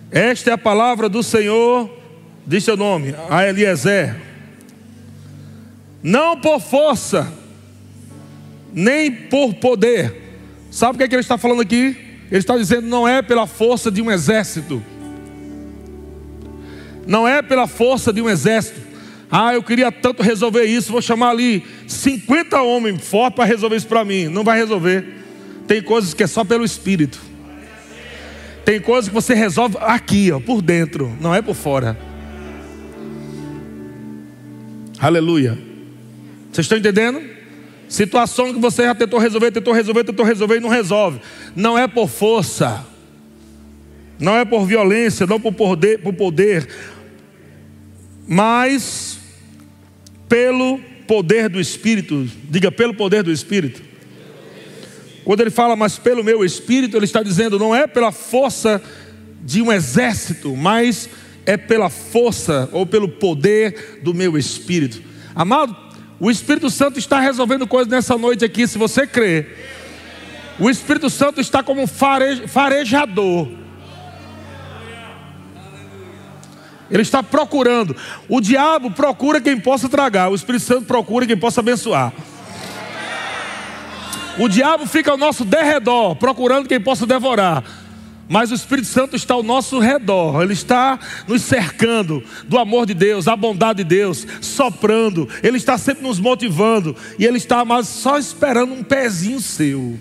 Esta 0.09 0.51
é 0.51 0.53
a 0.53 0.57
palavra 0.57 1.09
do 1.09 1.21
Senhor, 1.21 1.89
diz 2.47 2.63
teu 2.63 2.77
nome, 2.77 3.13
a 3.29 3.45
Eliezer. 3.45 4.15
Não 6.01 6.39
por 6.39 6.61
força, 6.61 7.31
nem 8.73 9.11
por 9.11 9.53
poder. 9.55 10.21
Sabe 10.71 10.95
o 10.95 10.97
que, 10.97 11.03
é 11.03 11.07
que 11.09 11.15
ele 11.15 11.21
está 11.21 11.37
falando 11.37 11.61
aqui? 11.61 11.97
Ele 12.31 12.39
está 12.39 12.55
dizendo: 12.55 12.87
não 12.87 13.05
é 13.05 13.21
pela 13.21 13.45
força 13.47 13.91
de 13.91 14.01
um 14.01 14.09
exército, 14.09 14.81
não 17.05 17.27
é 17.27 17.41
pela 17.41 17.67
força 17.67 18.13
de 18.13 18.21
um 18.21 18.29
exército, 18.29 18.92
ah, 19.35 19.51
eu 19.51 19.63
queria 19.63 19.91
tanto 19.91 20.21
resolver 20.21 20.63
isso, 20.63 20.91
vou 20.91 21.01
chamar 21.01 21.31
ali 21.31 21.65
50 21.87 22.61
homens 22.61 23.03
fortes 23.03 23.35
para 23.35 23.45
resolver 23.45 23.77
isso 23.77 23.87
para 23.87 24.05
mim. 24.05 24.27
Não 24.27 24.43
vai 24.43 24.59
resolver. 24.59 25.03
Tem 25.65 25.81
coisas 25.81 26.13
que 26.13 26.21
é 26.21 26.27
só 26.27 26.43
pelo 26.43 26.63
espírito. 26.63 27.19
Tem 28.63 28.79
coisas 28.79 29.09
que 29.09 29.13
você 29.15 29.33
resolve 29.33 29.75
aqui, 29.81 30.31
ó, 30.31 30.39
por 30.39 30.61
dentro, 30.61 31.11
não 31.19 31.33
é 31.33 31.41
por 31.41 31.55
fora. 31.55 31.97
Aleluia. 34.99 35.57
Vocês 36.51 36.65
estão 36.65 36.77
entendendo? 36.77 37.19
Situação 37.89 38.53
que 38.53 38.59
você 38.59 38.83
já 38.83 38.93
tentou 38.93 39.19
resolver, 39.19 39.49
tentou 39.49 39.73
resolver, 39.73 40.03
tentou 40.03 40.25
resolver 40.25 40.57
e 40.57 40.59
não 40.59 40.69
resolve. 40.69 41.19
Não 41.55 41.75
é 41.75 41.87
por 41.87 42.07
força. 42.07 42.85
Não 44.19 44.37
é 44.37 44.45
por 44.45 44.63
violência, 44.67 45.25
não 45.25 45.39
por 45.39 45.53
poder, 45.53 46.03
por 46.03 46.13
poder 46.13 46.69
mas 48.27 49.12
pelo 50.33 50.79
poder 51.05 51.47
do 51.47 51.61
Espírito. 51.61 52.27
Diga, 52.49 52.71
pelo 52.71 52.95
poder 52.95 53.21
do 53.21 53.31
Espírito. 53.31 53.83
Quando 55.23 55.41
ele 55.41 55.51
fala, 55.51 55.75
mas 55.75 55.99
pelo 55.99 56.23
meu 56.23 56.43
Espírito, 56.43 56.97
ele 56.97 57.05
está 57.05 57.21
dizendo, 57.21 57.59
não 57.59 57.75
é 57.75 57.85
pela 57.85 58.11
força 58.11 58.81
de 59.43 59.61
um 59.61 59.71
exército, 59.71 60.55
mas 60.55 61.07
é 61.45 61.55
pela 61.55 61.87
força 61.87 62.67
ou 62.71 62.83
pelo 62.83 63.07
poder 63.07 63.99
do 64.01 64.11
meu 64.11 64.35
Espírito. 64.35 65.03
Amado, 65.35 65.77
o 66.19 66.31
Espírito 66.31 66.67
Santo 66.71 66.97
está 66.97 67.19
resolvendo 67.19 67.67
coisas 67.67 67.91
nessa 67.91 68.17
noite 68.17 68.43
aqui, 68.43 68.67
se 68.67 68.79
você 68.79 69.05
crê. 69.05 69.45
O 70.59 70.67
Espírito 70.67 71.11
Santo 71.11 71.41
está 71.41 71.61
como 71.61 71.79
um 71.79 71.87
farejador 71.87 73.62
Ele 76.93 77.01
está 77.01 77.23
procurando. 77.23 77.95
O 78.29 78.39
diabo 78.39 78.91
procura 78.91 79.41
quem 79.41 79.59
possa 79.59 79.89
tragar, 79.89 80.29
o 80.29 80.35
Espírito 80.35 80.63
Santo 80.63 80.85
procura 80.85 81.25
quem 81.25 81.35
possa 81.35 81.59
abençoar. 81.59 82.13
O 84.37 84.47
diabo 84.47 84.85
fica 84.85 85.09
ao 85.09 85.17
nosso 85.17 85.43
derredor, 85.43 86.15
procurando 86.15 86.67
quem 86.67 86.79
possa 86.79 87.07
devorar. 87.07 87.63
Mas 88.29 88.51
o 88.51 88.53
Espírito 88.53 88.87
Santo 88.87 89.15
está 89.15 89.33
ao 89.33 89.41
nosso 89.41 89.79
redor, 89.79 90.43
ele 90.43 90.53
está 90.53 90.99
nos 91.27 91.41
cercando 91.41 92.23
do 92.47 92.59
amor 92.59 92.85
de 92.85 92.93
Deus, 92.93 93.25
da 93.25 93.35
bondade 93.35 93.83
de 93.83 93.89
Deus, 93.89 94.25
soprando, 94.39 95.27
ele 95.41 95.57
está 95.57 95.77
sempre 95.77 96.03
nos 96.03 96.19
motivando, 96.19 96.95
e 97.17 97.25
ele 97.25 97.37
está 97.37 97.65
mas 97.65 97.87
só 97.87 98.17
esperando 98.19 98.71
um 98.73 98.83
pezinho 98.83 99.41
seu. 99.41 99.99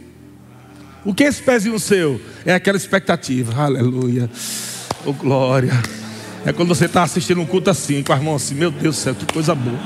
O 1.05 1.13
que 1.13 1.25
é 1.25 1.29
esse 1.29 1.43
pezinho 1.43 1.79
seu? 1.79 2.21
É 2.45 2.55
aquela 2.55 2.77
expectativa, 2.77 3.61
aleluia, 3.61 4.31
oh 5.05 5.13
glória. 5.13 6.02
É 6.45 6.53
quando 6.53 6.69
você 6.69 6.87
está 6.87 7.05
assistindo 7.05 7.41
um 7.41 7.47
culto 7.47 7.71
assim, 7.71 8.03
com 8.03 8.13
as 8.13 8.21
mãos 8.21 8.43
assim, 8.43 8.55
meu 8.57 8.71
Deus 8.71 8.97
do 8.97 9.01
céu, 9.01 9.15
que 9.15 9.33
coisa 9.33 9.55
boa. 9.55 9.79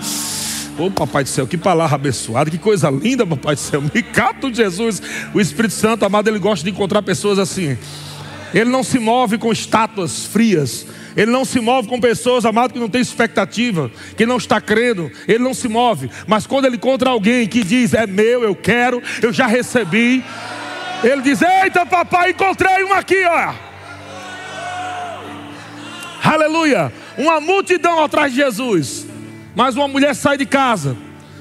Ô 0.79 0.87
oh, 0.87 0.91
papai 0.91 1.23
do 1.23 1.29
céu, 1.29 1.47
que 1.47 1.57
palavra 1.57 1.95
abençoada, 1.95 2.51
que 2.51 2.59
coisa 2.59 2.91
linda, 2.91 3.27
papai 3.27 3.55
do 3.55 3.61
céu. 3.61 3.83
Me 3.95 4.03
cato 4.03 4.53
Jesus. 4.53 5.03
O 5.35 5.41
Espírito 5.41 5.75
Santo, 5.75 6.05
amado, 6.05 6.29
ele 6.29 6.39
gosta 6.39 6.65
de 6.65 6.71
encontrar 6.71 7.03
pessoas 7.03 7.39
assim. 7.39 7.77
Ele 8.55 8.71
não 8.71 8.83
se 8.83 8.99
move 8.99 9.37
com 9.37 9.53
estátuas 9.53 10.25
frias. 10.25 10.87
Ele 11.15 11.31
não 11.31 11.45
se 11.45 11.61
move 11.61 11.89
com 11.89 12.01
pessoas, 12.01 12.45
amado, 12.45 12.73
que 12.73 12.79
não 12.79 12.89
tem 12.89 13.01
expectativa, 13.01 13.91
que 14.17 14.27
não 14.27 14.37
está 14.37 14.61
crendo. 14.61 15.11
Ele 15.27 15.39
não 15.39 15.55
se 15.55 15.69
move. 15.69 16.11
Mas 16.27 16.47
quando 16.47 16.67
ele 16.67 16.77
encontra 16.77 17.11
alguém 17.11 17.47
que 17.47 17.65
diz: 17.65 17.95
É 17.95 18.07
meu, 18.07 18.43
eu 18.45 18.55
quero, 18.55 19.03
eu 19.23 19.33
já 19.33 19.47
recebi. 19.47 20.23
Ele 21.03 21.23
diz: 21.23 21.41
Eita, 21.43 21.87
papai, 21.87 22.31
encontrei 22.31 22.85
um 22.85 22.93
aqui, 22.93 23.25
ó. 23.25 23.66
Aleluia. 26.37 26.93
Uma 27.19 27.41
multidão 27.41 28.03
atrás 28.03 28.33
de 28.33 28.39
Jesus. 28.39 29.07
Mas 29.55 29.75
uma 29.75 29.89
mulher 29.89 30.15
sai 30.15 30.37
de 30.37 30.47
casa, 30.47 30.97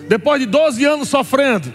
depois 0.07 0.39
de 0.39 0.45
12 0.45 0.85
anos 0.85 1.09
sofrendo 1.09 1.71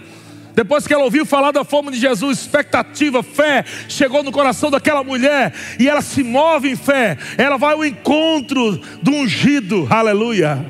depois 0.53 0.85
que 0.85 0.93
ela 0.93 1.03
ouviu 1.03 1.25
falar 1.25 1.51
da 1.51 1.63
fome 1.63 1.91
de 1.91 1.99
Jesus, 1.99 2.39
expectativa, 2.39 3.23
fé, 3.23 3.63
chegou 3.87 4.21
no 4.23 4.31
coração 4.31 4.69
daquela 4.69 5.03
mulher 5.03 5.53
e 5.79 5.87
ela 5.87 6.01
se 6.01 6.23
move 6.23 6.69
em 6.69 6.75
fé. 6.75 7.17
Ela 7.37 7.57
vai 7.57 7.73
ao 7.73 7.85
encontro 7.85 8.79
do 9.01 9.11
ungido, 9.11 9.87
aleluia. 9.89 10.65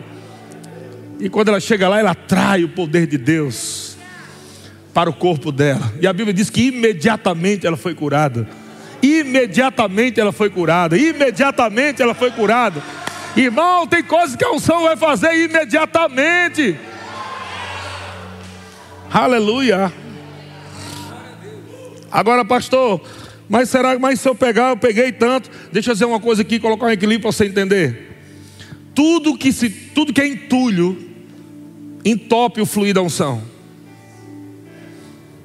E 1.20 1.30
quando 1.30 1.50
ela 1.50 1.60
chega 1.60 1.88
lá, 1.88 2.00
ela 2.00 2.12
atrai 2.12 2.64
o 2.64 2.70
poder 2.70 3.08
de 3.08 3.18
Deus 3.18 3.98
para 4.94 5.10
o 5.10 5.14
corpo 5.14 5.52
dela. 5.52 5.92
E 6.00 6.08
a 6.08 6.14
Bíblia 6.14 6.34
diz 6.34 6.50
que 6.50 6.68
imediatamente 6.68 7.66
ela 7.66 7.78
foi 7.78 7.96
curada. 7.96 8.48
Imediatamente 9.02 10.20
ela 10.20 10.32
foi 10.32 10.50
curada. 10.50 10.98
Imediatamente 10.98 12.02
ela 12.02 12.14
foi 12.14 12.32
curada. 12.32 12.82
Irmão, 13.36 13.88
tem 13.88 14.04
coisas 14.04 14.36
que 14.36 14.44
a 14.44 14.52
unção 14.52 14.84
vai 14.84 14.98
fazer 14.98 15.34
imediatamente. 15.34 16.78
Aleluia. 19.12 19.92
Agora, 22.12 22.44
pastor, 22.44 23.02
mas 23.50 23.70
será 23.70 23.98
que 23.98 24.16
se 24.18 24.28
eu 24.28 24.36
pegar, 24.36 24.70
eu 24.70 24.78
peguei 24.78 25.12
tanto? 25.12 25.50
Deixa 25.72 25.92
eu 25.92 25.94
dizer 25.94 26.06
uma 26.06 26.20
coisa 26.20 26.42
aqui, 26.42 26.60
colocar 26.60 26.88
um 26.88 26.92
equilíbrio 26.92 27.22
para 27.22 27.32
você 27.32 27.46
entender. 27.46 28.10
Tudo 28.94 29.38
que 29.38 29.52
se, 29.52 29.70
tudo 29.70 30.14
que 30.14 30.22
é 30.22 30.28
entulho 30.28 31.10
entope 32.04 32.62
o 32.62 32.66
fluir 32.66 32.94
da 32.94 33.02
unção. 33.02 33.42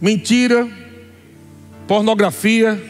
Mentira, 0.00 0.68
pornografia, 1.86 2.80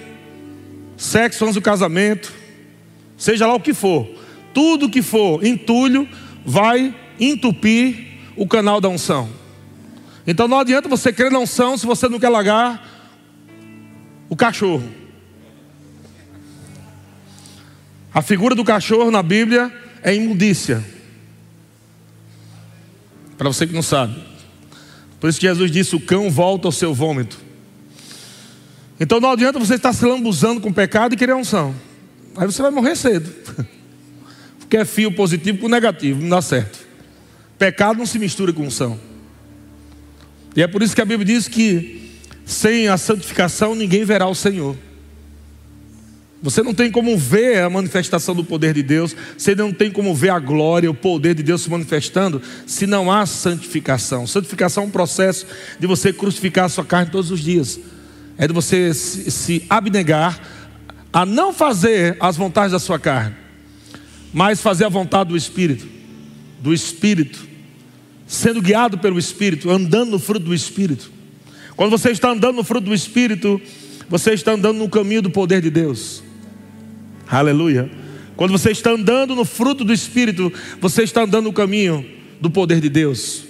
sexo 0.97 1.45
antes 1.45 1.55
do 1.55 1.63
casamento, 1.63 2.33
seja 3.17 3.47
lá 3.47 3.55
o 3.55 3.61
que 3.61 3.75
for. 3.75 4.09
Tudo 4.55 4.91
que 4.91 5.03
for 5.03 5.45
entulho 5.45 6.09
vai 6.45 6.95
entupir 7.21 8.07
o 8.37 8.47
canal 8.47 8.81
da 8.81 8.89
unção. 8.89 9.29
Então 10.27 10.49
não 10.49 10.59
adianta 10.59 10.89
você 10.89 11.13
crer 11.13 11.31
na 11.31 11.39
unção 11.39 11.77
se 11.77 11.87
você 11.87 12.09
não 12.09 12.19
quer 12.19 12.29
largar 12.29 12.85
o 14.29 14.37
cachorro. 14.37 14.89
A 18.13 18.23
figura 18.23 18.55
do 18.55 18.65
cachorro 18.65 19.11
na 19.11 19.23
Bíblia 19.23 19.73
é 20.03 20.15
imundícia. 20.15 20.83
Para 23.37 23.49
você 23.49 23.67
que 23.67 23.75
não 23.75 23.83
sabe. 23.83 24.17
Por 25.21 25.29
isso 25.29 25.41
Jesus 25.41 25.71
disse: 25.71 25.95
o 25.95 26.01
cão 26.01 26.31
volta 26.31 26.67
ao 26.67 26.73
seu 26.73 26.95
vômito. 26.95 27.46
Então 28.99 29.21
não 29.21 29.31
adianta 29.31 29.59
você 29.59 29.75
estar 29.75 29.93
se 29.93 30.05
lambuzando 30.05 30.61
com 30.61 30.73
pecado 30.73 31.15
e 31.15 31.17
querer 31.17 31.35
unção. 31.35 31.75
Aí 32.37 32.47
você 32.47 32.63
vai 32.63 32.71
morrer 32.71 32.97
cedo. 32.97 33.31
Porque 34.59 34.77
é 34.77 34.85
fio 34.85 35.13
positivo 35.13 35.59
com 35.59 35.69
negativo, 35.69 36.21
não 36.21 36.31
dá 36.31 36.43
certo. 36.43 36.79
Pecado 37.59 37.99
não 37.99 38.07
se 38.07 38.19
mistura 38.19 38.53
com 38.53 38.65
unção. 38.65 38.99
E 40.57 40.63
é 40.63 40.67
por 40.67 40.83
isso 40.83 40.95
que 40.95 41.01
a 41.01 41.05
Bíblia 41.05 41.27
diz 41.27 41.47
que 41.47 42.11
sem 42.45 42.89
a 42.89 42.97
santificação 42.97 43.75
ninguém 43.75 44.05
verá 44.05 44.27
o 44.27 44.35
Senhor. 44.35 44.77
Você 46.43 46.63
não 46.63 46.75
tem 46.75 46.91
como 46.91 47.17
ver 47.17 47.63
a 47.63 47.71
manifestação 47.71 48.35
do 48.35 48.45
poder 48.45 48.75
de 48.75 48.83
Deus, 48.83 49.17
você 49.37 49.55
não 49.55 49.73
tem 49.73 49.91
como 49.91 50.15
ver 50.15 50.31
a 50.31 50.39
glória, 50.39 50.91
o 50.91 50.95
poder 50.95 51.35
de 51.35 51.43
Deus 51.43 51.63
se 51.63 51.71
manifestando, 51.71 52.41
se 52.67 52.87
não 52.87 53.11
há 53.11 53.27
santificação. 53.27 54.27
Santificação 54.27 54.85
é 54.85 54.87
um 54.87 54.91
processo 54.91 55.47
de 55.81 55.87
você 55.87 56.13
crucificar 56.13 56.67
a 56.67 56.69
sua 56.69 56.85
carne 56.85 57.11
todos 57.11 57.31
os 57.31 57.41
dias, 57.41 57.81
é 58.39 58.47
de 58.47 58.53
você 58.53 58.93
se, 58.93 59.65
abnegar 59.69 60.41
a 61.13 61.25
não 61.25 61.53
fazer 61.53 62.17
as 62.21 62.37
vontades 62.37 62.73
da 62.73 62.79
sua 62.79 62.99
carne, 62.99 63.35
mas 64.33 64.61
fazer 64.61 64.85
a 64.85 64.89
vontade 64.89 65.31
do 65.31 65.37
Espírito, 65.37 65.87
do 66.61 66.75
Espírito 66.75 67.47
sendo 68.27 68.61
guiado 68.61 68.99
pelo 68.99 69.19
Espírito, 69.19 69.71
andando 69.71 70.11
no 70.11 70.19
fruto 70.19 70.47
do 70.47 70.55
Espírito. 70.55 71.11
Quando 71.77 71.91
você 71.91 72.11
está 72.11 72.31
andando 72.31 72.57
no 72.57 72.65
fruto 72.65 72.87
do 72.87 72.95
Espírito, 72.95 73.61
você 74.09 74.33
está 74.33 74.53
andando 74.53 74.79
no 74.79 74.89
caminho 74.89 75.23
do 75.23 75.31
poder 75.31 75.63
de 75.63 75.71
Deus. 75.71 76.23
Aleluia. 77.29 77.91
Quando 78.37 78.51
você 78.51 78.71
está 78.71 78.91
andando 78.91 79.35
no 79.35 79.45
fruto 79.45 79.85
do 79.85 79.93
Espírito, 79.93 80.53
você 80.81 81.03
está 81.03 81.23
andando 81.23 81.45
no 81.45 81.53
caminho 81.53 82.05
do 82.41 82.51
poder 82.51 82.81
de 82.81 82.89
Deus. 82.89 83.45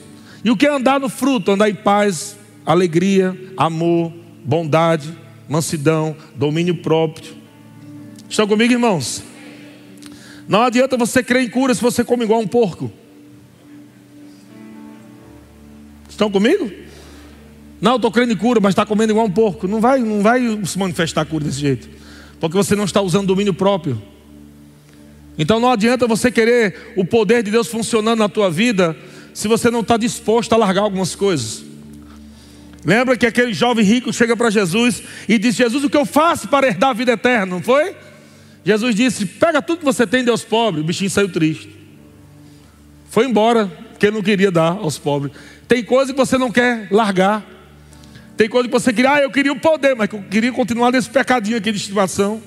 E 0.44 0.50
o 0.50 0.56
que 0.56 0.66
é 0.66 0.70
andar 0.70 1.00
no 1.00 1.08
fruto? 1.08 1.50
Andar 1.50 1.68
em 1.68 1.74
paz, 1.74 2.36
alegria, 2.64 3.36
amor, 3.56 4.12
bondade, 4.46 5.12
mansidão, 5.48 6.16
domínio 6.36 6.76
próprio. 6.76 7.34
Estão 8.30 8.46
comigo, 8.46 8.72
irmãos? 8.72 9.24
Não 10.48 10.62
adianta 10.62 10.96
você 10.96 11.22
crer 11.22 11.42
em 11.42 11.50
cura 11.50 11.74
se 11.74 11.82
você 11.82 12.04
come 12.04 12.22
igual 12.22 12.40
um 12.40 12.46
porco. 12.46 12.90
Estão 16.08 16.30
comigo? 16.30 16.70
Não, 17.80 17.96
estou 17.96 18.10
crendo 18.10 18.32
em 18.32 18.36
cura, 18.36 18.60
mas 18.60 18.70
está 18.70 18.86
comendo 18.86 19.12
igual 19.12 19.26
um 19.26 19.30
porco. 19.30 19.66
Não 19.66 19.80
vai, 19.80 19.98
não 19.98 20.22
vai 20.22 20.40
se 20.64 20.78
manifestar 20.78 21.26
cura 21.26 21.44
desse 21.44 21.58
jeito. 21.58 21.88
Porque 22.38 22.56
você 22.56 22.76
não 22.76 22.84
está 22.84 23.02
usando 23.02 23.26
domínio 23.26 23.52
próprio. 23.52 24.00
Então 25.36 25.58
não 25.58 25.70
adianta 25.70 26.06
você 26.06 26.30
querer 26.30 26.94
o 26.96 27.04
poder 27.04 27.42
de 27.42 27.50
Deus 27.50 27.66
funcionando 27.66 28.20
na 28.20 28.28
tua 28.28 28.50
vida 28.50 28.96
se 29.34 29.48
você 29.48 29.70
não 29.70 29.80
está 29.80 29.96
disposto 29.96 30.52
a 30.52 30.56
largar 30.56 30.82
algumas 30.82 31.14
coisas. 31.14 31.65
Lembra 32.84 33.16
que 33.16 33.26
aquele 33.26 33.52
jovem 33.52 33.84
rico 33.84 34.12
chega 34.12 34.36
para 34.36 34.50
Jesus 34.50 35.02
e 35.28 35.38
diz: 35.38 35.54
Jesus, 35.54 35.84
o 35.84 35.90
que 35.90 35.96
eu 35.96 36.06
faço 36.06 36.48
para 36.48 36.66
herdar 36.66 36.90
a 36.90 36.92
vida 36.92 37.12
eterna? 37.12 37.46
Não 37.46 37.62
foi? 37.62 37.94
Jesus 38.64 38.94
disse: 38.94 39.26
Pega 39.26 39.62
tudo 39.62 39.78
que 39.78 39.84
você 39.84 40.06
tem 40.06 40.24
dê 40.24 40.30
aos 40.30 40.44
pobres. 40.44 40.82
O 40.82 40.86
bichinho 40.86 41.10
saiu 41.10 41.28
triste. 41.28 41.70
Foi 43.10 43.24
embora, 43.24 43.66
porque 43.90 44.10
não 44.10 44.22
queria 44.22 44.50
dar 44.50 44.72
aos 44.72 44.98
pobres. 44.98 45.32
Tem 45.66 45.82
coisa 45.82 46.12
que 46.12 46.18
você 46.18 46.36
não 46.36 46.50
quer 46.50 46.88
largar. 46.90 47.44
Tem 48.36 48.48
coisa 48.48 48.68
que 48.68 48.72
você 48.72 48.92
queria, 48.92 49.12
ah, 49.12 49.22
eu 49.22 49.30
queria 49.30 49.52
o 49.52 49.58
poder, 49.58 49.96
mas 49.96 50.12
eu 50.12 50.22
queria 50.22 50.52
continuar 50.52 50.92
nesse 50.92 51.08
pecadinho 51.08 51.56
aqui 51.56 51.72
de 51.72 51.78
estimação. 51.78 52.42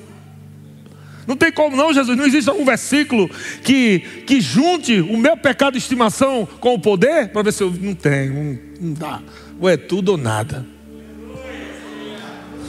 Não 1.26 1.36
tem 1.36 1.52
como 1.52 1.76
não, 1.76 1.94
Jesus. 1.94 2.18
Não 2.18 2.26
existe 2.26 2.50
algum 2.50 2.66
versículo 2.66 3.30
que, 3.64 4.00
que 4.26 4.42
junte 4.42 5.00
o 5.00 5.18
meu 5.18 5.38
pecado 5.38 5.74
de 5.74 5.80
estimação 5.80 6.48
com 6.60 6.74
o 6.74 6.80
poder? 6.80 7.30
Para 7.30 7.44
ver 7.44 7.54
se 7.54 7.64
eu. 7.64 7.72
Não 7.72 7.96
tem, 7.96 8.30
não, 8.30 8.60
não 8.82 8.94
dá. 8.94 9.22
Ou 9.60 9.70
é 9.70 9.78
tudo 9.78 10.10
ou 10.10 10.18
nada. 10.18 10.66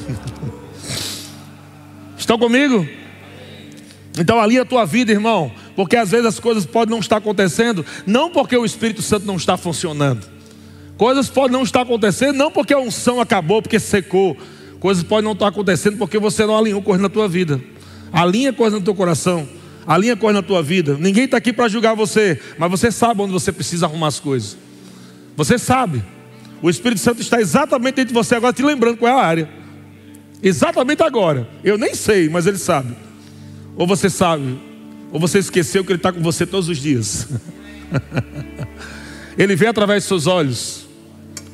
Estão 2.18 2.38
comigo? 2.38 2.86
Então 4.18 4.40
alinha 4.40 4.62
a 4.62 4.64
tua 4.64 4.84
vida, 4.84 5.12
irmão. 5.12 5.52
Porque 5.76 5.96
às 5.96 6.10
vezes 6.10 6.26
as 6.26 6.40
coisas 6.40 6.66
podem 6.66 6.90
não 6.90 7.00
estar 7.00 7.16
acontecendo, 7.16 7.84
não 8.06 8.30
porque 8.30 8.56
o 8.56 8.64
Espírito 8.64 9.02
Santo 9.02 9.26
não 9.26 9.36
está 9.36 9.56
funcionando. 9.56 10.26
Coisas 10.96 11.28
podem 11.28 11.52
não 11.52 11.62
estar 11.62 11.82
acontecendo, 11.82 12.36
não 12.36 12.50
porque 12.50 12.74
a 12.74 12.78
unção 12.78 13.20
acabou, 13.20 13.62
porque 13.62 13.78
secou. 13.78 14.36
Coisas 14.78 15.02
podem 15.02 15.24
não 15.24 15.32
estar 15.32 15.48
acontecendo 15.48 15.96
porque 15.96 16.18
você 16.18 16.44
não 16.44 16.56
alinhou 16.56 16.82
coisa 16.82 17.02
na 17.02 17.08
tua 17.08 17.28
vida. 17.28 17.60
Alinha 18.12 18.52
coisa 18.52 18.76
no 18.76 18.84
teu 18.84 18.94
coração. 18.94 19.48
Alinha 19.86 20.16
coisa 20.16 20.40
na 20.40 20.42
tua 20.42 20.62
vida. 20.62 20.96
Ninguém 20.98 21.24
está 21.24 21.38
aqui 21.38 21.52
para 21.52 21.68
julgar 21.68 21.94
você, 21.94 22.38
mas 22.58 22.70
você 22.70 22.92
sabe 22.92 23.22
onde 23.22 23.32
você 23.32 23.50
precisa 23.50 23.86
arrumar 23.86 24.08
as 24.08 24.20
coisas. 24.20 24.56
Você 25.36 25.58
sabe. 25.58 26.02
O 26.62 26.68
Espírito 26.68 27.00
Santo 27.00 27.20
está 27.20 27.40
exatamente 27.40 27.96
dentro 27.96 28.08
de 28.08 28.14
você 28.14 28.34
agora, 28.34 28.52
te 28.52 28.62
lembrando 28.62 28.96
qual 28.96 29.12
é 29.12 29.20
a 29.20 29.24
área. 29.24 29.48
Exatamente 30.42 31.02
agora. 31.02 31.48
Eu 31.64 31.78
nem 31.78 31.94
sei, 31.94 32.28
mas 32.28 32.46
ele 32.46 32.58
sabe. 32.58 32.94
Ou 33.76 33.86
você 33.86 34.10
sabe, 34.10 34.58
ou 35.12 35.18
você 35.18 35.38
esqueceu 35.38 35.84
que 35.84 35.92
ele 35.92 35.98
está 35.98 36.12
com 36.12 36.20
você 36.20 36.46
todos 36.46 36.68
os 36.68 36.78
dias. 36.78 37.28
ele 39.38 39.56
vê 39.56 39.66
através 39.66 40.02
dos 40.02 40.08
seus 40.08 40.26
olhos. 40.26 40.86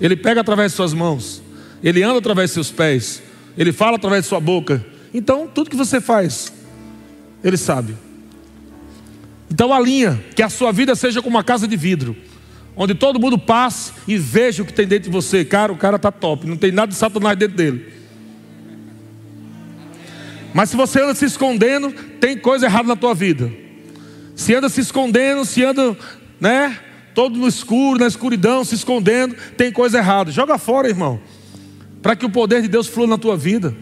Ele 0.01 0.17
pega 0.17 0.41
através 0.41 0.73
de 0.73 0.77
suas 0.77 0.93
mãos, 0.93 1.43
ele 1.83 2.03
anda 2.03 2.19
através 2.19 2.51
de 2.51 2.55
seus 2.55 2.71
pés, 2.71 3.23
ele 3.57 3.73
fala 3.73 3.97
através 3.97 4.25
de 4.25 4.29
sua 4.29 4.41
boca. 4.41 4.85
Então, 5.15 5.49
tudo 5.49 5.71
que 5.71 5.77
você 5.77 6.01
faz, 6.01 6.53
ele 7.43 7.57
sabe. 7.57 7.97
Então, 9.51 9.73
alinha 9.73 10.23
que 10.35 10.43
a 10.43 10.51
sua 10.51 10.73
vida 10.73 10.95
seja 10.95 11.23
como 11.23 11.37
uma 11.37 11.45
casa 11.45 11.67
de 11.67 11.77
vidro, 11.77 12.15
onde 12.77 12.95
todo 12.95 13.19
mundo 13.19 13.39
passe 13.39 13.93
e 14.07 14.19
veja 14.19 14.63
o 14.63 14.67
que 14.67 14.73
tem 14.73 14.87
dentro 14.87 15.11
de 15.11 15.11
você. 15.11 15.45
Cara, 15.45 15.73
o 15.73 15.77
cara 15.77 15.97
está 15.97 16.13
top, 16.13 16.47
não 16.47 16.57
tem 16.57 16.71
nada 16.71 16.89
de 16.89 16.95
Satanás 16.99 17.37
dentro 17.37 17.57
dele. 17.57 17.93
Mas 20.53 20.71
se 20.71 20.77
você 20.77 21.03
anda 21.03 21.15
se 21.15 21.25
escondendo, 21.25 21.91
tem 22.21 22.37
coisa 22.37 22.67
errada 22.67 22.89
na 22.89 22.97
tua 22.97 23.15
vida. 23.15 23.51
Se 24.35 24.55
anda 24.55 24.69
se 24.69 24.81
escondendo, 24.81 25.45
se 25.45 25.65
anda, 25.65 25.97
né? 26.41 26.79
todo 27.17 27.39
no 27.39 27.49
escuro, 27.49 27.99
na 27.99 28.07
escuridão, 28.07 28.63
se 28.63 28.75
escondendo, 28.75 29.35
tem 29.57 29.73
coisa 29.73 29.97
errada. 29.97 30.31
Joga 30.31 30.59
fora, 30.59 30.87
irmão, 30.87 31.19
para 32.03 32.15
que 32.15 32.27
o 32.27 32.31
poder 32.31 32.61
de 32.61 32.69
Deus 32.69 32.87
flua 32.87 33.07
na 33.07 33.17
tua 33.17 33.39
vida. 33.39 33.75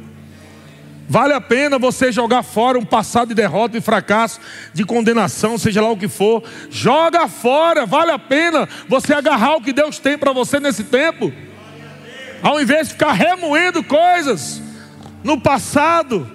Vale 1.09 1.34
a 1.34 1.40
pena 1.40 1.78
você 1.78 2.11
jogar 2.11 2.42
fora 2.42 2.78
um 2.78 2.84
passado 2.84 3.28
de 3.28 3.34
derrota 3.34 3.76
e 3.76 3.80
fracasso, 3.80 4.40
de 4.72 4.84
condenação, 4.84 5.59
seja 5.59 5.82
lá 5.82 5.90
o 5.90 5.96
que 5.96 6.09
for. 6.09 6.42
Joga 6.70 7.28
fora, 7.28 7.84
vale 7.84 8.11
a 8.11 8.18
pena 8.18 8.68
você 8.88 9.12
agarrar 9.12 9.57
o 9.57 9.61
que 9.61 9.72
Deus 9.72 9.98
tem 9.98 10.16
para 10.16 10.32
você 10.32 10.59
nesse 10.59 10.84
tempo. 10.84 11.32
Ao 12.42 12.61
invés 12.61 12.88
de 12.88 12.94
ficar 12.94 13.12
remoendo 13.12 13.82
coisas 13.82 14.62
no 15.22 15.38
passado, 15.40 16.30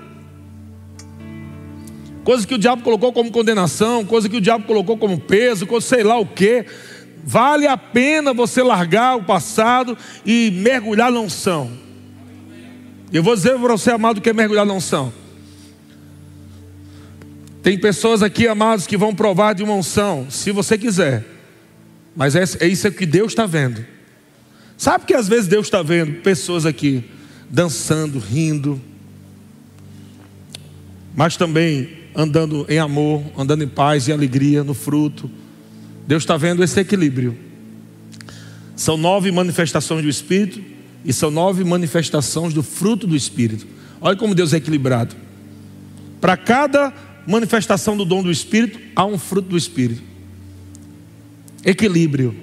coisas 2.23 2.45
que 2.45 2.53
o 2.53 2.59
diabo 2.59 2.83
colocou 2.83 3.11
como 3.11 3.31
condenação, 3.31 4.05
coisas 4.05 4.29
que 4.29 4.37
o 4.37 4.41
diabo 4.41 4.65
colocou 4.65 4.97
como 4.97 5.19
peso, 5.19 5.65
coisa 5.65 5.87
sei 5.87 6.03
lá 6.03 6.17
o 6.17 6.25
que. 6.25 6.65
Vale 7.23 7.67
a 7.67 7.77
pena 7.77 8.33
você 8.33 8.61
largar 8.61 9.17
o 9.17 9.23
passado 9.23 9.97
e 10.25 10.51
mergulhar 10.53 11.11
na 11.11 11.19
unção. 11.19 11.88
Eu 13.11 13.23
vou 13.23 13.35
dizer 13.35 13.57
para 13.57 13.71
você, 13.75 13.91
amado, 13.91 14.21
que 14.21 14.29
é 14.29 14.33
mergulhar 14.33 14.65
na 14.65 14.73
unção. 14.73 15.11
Tem 17.63 17.77
pessoas 17.77 18.21
aqui, 18.21 18.47
amados, 18.47 18.85
que 18.85 18.95
vão 18.95 19.13
provar 19.13 19.53
de 19.53 19.63
uma 19.63 19.73
unção, 19.73 20.27
se 20.29 20.51
você 20.51 20.77
quiser. 20.77 21.25
Mas 22.15 22.35
é, 22.35 22.43
é 22.59 22.67
isso 22.67 22.91
que 22.91 23.05
Deus 23.05 23.31
está 23.31 23.45
vendo. 23.45 23.83
Sabe 24.77 25.05
que 25.05 25.13
às 25.13 25.27
vezes 25.27 25.47
Deus 25.47 25.67
está 25.67 25.81
vendo 25.81 26.21
pessoas 26.21 26.65
aqui 26.65 27.03
dançando, 27.49 28.19
rindo, 28.19 28.79
mas 31.15 31.35
também 31.35 31.89
andando 32.15 32.65
em 32.69 32.77
amor, 32.77 33.23
andando 33.37 33.63
em 33.63 33.67
paz 33.67 34.07
e 34.07 34.13
alegria, 34.13 34.63
no 34.63 34.73
fruto. 34.73 35.29
Deus 36.07 36.23
está 36.23 36.37
vendo 36.37 36.63
esse 36.63 36.79
equilíbrio. 36.79 37.37
São 38.75 38.95
nove 38.95 39.31
manifestações 39.31 40.03
do 40.03 40.09
Espírito 40.09 40.61
e 41.03 41.13
são 41.13 41.31
nove 41.31 41.63
manifestações 41.63 42.53
do 42.53 42.61
fruto 42.61 43.07
do 43.07 43.15
Espírito. 43.15 43.65
Olha 44.01 44.15
como 44.15 44.35
Deus 44.35 44.53
é 44.53 44.57
equilibrado. 44.57 45.15
Para 46.19 46.35
cada 46.35 46.93
manifestação 47.25 47.95
do 47.95 48.05
dom 48.05 48.23
do 48.23 48.31
Espírito, 48.31 48.79
há 48.95 49.05
um 49.05 49.17
fruto 49.17 49.49
do 49.49 49.57
Espírito. 49.57 50.01
Equilíbrio. 51.63 52.35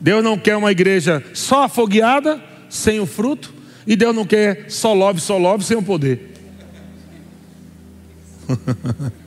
Deus 0.00 0.22
não 0.22 0.38
quer 0.38 0.56
uma 0.56 0.70
igreja 0.70 1.24
só 1.32 1.64
afogueada, 1.64 2.42
sem 2.68 3.00
o 3.00 3.06
fruto, 3.06 3.54
e 3.86 3.96
Deus 3.96 4.14
não 4.14 4.26
quer 4.26 4.66
só 4.68 4.92
love, 4.92 5.20
só 5.20 5.38
love, 5.38 5.64
sem 5.64 5.76
o 5.76 5.82
poder. 5.82 6.32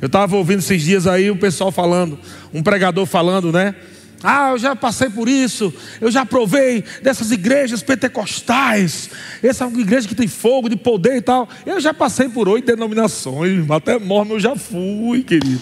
Eu 0.00 0.06
estava 0.06 0.36
ouvindo 0.36 0.60
esses 0.60 0.82
dias 0.82 1.06
aí 1.06 1.30
o 1.30 1.36
pessoal 1.36 1.72
falando, 1.72 2.18
um 2.54 2.62
pregador 2.62 3.04
falando, 3.04 3.50
né? 3.50 3.74
Ah, 4.22 4.50
eu 4.50 4.58
já 4.58 4.74
passei 4.74 5.08
por 5.08 5.28
isso, 5.28 5.72
eu 6.00 6.10
já 6.10 6.26
provei 6.26 6.82
dessas 7.02 7.30
igrejas 7.30 7.82
pentecostais, 7.82 9.10
essa 9.40 9.64
igreja 9.66 10.08
que 10.08 10.14
tem 10.14 10.26
fogo, 10.26 10.68
de 10.68 10.76
poder 10.76 11.16
e 11.16 11.20
tal. 11.20 11.48
Eu 11.64 11.80
já 11.80 11.94
passei 11.94 12.28
por 12.28 12.48
oito 12.48 12.66
denominações, 12.66 13.70
até 13.70 13.96
morno 13.98 14.34
eu 14.34 14.40
já 14.40 14.56
fui, 14.56 15.22
querido. 15.22 15.60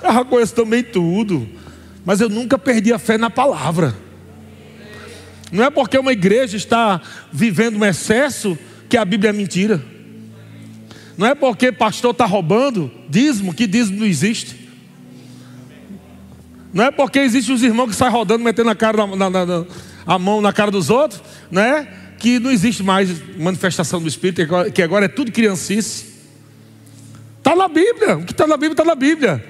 Eu 0.00 0.12
já 0.12 0.24
conheço 0.24 0.54
também 0.54 0.84
tudo, 0.84 1.48
mas 2.04 2.20
eu 2.20 2.28
nunca 2.28 2.56
perdi 2.56 2.92
a 2.92 3.00
fé 3.00 3.18
na 3.18 3.30
palavra. 3.30 3.94
Não 5.50 5.64
é 5.64 5.70
porque 5.70 5.98
uma 5.98 6.12
igreja 6.12 6.56
está 6.56 7.00
vivendo 7.32 7.78
um 7.78 7.84
excesso 7.84 8.56
que 8.88 8.96
a 8.96 9.04
Bíblia 9.04 9.30
é 9.30 9.32
mentira. 9.32 9.82
Não 11.16 11.26
é 11.26 11.34
porque 11.34 11.72
pastor 11.72 12.12
está 12.12 12.26
roubando 12.26 12.92
dízimo 13.08 13.52
que 13.52 13.66
dízimo 13.66 13.98
não 13.98 14.06
existe. 14.06 14.67
Não 16.72 16.84
é 16.84 16.90
porque 16.90 17.18
existem 17.18 17.54
os 17.54 17.62
irmãos 17.62 17.88
que 17.88 17.96
saem 17.96 18.12
rodando, 18.12 18.44
metendo 18.44 18.70
a, 18.70 18.74
cara 18.74 19.06
na, 19.06 19.30
na, 19.30 19.46
na, 19.46 19.64
a 20.06 20.18
mão 20.18 20.40
na 20.40 20.52
cara 20.52 20.70
dos 20.70 20.90
outros, 20.90 21.22
né? 21.50 21.86
que 22.18 22.38
não 22.38 22.50
existe 22.50 22.82
mais 22.82 23.10
manifestação 23.36 24.02
do 24.02 24.08
Espírito, 24.08 24.42
que 24.74 24.82
agora 24.82 25.04
é 25.04 25.08
tudo 25.08 25.30
criancice. 25.30 26.06
Está 27.38 27.54
na 27.54 27.68
Bíblia, 27.68 28.18
o 28.18 28.24
que 28.24 28.32
está 28.32 28.46
na 28.46 28.56
Bíblia 28.56 28.72
está 28.72 28.84
na 28.84 28.94
Bíblia. 28.94 29.44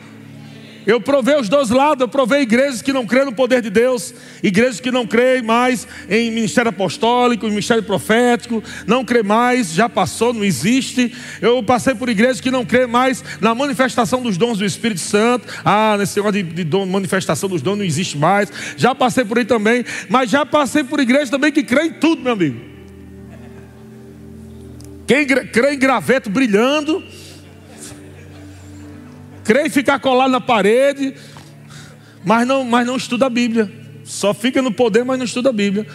Eu 0.88 1.02
provei 1.02 1.38
os 1.38 1.50
dois 1.50 1.68
lados, 1.68 2.00
eu 2.00 2.08
provei 2.08 2.40
igrejas 2.40 2.80
que 2.80 2.94
não 2.94 3.04
creem 3.04 3.26
no 3.26 3.32
poder 3.34 3.60
de 3.60 3.68
Deus, 3.68 4.14
igrejas 4.42 4.80
que 4.80 4.90
não 4.90 5.06
creem 5.06 5.42
mais 5.42 5.86
em 6.08 6.30
ministério 6.30 6.70
apostólico, 6.70 7.44
em 7.44 7.50
ministério 7.50 7.82
profético, 7.82 8.64
não 8.86 9.04
creem 9.04 9.22
mais, 9.22 9.70
já 9.74 9.86
passou, 9.86 10.32
não 10.32 10.42
existe. 10.42 11.14
Eu 11.42 11.62
passei 11.62 11.94
por 11.94 12.08
igrejas 12.08 12.40
que 12.40 12.50
não 12.50 12.64
creem 12.64 12.86
mais 12.86 13.22
na 13.38 13.54
manifestação 13.54 14.22
dos 14.22 14.38
dons 14.38 14.56
do 14.56 14.64
Espírito 14.64 15.02
Santo. 15.02 15.46
Ah, 15.62 15.94
nesse 15.98 16.16
negócio 16.16 16.42
de, 16.42 16.54
de 16.54 16.64
dom, 16.64 16.86
manifestação 16.86 17.50
dos 17.50 17.60
dons 17.60 17.76
não 17.76 17.84
existe 17.84 18.16
mais. 18.16 18.50
Já 18.74 18.94
passei 18.94 19.26
por 19.26 19.36
aí 19.36 19.44
também, 19.44 19.84
mas 20.08 20.30
já 20.30 20.46
passei 20.46 20.82
por 20.82 21.00
igrejas 21.00 21.28
também 21.28 21.52
que 21.52 21.62
creem 21.62 21.88
em 21.88 21.92
tudo, 21.92 22.22
meu 22.22 22.32
amigo. 22.32 22.58
Quem 25.06 25.26
crê 25.26 25.74
em 25.74 25.78
graveto 25.78 26.30
brilhando, 26.30 27.04
crê 29.48 29.62
em 29.62 29.70
ficar 29.70 29.98
colado 29.98 30.30
na 30.30 30.42
parede, 30.42 31.14
mas 32.22 32.46
não, 32.46 32.64
mas 32.64 32.86
não 32.86 32.96
estuda 32.96 33.24
a 33.24 33.30
Bíblia. 33.30 33.72
Só 34.04 34.34
fica 34.34 34.60
no 34.60 34.70
poder, 34.70 35.06
mas 35.06 35.16
não 35.16 35.24
estuda 35.24 35.48
a 35.48 35.52
Bíblia. 35.54 35.86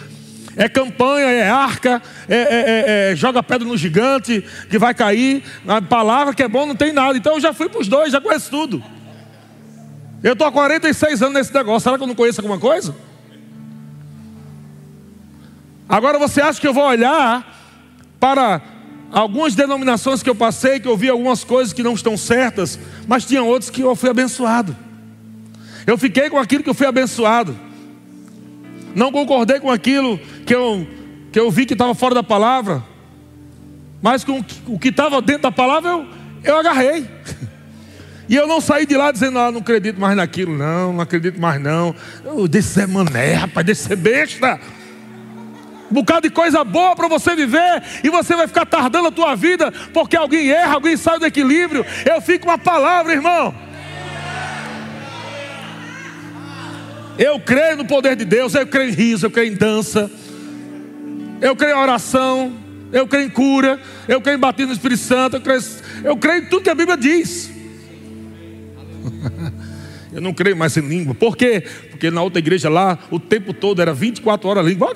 É 0.56 0.68
campanha, 0.68 1.26
é 1.30 1.48
arca, 1.48 2.02
é, 2.28 2.36
é, 2.36 2.46
é, 2.46 3.12
é 3.12 3.16
joga 3.16 3.44
pedra 3.44 3.68
no 3.68 3.76
gigante 3.76 4.44
que 4.68 4.76
vai 4.76 4.92
cair. 4.92 5.44
A 5.68 5.80
palavra 5.80 6.34
que 6.34 6.42
é 6.42 6.48
bom 6.48 6.66
não 6.66 6.74
tem 6.74 6.92
nada. 6.92 7.16
Então 7.16 7.34
eu 7.34 7.40
já 7.40 7.52
fui 7.52 7.68
para 7.68 7.80
os 7.80 7.86
dois, 7.86 8.10
já 8.10 8.20
conheço 8.20 8.50
tudo. 8.50 8.82
Eu 10.20 10.32
estou 10.32 10.48
há 10.48 10.50
46 10.50 11.22
anos 11.22 11.34
nesse 11.34 11.54
negócio. 11.54 11.84
Será 11.84 11.96
que 11.96 12.02
eu 12.02 12.08
não 12.08 12.14
conheço 12.16 12.40
alguma 12.40 12.58
coisa? 12.58 12.92
Agora 15.88 16.18
você 16.18 16.40
acha 16.40 16.60
que 16.60 16.66
eu 16.66 16.74
vou 16.74 16.88
olhar 16.88 17.56
para 18.18 18.60
algumas 19.14 19.54
denominações 19.54 20.24
que 20.24 20.28
eu 20.28 20.34
passei, 20.34 20.80
que 20.80 20.88
eu 20.88 20.96
vi 20.96 21.08
algumas 21.08 21.44
coisas 21.44 21.72
que 21.72 21.84
não 21.84 21.94
estão 21.94 22.16
certas, 22.16 22.78
mas 23.06 23.24
tinha 23.24 23.42
outras 23.44 23.70
que 23.70 23.80
eu 23.80 23.94
fui 23.94 24.10
abençoado. 24.10 24.76
Eu 25.86 25.96
fiquei 25.96 26.28
com 26.28 26.36
aquilo 26.36 26.64
que 26.64 26.70
eu 26.70 26.74
fui 26.74 26.86
abençoado. 26.86 27.56
Não 28.92 29.12
concordei 29.12 29.60
com 29.60 29.70
aquilo 29.70 30.18
que 30.44 30.52
eu, 30.52 30.86
que 31.30 31.38
eu 31.38 31.48
vi 31.48 31.64
que 31.64 31.74
estava 31.74 31.94
fora 31.94 32.14
da 32.14 32.24
palavra, 32.24 32.82
mas 34.02 34.24
com 34.24 34.44
o 34.66 34.78
que 34.78 34.88
estava 34.88 35.22
dentro 35.22 35.42
da 35.42 35.52
palavra 35.52 35.90
eu, 35.90 36.06
eu 36.42 36.58
agarrei. 36.58 37.08
E 38.26 38.36
eu 38.36 38.46
não 38.46 38.58
saí 38.58 38.86
de 38.86 38.96
lá 38.96 39.12
dizendo, 39.12 39.38
ah, 39.38 39.52
não 39.52 39.60
acredito 39.60 40.00
mais 40.00 40.16
naquilo, 40.16 40.56
não, 40.56 40.94
não 40.94 41.02
acredito 41.02 41.38
mais 41.38 41.60
não. 41.60 41.94
Eu, 42.24 42.48
desse 42.48 42.80
é 42.80 42.86
mané, 42.86 43.34
rapaz, 43.34 43.66
desse 43.66 43.92
é 43.92 43.96
besta 43.96 44.58
um 45.90 45.94
bocado 45.94 46.28
de 46.28 46.34
coisa 46.34 46.64
boa 46.64 46.96
para 46.96 47.08
você 47.08 47.34
viver, 47.34 47.82
e 48.02 48.10
você 48.10 48.34
vai 48.34 48.46
ficar 48.46 48.66
tardando 48.66 49.08
a 49.08 49.12
tua 49.12 49.34
vida, 49.34 49.72
porque 49.92 50.16
alguém 50.16 50.50
erra, 50.50 50.74
alguém 50.74 50.96
sai 50.96 51.18
do 51.18 51.26
equilíbrio. 51.26 51.84
Eu 52.04 52.20
fico 52.20 52.46
com 52.46 52.50
a 52.50 52.58
palavra, 52.58 53.12
irmão. 53.12 53.54
Eu 57.16 57.38
creio 57.38 57.76
no 57.76 57.84
poder 57.84 58.16
de 58.16 58.24
Deus, 58.24 58.54
eu 58.54 58.66
creio 58.66 58.90
em 58.90 58.92
riso, 58.92 59.26
eu 59.26 59.30
creio 59.30 59.52
em 59.52 59.56
dança, 59.56 60.10
eu 61.40 61.54
creio 61.54 61.76
em 61.76 61.78
oração, 61.78 62.52
eu 62.92 63.06
creio 63.06 63.26
em 63.26 63.30
cura, 63.30 63.80
eu 64.08 64.20
creio 64.20 64.36
em 64.36 64.40
batismo 64.40 64.68
no 64.68 64.74
Espírito 64.74 65.00
Santo, 65.00 65.36
eu 65.36 65.40
creio, 65.40 65.62
eu 66.02 66.16
creio 66.16 66.42
em 66.42 66.46
tudo 66.46 66.64
que 66.64 66.70
a 66.70 66.74
Bíblia 66.74 66.96
diz. 66.96 67.50
Eu 70.14 70.20
não 70.20 70.32
creio 70.32 70.56
mais 70.56 70.76
em 70.76 70.80
língua. 70.80 71.12
Por 71.12 71.36
quê? 71.36 71.64
Porque 72.04 72.14
na 72.14 72.22
outra 72.22 72.38
igreja 72.38 72.68
lá, 72.68 72.98
o 73.10 73.18
tempo 73.18 73.54
todo 73.54 73.80
era 73.80 73.94
24 73.94 74.46
horas 74.46 74.66
língua. 74.66 74.92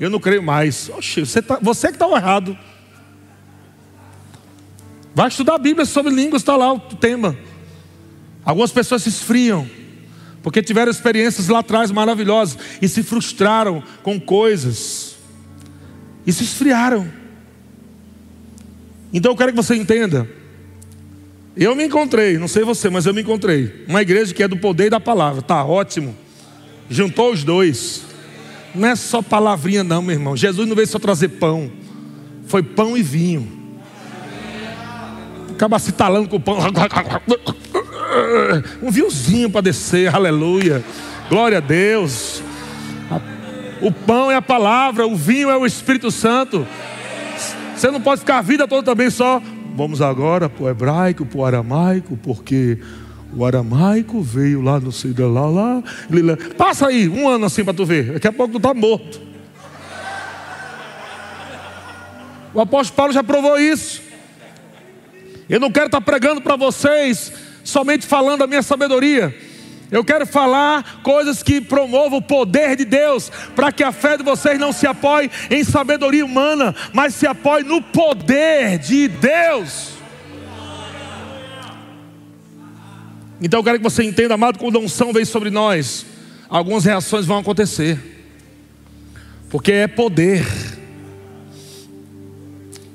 Eu 0.00 0.08
não 0.08 0.18
creio 0.18 0.42
mais. 0.42 0.88
Oxe, 0.88 1.20
você, 1.20 1.42
tá, 1.42 1.58
você 1.60 1.88
que 1.88 1.96
está 1.96 2.08
errado. 2.08 2.56
Vai 5.14 5.28
estudar 5.28 5.56
a 5.56 5.58
Bíblia 5.58 5.84
sobre 5.84 6.10
línguas, 6.10 6.40
está 6.40 6.56
lá 6.56 6.72
o 6.72 6.80
tema. 6.80 7.36
Algumas 8.42 8.72
pessoas 8.72 9.02
se 9.02 9.10
esfriam, 9.10 9.68
porque 10.42 10.62
tiveram 10.62 10.90
experiências 10.90 11.48
lá 11.48 11.58
atrás 11.58 11.90
maravilhosas 11.90 12.56
e 12.80 12.88
se 12.88 13.02
frustraram 13.02 13.82
com 14.02 14.18
coisas, 14.18 15.18
e 16.26 16.32
se 16.32 16.44
esfriaram. 16.44 17.12
Então 19.12 19.32
eu 19.32 19.36
quero 19.36 19.52
que 19.52 19.56
você 19.56 19.74
entenda 19.74 20.26
eu 21.56 21.76
me 21.76 21.84
encontrei, 21.84 22.38
não 22.38 22.48
sei 22.48 22.64
você, 22.64 22.88
mas 22.88 23.04
eu 23.04 23.12
me 23.12 23.20
encontrei. 23.20 23.84
Uma 23.86 24.00
igreja 24.00 24.32
que 24.32 24.42
é 24.42 24.48
do 24.48 24.56
poder 24.56 24.86
e 24.86 24.90
da 24.90 25.00
palavra. 25.00 25.42
Tá 25.42 25.62
ótimo. 25.64 26.16
Juntou 26.88 27.32
os 27.32 27.44
dois. 27.44 28.02
Não 28.74 28.88
é 28.88 28.96
só 28.96 29.20
palavrinha, 29.20 29.84
não, 29.84 30.00
meu 30.00 30.14
irmão. 30.14 30.36
Jesus 30.36 30.66
não 30.66 30.74
veio 30.74 30.86
só 30.86 30.98
trazer 30.98 31.28
pão. 31.28 31.70
Foi 32.46 32.62
pão 32.62 32.96
e 32.96 33.02
vinho. 33.02 33.60
Acaba 35.50 35.78
se 35.78 35.92
talando 35.92 36.28
com 36.28 36.36
o 36.36 36.40
pão. 36.40 36.58
Um 38.82 38.90
vinhozinho 38.90 39.50
para 39.50 39.60
descer, 39.60 40.14
aleluia. 40.14 40.82
Glória 41.28 41.58
a 41.58 41.60
Deus. 41.60 42.42
O 43.82 43.92
pão 43.92 44.30
é 44.30 44.36
a 44.36 44.42
palavra, 44.42 45.06
o 45.06 45.16
vinho 45.16 45.50
é 45.50 45.56
o 45.56 45.66
Espírito 45.66 46.10
Santo. 46.10 46.66
Você 47.76 47.90
não 47.90 48.00
pode 48.00 48.20
ficar 48.20 48.38
a 48.38 48.42
vida 48.42 48.66
toda 48.66 48.82
também 48.82 49.10
só 49.10 49.42
Vamos 49.74 50.02
agora 50.02 50.48
para 50.48 50.64
o 50.64 50.68
hebraico, 50.68 51.24
para 51.24 51.38
o 51.38 51.44
aramaico, 51.44 52.16
porque 52.16 52.78
o 53.34 53.44
aramaico 53.44 54.20
veio 54.20 54.60
lá 54.60 54.78
no 54.78 54.92
sei 54.92 55.14
lá, 55.18 55.46
lá. 55.46 55.82
Passa 56.56 56.88
aí 56.88 57.08
um 57.08 57.28
ano 57.28 57.46
assim 57.46 57.64
para 57.64 57.74
tu 57.74 57.84
ver. 57.84 58.12
Daqui 58.12 58.28
a 58.28 58.32
pouco 58.32 58.52
tu 58.52 58.58
está 58.58 58.74
morto. 58.74 59.20
O 62.54 62.60
apóstolo 62.60 62.96
Paulo 62.96 63.12
já 63.12 63.24
provou 63.24 63.58
isso. 63.58 64.02
Eu 65.48 65.58
não 65.58 65.70
quero 65.72 65.86
estar 65.86 66.00
pregando 66.00 66.40
para 66.40 66.56
vocês 66.56 67.32
somente 67.64 68.06
falando 68.06 68.42
a 68.42 68.46
minha 68.46 68.62
sabedoria. 68.62 69.34
Eu 69.92 70.02
quero 70.02 70.26
falar 70.26 71.02
coisas 71.02 71.42
que 71.42 71.60
promovam 71.60 72.18
o 72.18 72.22
poder 72.22 72.76
de 72.76 72.86
Deus, 72.86 73.30
para 73.54 73.70
que 73.70 73.84
a 73.84 73.92
fé 73.92 74.16
de 74.16 74.24
vocês 74.24 74.58
não 74.58 74.72
se 74.72 74.86
apoie 74.86 75.30
em 75.50 75.62
sabedoria 75.62 76.24
humana, 76.24 76.74
mas 76.94 77.14
se 77.14 77.26
apoie 77.26 77.62
no 77.62 77.82
poder 77.82 78.78
de 78.78 79.06
Deus. 79.06 79.90
Então 83.38 83.60
eu 83.60 83.64
quero 83.64 83.76
que 83.76 83.84
você 83.84 84.02
entenda, 84.02 84.32
amado, 84.32 84.58
quando 84.58 84.76
a 84.76 84.80
unção 84.80 85.12
vem 85.12 85.26
sobre 85.26 85.50
nós, 85.50 86.06
algumas 86.48 86.86
reações 86.86 87.26
vão 87.26 87.36
acontecer, 87.36 87.98
porque 89.50 89.72
é 89.72 89.86
poder. 89.86 90.46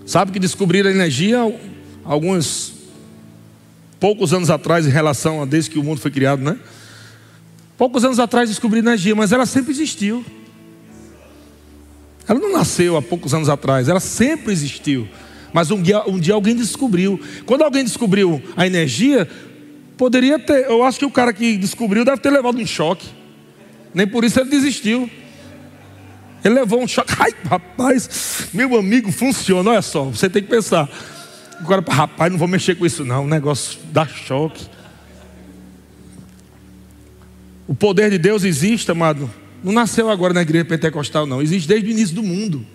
Sabe 0.04 0.32
que 0.32 0.40
descobriram 0.40 0.90
a 0.90 0.94
energia 0.94 1.42
alguns 2.04 2.74
poucos 4.00 4.34
anos 4.34 4.50
atrás, 4.50 4.88
em 4.88 4.92
relação 4.92 5.44
a 5.44 5.46
desde 5.46 5.70
que 5.70 5.78
o 5.78 5.84
mundo 5.84 6.02
foi 6.02 6.10
criado, 6.10 6.42
né? 6.42 6.58
Poucos 7.78 8.04
anos 8.04 8.20
atrás 8.20 8.50
descobri 8.50 8.80
energia, 8.80 9.16
mas 9.16 9.32
ela 9.32 9.46
sempre 9.46 9.72
existiu. 9.72 10.26
Ela 12.28 12.40
não 12.40 12.52
nasceu 12.52 12.98
há 12.98 13.02
poucos 13.02 13.34
anos 13.34 13.48
atrás, 13.48 13.88
ela 13.88 14.00
sempre 14.00 14.52
existiu. 14.52 15.08
Mas 15.54 15.72
um 15.72 15.82
dia, 15.82 16.04
um 16.08 16.20
dia 16.20 16.34
alguém 16.34 16.56
descobriu. 16.56 17.20
Quando 17.46 17.64
alguém 17.64 17.84
descobriu 17.84 18.42
a 18.56 18.66
energia, 18.66 19.30
poderia 19.96 20.38
ter. 20.38 20.66
Eu 20.66 20.84
acho 20.84 21.00
que 21.00 21.06
o 21.06 21.12
cara 21.12 21.32
que 21.32 21.56
descobriu 21.56 22.04
deve 22.04 22.22
ter 22.22 22.30
levado 22.30 22.58
um 22.58 22.66
choque. 22.66 23.08
Nem 23.94 24.06
por 24.06 24.24
isso 24.24 24.40
ele 24.40 24.50
desistiu. 24.50 25.10
Ele 26.44 26.56
levou 26.56 26.82
um 26.82 26.88
choque. 26.88 27.14
Ai, 27.18 27.32
rapaz, 27.46 28.50
meu 28.54 28.78
amigo, 28.78 29.12
funciona. 29.12 29.72
Olha 29.72 29.82
só, 29.82 30.04
você 30.04 30.30
tem 30.30 30.44
que 30.44 30.50
pensar. 30.50 30.90
Agora, 31.60 31.84
rapaz, 31.88 32.32
não 32.32 32.38
vou 32.38 32.48
mexer 32.48 32.76
com 32.76 32.86
isso, 32.86 33.06
não. 33.06 33.24
O 33.26 33.28
negócio 33.28 33.80
dá 33.92 34.06
choque. 34.06 34.68
O 37.68 37.76
poder 37.76 38.10
de 38.10 38.18
Deus 38.18 38.44
existe, 38.44 38.90
amado. 38.90 39.30
Não 39.64 39.74
nasceu 39.74 40.10
agora 40.10 40.34
na 40.34 40.42
igreja 40.42 40.64
pentecostal, 40.64 41.26
não. 41.26 41.42
Existe 41.42 41.68
desde 41.68 41.90
o 41.90 41.92
início 41.92 42.16
do 42.16 42.24
mundo. 42.24 42.66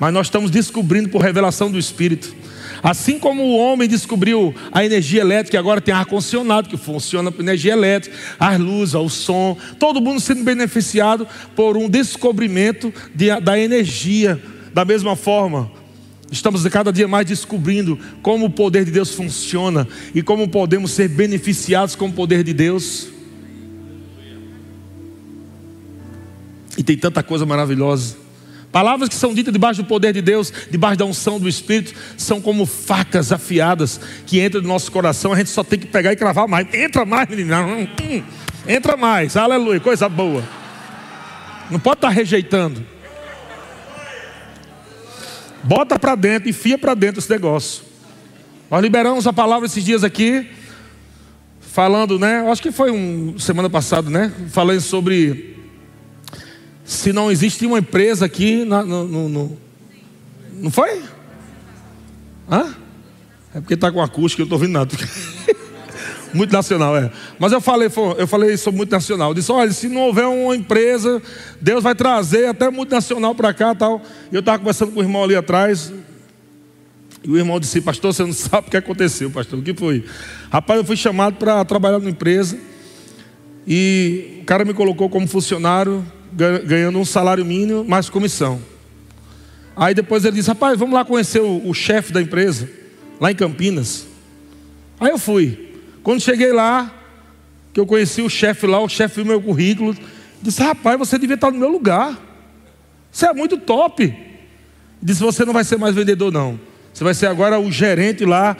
Mas 0.00 0.12
nós 0.12 0.26
estamos 0.26 0.50
descobrindo 0.50 1.08
por 1.08 1.22
revelação 1.22 1.70
do 1.70 1.78
Espírito. 1.78 2.34
Assim 2.82 3.18
como 3.18 3.42
o 3.42 3.56
homem 3.58 3.88
descobriu 3.88 4.54
a 4.72 4.84
energia 4.84 5.20
elétrica, 5.20 5.58
agora 5.58 5.80
tem 5.80 5.92
ar-condicionado 5.94 6.68
que 6.68 6.76
funciona 6.76 7.30
por 7.30 7.42
energia 7.42 7.72
elétrica, 7.72 8.16
as 8.38 8.58
luzes, 8.58 8.94
o 8.94 9.08
som, 9.08 9.56
todo 9.78 10.00
mundo 10.00 10.20
sendo 10.20 10.44
beneficiado 10.44 11.26
por 11.56 11.76
um 11.76 11.88
descobrimento 11.88 12.92
de, 13.14 13.40
da 13.40 13.58
energia. 13.58 14.40
Da 14.72 14.84
mesma 14.84 15.16
forma, 15.16 15.70
Estamos 16.30 16.66
cada 16.68 16.92
dia 16.92 17.08
mais 17.08 17.26
descobrindo 17.26 17.98
como 18.22 18.46
o 18.46 18.50
poder 18.50 18.84
de 18.84 18.90
Deus 18.90 19.10
funciona 19.10 19.88
e 20.14 20.22
como 20.22 20.48
podemos 20.48 20.90
ser 20.90 21.08
beneficiados 21.08 21.94
com 21.94 22.06
o 22.06 22.12
poder 22.12 22.44
de 22.44 22.52
Deus. 22.52 23.08
E 26.76 26.82
tem 26.82 26.96
tanta 26.96 27.22
coisa 27.22 27.46
maravilhosa. 27.46 28.16
Palavras 28.70 29.08
que 29.08 29.14
são 29.14 29.32
ditas 29.32 29.52
debaixo 29.52 29.82
do 29.82 29.88
poder 29.88 30.12
de 30.12 30.20
Deus, 30.20 30.52
debaixo 30.70 30.98
da 30.98 31.06
unção 31.06 31.40
do 31.40 31.48
Espírito, 31.48 31.94
são 32.18 32.40
como 32.40 32.66
facas 32.66 33.32
afiadas 33.32 33.98
que 34.26 34.44
entram 34.44 34.60
no 34.60 34.68
nosso 34.68 34.92
coração. 34.92 35.32
A 35.32 35.36
gente 35.36 35.48
só 35.48 35.64
tem 35.64 35.78
que 35.78 35.86
pegar 35.86 36.12
e 36.12 36.16
cravar 36.16 36.46
mais. 36.46 36.72
Entra 36.74 37.06
mais, 37.06 37.26
menina. 37.28 37.64
Entra 38.66 38.96
mais. 38.96 39.36
Aleluia. 39.36 39.80
Coisa 39.80 40.06
boa. 40.08 40.44
Não 41.70 41.80
pode 41.80 41.96
estar 41.96 42.10
rejeitando. 42.10 42.84
Bota 45.62 45.98
para 45.98 46.14
dentro, 46.14 46.48
enfia 46.48 46.78
para 46.78 46.94
dentro 46.94 47.18
esse 47.18 47.30
negócio. 47.30 47.82
Nós 48.70 48.82
liberamos 48.82 49.26
a 49.26 49.32
palavra 49.32 49.66
esses 49.66 49.84
dias 49.84 50.04
aqui, 50.04 50.48
falando, 51.60 52.18
né? 52.18 52.48
Acho 52.50 52.62
que 52.62 52.70
foi 52.70 52.90
um 52.90 53.38
semana 53.38 53.70
passada, 53.70 54.10
né? 54.10 54.32
Falando 54.50 54.80
sobre 54.80 55.56
se 56.84 57.12
não 57.12 57.30
existe 57.30 57.66
uma 57.66 57.78
empresa 57.78 58.24
aqui 58.24 58.64
na, 58.64 58.82
no, 58.82 59.06
no, 59.06 59.28
no, 59.28 59.58
não 60.54 60.70
foi? 60.70 61.02
Hã? 62.50 62.74
É 63.54 63.60
porque 63.60 63.74
está 63.74 63.92
com 63.92 64.02
acústica, 64.02 64.42
eu 64.42 64.46
não 64.46 64.56
estou 64.56 64.58
ouvindo 64.58 64.72
nada. 64.72 64.96
Multinacional, 66.34 66.96
é. 66.96 67.10
Mas 67.38 67.52
eu 67.52 67.60
falei, 67.60 67.88
eu 68.18 68.26
falei 68.26 68.56
sobre 68.56 68.78
multinacional. 68.78 69.30
Eu 69.30 69.34
disse, 69.34 69.50
olha, 69.50 69.70
se 69.72 69.88
não 69.88 70.02
houver 70.02 70.26
uma 70.26 70.54
empresa, 70.54 71.22
Deus 71.60 71.82
vai 71.82 71.94
trazer 71.94 72.46
até 72.46 72.70
multinacional 72.70 73.34
para 73.34 73.52
cá 73.54 73.74
tal. 73.74 74.02
E 74.30 74.34
eu 74.34 74.40
estava 74.40 74.58
conversando 74.58 74.92
com 74.92 75.00
o 75.00 75.02
irmão 75.02 75.24
ali 75.24 75.34
atrás. 75.34 75.92
E 77.24 77.30
o 77.30 77.36
irmão 77.36 77.58
disse, 77.58 77.80
pastor, 77.80 78.12
você 78.12 78.24
não 78.24 78.32
sabe 78.34 78.68
o 78.68 78.70
que 78.70 78.76
aconteceu, 78.76 79.30
pastor. 79.30 79.58
O 79.58 79.62
que 79.62 79.74
foi? 79.74 80.04
Rapaz, 80.50 80.78
eu 80.78 80.84
fui 80.84 80.96
chamado 80.96 81.36
para 81.36 81.64
trabalhar 81.64 81.98
numa 81.98 82.10
empresa. 82.10 82.58
E 83.66 84.38
o 84.42 84.44
cara 84.44 84.64
me 84.64 84.72
colocou 84.72 85.08
como 85.08 85.26
funcionário, 85.26 86.04
ganhando 86.64 86.98
um 86.98 87.04
salário 87.04 87.44
mínimo, 87.44 87.84
mais 87.84 88.08
comissão. 88.08 88.60
Aí 89.76 89.94
depois 89.94 90.24
ele 90.24 90.36
disse, 90.36 90.48
rapaz, 90.48 90.78
vamos 90.78 90.94
lá 90.94 91.04
conhecer 91.04 91.40
o, 91.40 91.68
o 91.68 91.74
chefe 91.74 92.12
da 92.12 92.20
empresa, 92.20 92.68
lá 93.20 93.30
em 93.30 93.34
Campinas. 93.34 94.06
Aí 94.98 95.10
eu 95.10 95.18
fui. 95.18 95.67
Quando 96.02 96.20
cheguei 96.20 96.52
lá, 96.52 96.92
que 97.72 97.80
eu 97.80 97.86
conheci 97.86 98.22
o 98.22 98.28
chefe 98.28 98.66
lá, 98.66 98.80
o 98.80 98.88
chefe 98.88 99.16
viu 99.16 99.24
meu 99.24 99.40
currículo, 99.40 99.96
disse: 100.42 100.62
Rapaz, 100.62 100.98
você 100.98 101.18
devia 101.18 101.34
estar 101.34 101.50
no 101.50 101.58
meu 101.58 101.68
lugar. 101.68 102.16
Você 103.10 103.26
é 103.26 103.32
muito 103.32 103.58
top. 103.58 104.14
Disse: 105.02 105.20
Você 105.20 105.44
não 105.44 105.52
vai 105.52 105.64
ser 105.64 105.78
mais 105.78 105.94
vendedor, 105.94 106.32
não. 106.32 106.58
Você 106.92 107.04
vai 107.04 107.14
ser 107.14 107.26
agora 107.26 107.60
o 107.60 107.70
gerente 107.70 108.24
lá 108.24 108.56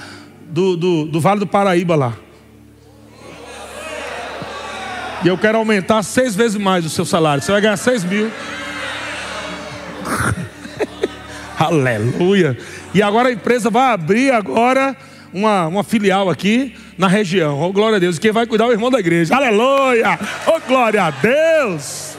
do, 0.48 0.76
do, 0.76 1.06
do 1.06 1.20
Vale 1.20 1.40
do 1.40 1.46
Paraíba 1.46 1.96
lá. 1.96 2.16
E 5.24 5.28
eu 5.28 5.36
quero 5.36 5.58
aumentar 5.58 6.04
seis 6.04 6.36
vezes 6.36 6.56
mais 6.56 6.84
o 6.84 6.88
seu 6.88 7.04
salário. 7.04 7.42
Você 7.42 7.50
vai 7.50 7.60
ganhar 7.60 7.76
seis 7.76 8.04
mil. 8.04 8.30
Aleluia. 11.58 12.56
E 12.94 13.02
agora 13.02 13.28
a 13.28 13.32
empresa 13.32 13.68
vai 13.68 13.92
abrir 13.92 14.30
agora 14.30 14.96
uma, 15.32 15.66
uma 15.66 15.82
filial 15.82 16.30
aqui 16.30 16.76
na 16.98 17.06
região. 17.06 17.60
Oh, 17.62 17.72
glória 17.72 17.96
a 17.96 18.00
Deus. 18.00 18.18
Quem 18.18 18.32
vai 18.32 18.46
cuidar 18.46 18.64
é 18.64 18.68
o 18.68 18.72
irmão 18.72 18.90
da 18.90 18.98
igreja. 18.98 19.34
Aleluia! 19.34 20.18
Oh, 20.46 20.60
glória 20.66 21.04
a 21.04 21.10
Deus! 21.10 22.16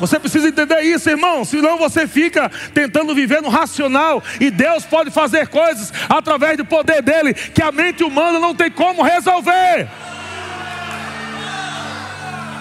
Você 0.00 0.18
precisa 0.18 0.48
entender 0.48 0.80
isso, 0.80 1.08
irmão. 1.08 1.44
Senão 1.44 1.78
você 1.78 2.08
fica 2.08 2.50
tentando 2.72 3.14
viver 3.14 3.40
no 3.42 3.48
racional. 3.48 4.22
E 4.40 4.50
Deus 4.50 4.84
pode 4.84 5.10
fazer 5.10 5.46
coisas 5.48 5.92
através 6.08 6.56
do 6.56 6.64
poder 6.64 7.02
dele 7.02 7.34
que 7.34 7.62
a 7.62 7.70
mente 7.70 8.02
humana 8.02 8.40
não 8.40 8.54
tem 8.54 8.70
como 8.70 9.02
resolver. 9.02 9.86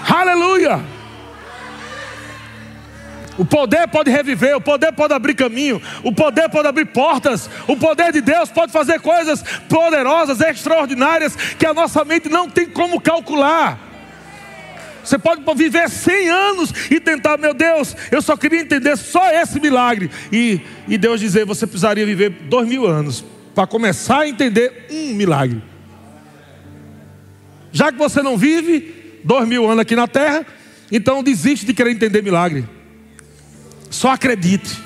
Aleluia! 0.08 0.93
O 3.38 3.44
poder 3.44 3.88
pode 3.88 4.12
reviver, 4.12 4.56
o 4.56 4.62
poder 4.62 4.92
pode 4.92 5.14
abrir 5.14 5.34
caminho, 5.34 5.82
o 6.04 6.12
poder 6.12 6.50
pode 6.50 6.68
abrir 6.68 6.86
portas, 6.86 7.50
o 7.68 7.76
poder 7.76 8.12
de 8.12 8.22
Deus 8.22 8.50
pode 8.50 8.72
fazer 8.72 9.00
coisas 9.00 9.44
poderosas, 9.68 10.40
extraordinárias, 10.40 11.36
que 11.36 11.66
a 11.66 11.74
nossa 11.74 12.06
mente 12.06 12.30
não 12.30 12.48
tem 12.50 12.68
como 12.68 13.02
calcular. 13.02 13.80
Você 15.04 15.18
pode 15.18 15.44
viver 15.56 15.90
100 15.90 16.30
anos 16.30 16.74
e 16.90 17.00
tentar, 17.00 17.38
meu 17.38 17.54
Deus, 17.54 17.96
eu 18.10 18.22
só 18.22 18.38
queria 18.38 18.62
entender 18.62 18.96
só 18.96 19.30
esse 19.32 19.60
milagre. 19.60 20.10
E, 20.32 20.62
e 20.88 20.98
Deus 20.98 21.20
dizer, 21.20 21.46
você 21.46 21.68
precisaria 21.68 22.06
viver 22.06 22.30
dois 22.30 22.68
mil 22.68 22.88
anos 22.88 23.26
para 23.54 23.68
começar 23.68 24.22
a 24.22 24.28
entender 24.28 24.88
um 24.90 25.14
milagre. 25.14 25.62
Já 27.72 27.92
que 27.92 27.98
você 27.98 28.22
não 28.22 28.38
vive 28.38 29.20
dois 29.24 29.48
mil 29.48 29.66
anos 29.66 29.80
aqui 29.80 29.96
na 29.96 30.08
terra, 30.08 30.46
então 30.92 31.24
desiste 31.24 31.66
de 31.66 31.74
querer 31.74 31.92
entender 31.92 32.22
milagre. 32.22 32.66
Só 33.94 34.10
acredite. 34.10 34.82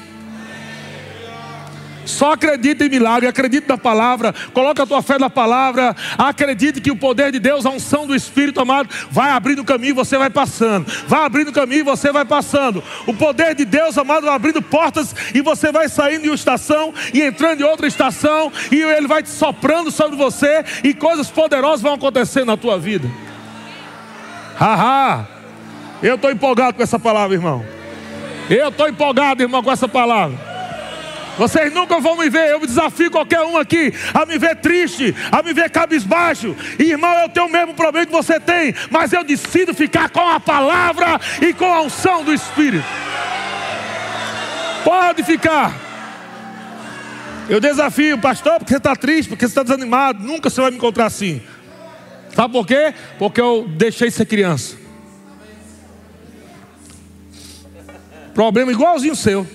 Só 2.06 2.34
acredite 2.34 2.84
em 2.84 2.90
milagre, 2.90 3.28
acredite 3.28 3.68
na 3.68 3.78
palavra, 3.78 4.34
coloque 4.54 4.82
a 4.82 4.86
tua 4.86 5.02
fé 5.02 5.18
na 5.18 5.30
palavra, 5.30 5.96
acredite 6.18 6.82
que 6.82 6.92
o 6.92 6.96
poder 6.96 7.32
de 7.32 7.40
Deus, 7.40 7.66
a 7.66 7.70
unção 7.70 8.06
do 8.06 8.14
Espírito 8.14 8.60
amado, 8.60 8.90
vai 9.10 9.32
abrindo 9.32 9.64
caminho 9.64 9.92
e 9.92 9.94
você 9.94 10.18
vai 10.18 10.30
passando, 10.30 10.86
vai 11.08 11.26
abrindo 11.26 11.54
caminho 11.54 11.80
e 11.80 11.84
você 11.84 12.12
vai 12.12 12.26
passando. 12.26 12.84
O 13.06 13.14
poder 13.14 13.56
de 13.56 13.64
Deus, 13.64 13.98
amado, 13.98 14.26
vai 14.26 14.36
abrindo 14.36 14.62
portas 14.62 15.16
e 15.34 15.42
você 15.42 15.72
vai 15.72 15.88
saindo 15.88 16.24
de 16.24 16.30
uma 16.30 16.36
estação 16.36 16.94
e 17.14 17.22
entrando 17.22 17.62
em 17.62 17.64
outra 17.64 17.88
estação, 17.88 18.52
e 18.72 18.82
Ele 18.82 19.08
vai 19.08 19.24
te 19.24 19.30
soprando 19.30 19.90
sobre 19.90 20.18
você, 20.18 20.66
e 20.84 20.94
coisas 20.94 21.30
poderosas 21.30 21.82
vão 21.82 21.94
acontecer 21.94 22.46
na 22.46 22.58
tua 22.58 22.78
vida. 22.78 23.10
Haha, 24.58 25.28
eu 26.04 26.16
estou 26.16 26.30
empolgado 26.30 26.76
com 26.76 26.84
essa 26.84 27.00
palavra, 27.00 27.36
irmão. 27.36 27.77
Eu 28.50 28.70
estou 28.70 28.88
empolgado, 28.88 29.44
irmão, 29.44 29.62
com 29.62 29.72
essa 29.72 29.88
palavra. 29.88 30.38
Vocês 31.38 31.72
nunca 31.72 32.00
vão 32.00 32.18
me 32.18 32.30
ver. 32.30 32.50
Eu 32.50 32.60
desafio 32.60 33.12
qualquer 33.12 33.42
um 33.42 33.58
aqui 33.58 33.94
a 34.14 34.26
me 34.26 34.38
ver 34.38 34.56
triste, 34.56 35.16
a 35.32 35.44
me 35.44 35.54
ver 35.54 35.70
cabisbaixo. 35.70 36.56
irmão, 36.80 37.14
eu 37.20 37.30
tenho 37.30 37.46
o 37.46 37.52
mesmo 37.52 37.74
problema 37.74 38.06
que 38.06 38.12
você 38.12 38.40
tem, 38.40 38.74
mas 38.90 39.14
eu 39.14 39.24
decido 39.24 39.74
ficar 39.74 40.10
com 40.10 40.28
a 40.28 40.40
palavra 40.40 41.20
e 41.42 41.54
com 41.54 41.66
a 41.66 41.82
unção 41.82 42.24
do 42.24 42.34
Espírito. 42.34 42.86
Pode 44.84 45.24
ficar. 45.24 45.74
Eu 47.50 47.60
desafio, 47.60 48.18
pastor, 48.18 48.58
porque 48.58 48.74
você 48.74 48.78
está 48.78 48.96
triste, 48.96 49.30
porque 49.30 49.46
você 49.46 49.52
está 49.52 49.64
desanimado. 49.64 50.24
Nunca 50.24 50.50
você 50.50 50.60
vai 50.60 50.72
me 50.72 50.78
encontrar 50.78 51.06
assim. 51.06 51.42
Sabe 52.36 52.52
por 52.52 52.66
quê? 52.66 52.94
Porque 53.18 53.40
eu 53.40 53.66
deixei 53.68 54.12
ser 54.12 54.26
criança. 54.26 54.87
Problema 58.38 58.72
igualzinho 58.72 59.16
seu. 59.16 59.48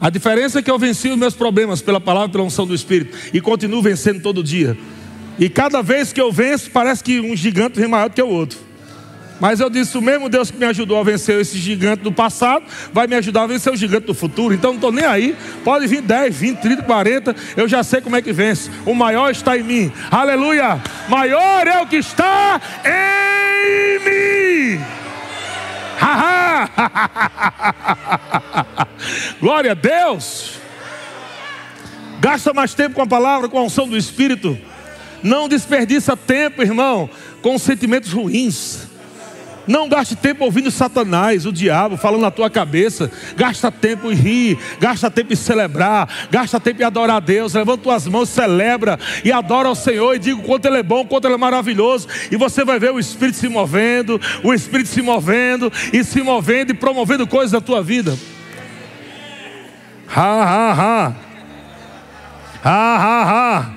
A 0.00 0.08
diferença 0.08 0.60
é 0.60 0.62
que 0.62 0.70
eu 0.70 0.78
venci 0.78 1.10
os 1.10 1.18
meus 1.18 1.34
problemas 1.34 1.82
pela 1.82 2.00
palavra, 2.00 2.30
pela 2.30 2.44
unção 2.44 2.66
do 2.66 2.74
Espírito. 2.74 3.14
E 3.34 3.40
continuo 3.42 3.82
vencendo 3.82 4.22
todo 4.22 4.42
dia. 4.42 4.78
E 5.38 5.46
cada 5.46 5.82
vez 5.82 6.10
que 6.10 6.18
eu 6.18 6.32
venço, 6.32 6.70
parece 6.70 7.04
que 7.04 7.20
um 7.20 7.36
gigante 7.36 7.78
vem 7.78 7.86
maior 7.86 8.08
do 8.08 8.14
que 8.14 8.22
o 8.22 8.28
outro. 8.28 8.58
Mas 9.38 9.60
eu 9.60 9.68
disse: 9.68 9.98
o 9.98 10.00
mesmo 10.00 10.30
Deus 10.30 10.50
que 10.50 10.56
me 10.56 10.64
ajudou 10.64 10.98
a 10.98 11.02
vencer 11.02 11.38
esse 11.38 11.58
gigante 11.58 12.02
do 12.02 12.10
passado, 12.10 12.64
vai 12.94 13.06
me 13.06 13.14
ajudar 13.16 13.42
a 13.42 13.46
vencer 13.46 13.70
o 13.70 13.76
gigante 13.76 14.06
do 14.06 14.14
futuro. 14.14 14.54
Então 14.54 14.70
não 14.70 14.76
estou 14.76 14.90
nem 14.90 15.04
aí. 15.04 15.36
Pode 15.62 15.86
vir 15.86 16.00
10, 16.00 16.34
20, 16.34 16.58
30, 16.60 16.82
40. 16.84 17.36
Eu 17.58 17.68
já 17.68 17.82
sei 17.82 18.00
como 18.00 18.16
é 18.16 18.22
que 18.22 18.32
vence. 18.32 18.70
O 18.86 18.94
maior 18.94 19.30
está 19.30 19.58
em 19.58 19.62
mim. 19.62 19.92
Aleluia. 20.10 20.80
Maior 21.10 21.66
é 21.66 21.82
o 21.82 21.86
que 21.86 21.96
está 21.96 22.58
em 22.86 23.98
mim. 23.98 24.99
Glória 29.40 29.72
a 29.72 29.74
Deus. 29.74 30.58
Gasta 32.20 32.52
mais 32.52 32.74
tempo 32.74 32.96
com 32.96 33.02
a 33.02 33.06
palavra, 33.06 33.48
com 33.48 33.58
a 33.58 33.62
unção 33.62 33.88
do 33.88 33.96
Espírito. 33.96 34.58
Não 35.22 35.48
desperdiça 35.48 36.16
tempo, 36.16 36.62
irmão, 36.62 37.08
com 37.42 37.58
sentimentos 37.58 38.12
ruins. 38.12 38.89
Não 39.70 39.88
gaste 39.88 40.16
tempo 40.16 40.44
ouvindo 40.44 40.68
Satanás, 40.68 41.46
o 41.46 41.52
diabo, 41.52 41.96
falando 41.96 42.22
na 42.22 42.30
tua 42.32 42.50
cabeça. 42.50 43.08
Gasta 43.36 43.70
tempo 43.70 44.10
em 44.10 44.16
rir, 44.16 44.58
gasta 44.80 45.08
tempo 45.08 45.32
em 45.32 45.36
celebrar, 45.36 46.08
gasta 46.28 46.58
tempo 46.58 46.82
em 46.82 46.84
adorar 46.84 47.18
a 47.18 47.20
Deus. 47.20 47.54
Levanta 47.54 47.84
tuas 47.84 48.04
mãos, 48.08 48.28
celebra 48.28 48.98
e 49.24 49.30
adora 49.30 49.68
ao 49.68 49.76
Senhor 49.76 50.16
e 50.16 50.18
diga 50.18 50.40
o 50.40 50.42
quanto 50.42 50.66
Ele 50.66 50.78
é 50.78 50.82
bom, 50.82 51.06
quanto 51.06 51.28
Ele 51.28 51.34
é 51.34 51.38
maravilhoso. 51.38 52.08
E 52.32 52.36
você 52.36 52.64
vai 52.64 52.80
ver 52.80 52.90
o 52.90 52.98
Espírito 52.98 53.38
se 53.38 53.48
movendo, 53.48 54.20
o 54.42 54.52
Espírito 54.52 54.88
se 54.88 55.02
movendo 55.02 55.72
e 55.92 56.02
se 56.02 56.20
movendo 56.20 56.72
e 56.72 56.74
promovendo 56.74 57.24
coisas 57.24 57.52
na 57.52 57.60
tua 57.60 57.80
vida. 57.80 58.18
Ha, 60.08 60.42
ha, 60.42 60.72
ha. 60.72 61.14
Ha, 62.64 62.96
ha, 62.96 63.22
ha. 63.22 63.70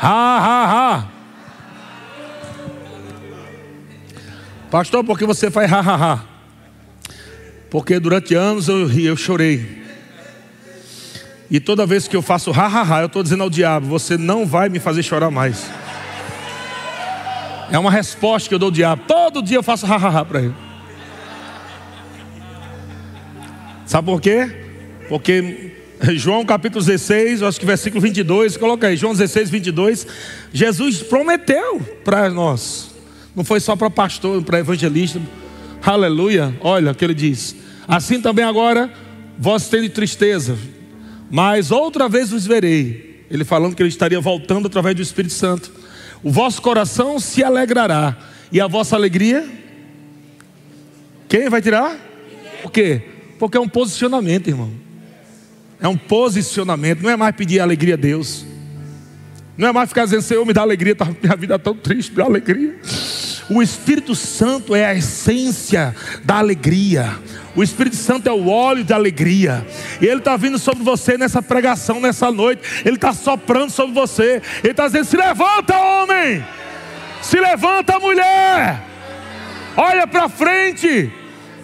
Ha, 0.00 0.38
ha, 0.38 0.94
ha. 0.94 1.21
Pastor, 4.72 5.04
por 5.04 5.18
que 5.18 5.26
você 5.26 5.50
faz 5.50 5.70
ha, 5.70 5.80
ha, 5.80 6.14
ha? 6.14 6.24
Porque 7.68 8.00
durante 8.00 8.34
anos 8.34 8.68
eu 8.68 8.86
ri, 8.86 9.04
eu 9.04 9.14
chorei. 9.14 9.82
E 11.50 11.60
toda 11.60 11.84
vez 11.84 12.08
que 12.08 12.16
eu 12.16 12.22
faço 12.22 12.50
ha, 12.52 12.66
ha, 12.68 12.96
ha, 12.96 13.00
eu 13.02 13.06
estou 13.06 13.22
dizendo 13.22 13.42
ao 13.42 13.50
diabo: 13.50 13.86
Você 13.88 14.16
não 14.16 14.46
vai 14.46 14.70
me 14.70 14.78
fazer 14.78 15.02
chorar 15.02 15.30
mais. 15.30 15.70
É 17.70 17.78
uma 17.78 17.90
resposta 17.90 18.48
que 18.48 18.54
eu 18.54 18.58
dou 18.58 18.68
ao 18.68 18.72
diabo. 18.72 19.02
Todo 19.06 19.42
dia 19.42 19.58
eu 19.58 19.62
faço 19.62 19.84
ha, 19.84 19.94
ha, 19.94 20.20
ha 20.20 20.24
para 20.24 20.40
ele. 20.40 20.54
Sabe 23.84 24.06
por 24.06 24.22
quê? 24.22 24.50
Porque 25.06 25.74
João 26.16 26.46
capítulo 26.46 26.82
16, 26.82 27.42
acho 27.42 27.60
que 27.60 27.66
versículo 27.66 28.00
22, 28.00 28.56
coloca 28.56 28.86
aí, 28.86 28.96
João 28.96 29.12
16, 29.12 29.50
22. 29.50 30.06
Jesus 30.50 31.02
prometeu 31.02 31.78
para 32.02 32.30
nós, 32.30 32.91
não 33.34 33.44
foi 33.44 33.60
só 33.60 33.74
para 33.74 33.88
pastor, 33.88 34.42
para 34.42 34.58
evangelista, 34.58 35.20
aleluia. 35.82 36.54
Olha 36.60 36.92
o 36.92 36.94
que 36.94 37.04
ele 37.04 37.14
diz: 37.14 37.56
Assim 37.88 38.20
também 38.20 38.44
agora, 38.44 38.92
vós 39.38 39.68
tende 39.68 39.88
tristeza, 39.88 40.56
mas 41.30 41.70
outra 41.70 42.08
vez 42.08 42.30
vos 42.30 42.46
verei. 42.46 43.24
Ele 43.30 43.44
falando 43.44 43.74
que 43.74 43.82
ele 43.82 43.88
estaria 43.88 44.20
voltando 44.20 44.66
através 44.66 44.94
do 44.94 45.00
Espírito 45.00 45.32
Santo. 45.32 45.72
O 46.22 46.30
vosso 46.30 46.60
coração 46.60 47.18
se 47.18 47.42
alegrará, 47.42 48.16
e 48.52 48.60
a 48.60 48.66
vossa 48.66 48.94
alegria, 48.94 49.48
quem 51.28 51.48
vai 51.48 51.62
tirar? 51.62 51.96
Por 52.62 52.70
quê? 52.70 53.02
Porque 53.38 53.56
é 53.56 53.60
um 53.60 53.68
posicionamento, 53.68 54.48
irmão. 54.48 54.70
É 55.80 55.88
um 55.88 55.96
posicionamento, 55.96 57.02
não 57.02 57.10
é 57.10 57.16
mais 57.16 57.34
pedir 57.34 57.58
alegria 57.58 57.94
a 57.94 57.96
Deus. 57.96 58.44
Não 59.56 59.68
é 59.68 59.72
mais 59.72 59.88
ficar 59.88 60.04
dizendo, 60.04 60.22
Senhor, 60.22 60.44
me 60.46 60.52
dá 60.52 60.60
alegria, 60.60 60.94
tá, 60.94 61.08
minha 61.22 61.36
vida 61.36 61.54
é 61.54 61.58
tão 61.58 61.74
triste, 61.74 62.10
me 62.10 62.18
dá 62.18 62.24
alegria. 62.24 62.78
O 63.50 63.62
Espírito 63.62 64.14
Santo 64.14 64.74
é 64.74 64.84
a 64.84 64.94
essência 64.94 65.94
da 66.24 66.38
alegria. 66.38 67.18
O 67.54 67.62
Espírito 67.62 67.96
Santo 67.96 68.28
é 68.28 68.32
o 68.32 68.48
óleo 68.48 68.84
da 68.84 68.94
alegria. 68.94 69.66
Ele 70.00 70.18
está 70.18 70.36
vindo 70.36 70.58
sobre 70.58 70.82
você 70.82 71.18
nessa 71.18 71.42
pregação, 71.42 72.00
nessa 72.00 72.30
noite. 72.30 72.62
Ele 72.84 72.96
está 72.96 73.12
soprando 73.12 73.70
sobre 73.70 73.94
você. 73.94 74.40
Ele 74.62 74.70
está 74.70 74.86
dizendo: 74.86 75.04
se 75.04 75.16
levanta, 75.16 75.76
homem. 75.76 76.44
Se 77.20 77.38
levanta, 77.38 77.98
mulher. 77.98 78.82
Olha 79.76 80.06
para 80.06 80.28
frente. 80.28 81.12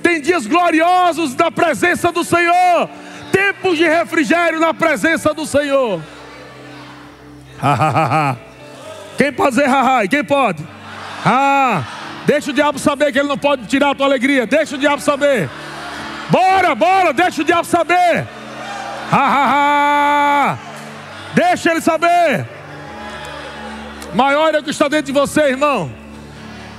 Tem 0.02 0.20
dias 0.20 0.46
gloriosos 0.46 1.34
da 1.34 1.50
presença 1.50 2.12
do 2.12 2.22
Senhor 2.22 2.88
tempos 3.38 3.78
de 3.78 3.86
refrigério 3.86 4.58
na 4.58 4.74
presença 4.74 5.32
do 5.32 5.46
Senhor. 5.46 6.00
Quem 9.16 9.32
pode 9.32 9.50
dizer 9.50 9.68
haha? 9.68 10.06
Quem 10.06 10.24
pode? 10.24 10.64
Ah, 11.24 11.82
deixa 12.26 12.50
o 12.50 12.54
diabo 12.54 12.78
saber 12.78 13.12
que 13.12 13.18
ele 13.18 13.28
não 13.28 13.38
pode 13.38 13.66
tirar 13.66 13.90
a 13.90 13.94
tua 13.94 14.06
alegria. 14.06 14.46
Deixa 14.46 14.76
o 14.76 14.78
diabo 14.78 15.02
saber. 15.02 15.48
Bora, 16.30 16.74
bora, 16.74 17.12
deixa 17.12 17.42
o 17.42 17.44
diabo 17.44 17.64
saber. 17.66 18.26
Ha, 19.10 20.58
Deixa 21.34 21.70
ele 21.70 21.80
saber. 21.80 22.46
Maior 24.14 24.54
é 24.54 24.58
o 24.58 24.62
que 24.62 24.70
está 24.70 24.88
dentro 24.88 25.06
de 25.06 25.12
você, 25.12 25.42
irmão. 25.42 25.90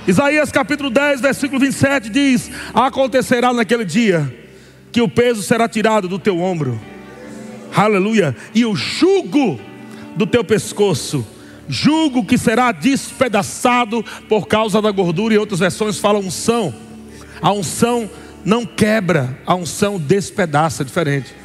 Isaías 0.08 0.52
capítulo 0.52 0.90
10, 0.90 1.22
versículo 1.22 1.60
27 1.60 2.10
diz: 2.10 2.52
Acontecerá 2.74 3.54
naquele 3.54 3.86
dia 3.86 4.36
que 4.92 5.02
o 5.02 5.08
peso 5.08 5.44
será 5.44 5.68
tirado 5.68 6.08
do 6.08 6.18
teu 6.18 6.40
ombro, 6.40 6.80
aleluia, 7.76 8.36
e 8.56 8.66
o 8.66 8.76
jugo 8.76 9.60
do 10.16 10.26
teu 10.26 10.44
pescoço, 10.44 11.26
jugo 11.70 12.26
que 12.26 12.38
será 12.38 12.72
despedaçado 12.72 14.04
por 14.28 14.48
causa 14.48 14.82
da 14.82 14.90
gordura, 14.90 15.36
e 15.36 15.38
outras 15.38 15.60
versões 15.60 16.00
falam 16.00 16.22
unção, 16.22 16.74
a 17.42 17.54
unção 17.54 18.10
não 18.44 18.66
quebra, 18.66 19.38
a 19.46 19.54
unção 19.54 20.00
despedaça, 20.00 20.82
é 20.82 20.86
diferente. 20.86 21.36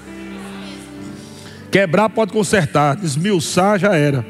Quebrar 1.71 2.09
pode 2.09 2.33
consertar, 2.33 2.97
desmiuçar 2.97 3.79
já 3.79 3.95
era. 3.95 4.25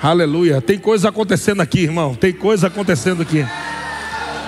Aleluia. 0.00 0.60
Tem 0.60 0.78
coisa 0.78 1.08
acontecendo 1.08 1.60
aqui, 1.60 1.80
irmão. 1.80 2.14
Tem 2.14 2.32
coisa 2.32 2.68
acontecendo 2.68 3.22
aqui. 3.22 3.44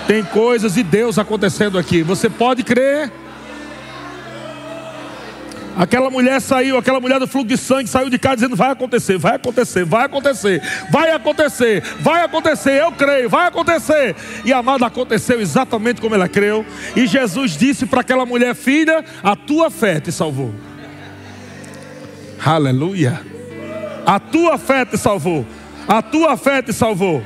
Tem 0.07 0.23
coisas 0.23 0.75
de 0.75 0.83
Deus 0.83 1.17
acontecendo 1.19 1.77
aqui. 1.77 2.03
Você 2.03 2.29
pode 2.29 2.63
crer. 2.63 3.11
Aquela 5.77 6.09
mulher 6.09 6.39
saiu, 6.41 6.77
aquela 6.77 6.99
mulher 6.99 7.19
do 7.19 7.27
fluxo 7.27 7.47
de 7.47 7.57
sangue 7.57 7.89
saiu 7.89 8.09
de 8.09 8.19
casa 8.19 8.35
dizendo: 8.35 8.55
vai 8.55 8.71
acontecer, 8.71 9.17
vai 9.17 9.35
acontecer, 9.35 9.85
vai 9.85 10.05
acontecer, 10.05 10.61
vai 10.91 11.11
acontecer, 11.11 11.83
vai 11.99 12.23
acontecer, 12.23 12.81
eu 12.81 12.91
creio, 12.91 13.29
vai 13.29 13.47
acontecer. 13.47 14.15
E 14.43 14.51
a 14.51 14.57
amada 14.57 14.85
aconteceu 14.85 15.39
exatamente 15.39 16.01
como 16.01 16.13
ela 16.13 16.27
creu. 16.27 16.65
E 16.95 17.07
Jesus 17.07 17.55
disse 17.57 17.85
para 17.85 18.01
aquela 18.01 18.25
mulher: 18.25 18.53
Filha, 18.53 19.03
a 19.23 19.35
tua 19.35 19.69
fé 19.69 19.99
te 19.99 20.11
salvou. 20.11 20.53
Aleluia. 22.43 23.21
A 24.05 24.19
tua 24.19 24.57
fé 24.57 24.83
te 24.83 24.97
salvou. 24.97 25.45
A 25.87 26.01
tua 26.01 26.35
fé 26.35 26.61
te 26.61 26.73
salvou. 26.73 27.23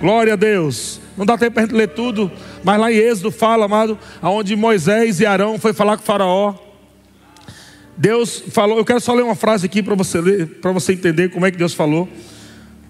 Glória 0.00 0.34
a 0.34 0.36
Deus. 0.36 1.00
Não 1.16 1.26
dá 1.26 1.36
tempo 1.36 1.54
para 1.54 1.64
a 1.64 1.66
gente 1.66 1.74
ler 1.74 1.88
tudo, 1.88 2.30
mas 2.62 2.78
lá 2.78 2.92
em 2.92 2.96
Êxodo 2.96 3.32
fala, 3.32 3.64
amado, 3.64 3.98
aonde 4.22 4.54
Moisés 4.54 5.18
e 5.18 5.26
Arão 5.26 5.58
foi 5.58 5.72
falar 5.72 5.96
com 5.96 6.02
o 6.04 6.06
faraó. 6.06 6.67
Deus 7.98 8.44
falou, 8.50 8.78
eu 8.78 8.84
quero 8.84 9.00
só 9.00 9.12
ler 9.12 9.24
uma 9.24 9.34
frase 9.34 9.66
aqui 9.66 9.82
para 9.82 9.96
você 9.96 10.20
ler, 10.20 10.46
para 10.60 10.70
você 10.70 10.92
entender 10.92 11.30
como 11.30 11.44
é 11.44 11.50
que 11.50 11.58
Deus 11.58 11.74
falou. 11.74 12.08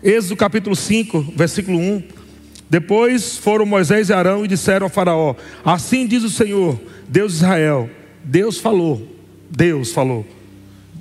Êxodo 0.03 0.37
capítulo 0.37 0.77
5, 0.77 1.33
versículo 1.35 1.79
1. 1.79 2.03
Depois 2.69 3.39
foram 3.39 3.65
Moisés 3.65 4.11
e 4.11 4.13
Arão 4.13 4.45
e 4.45 4.49
disseram 4.49 4.85
ao 4.85 4.91
faraó: 4.91 5.35
Assim 5.65 6.07
diz 6.07 6.23
o 6.23 6.29
Senhor, 6.29 6.79
Deus 7.09 7.33
de 7.33 7.39
Israel. 7.39 7.89
Deus 8.23 8.59
falou, 8.59 9.17
Deus 9.49 9.93
falou: 9.93 10.27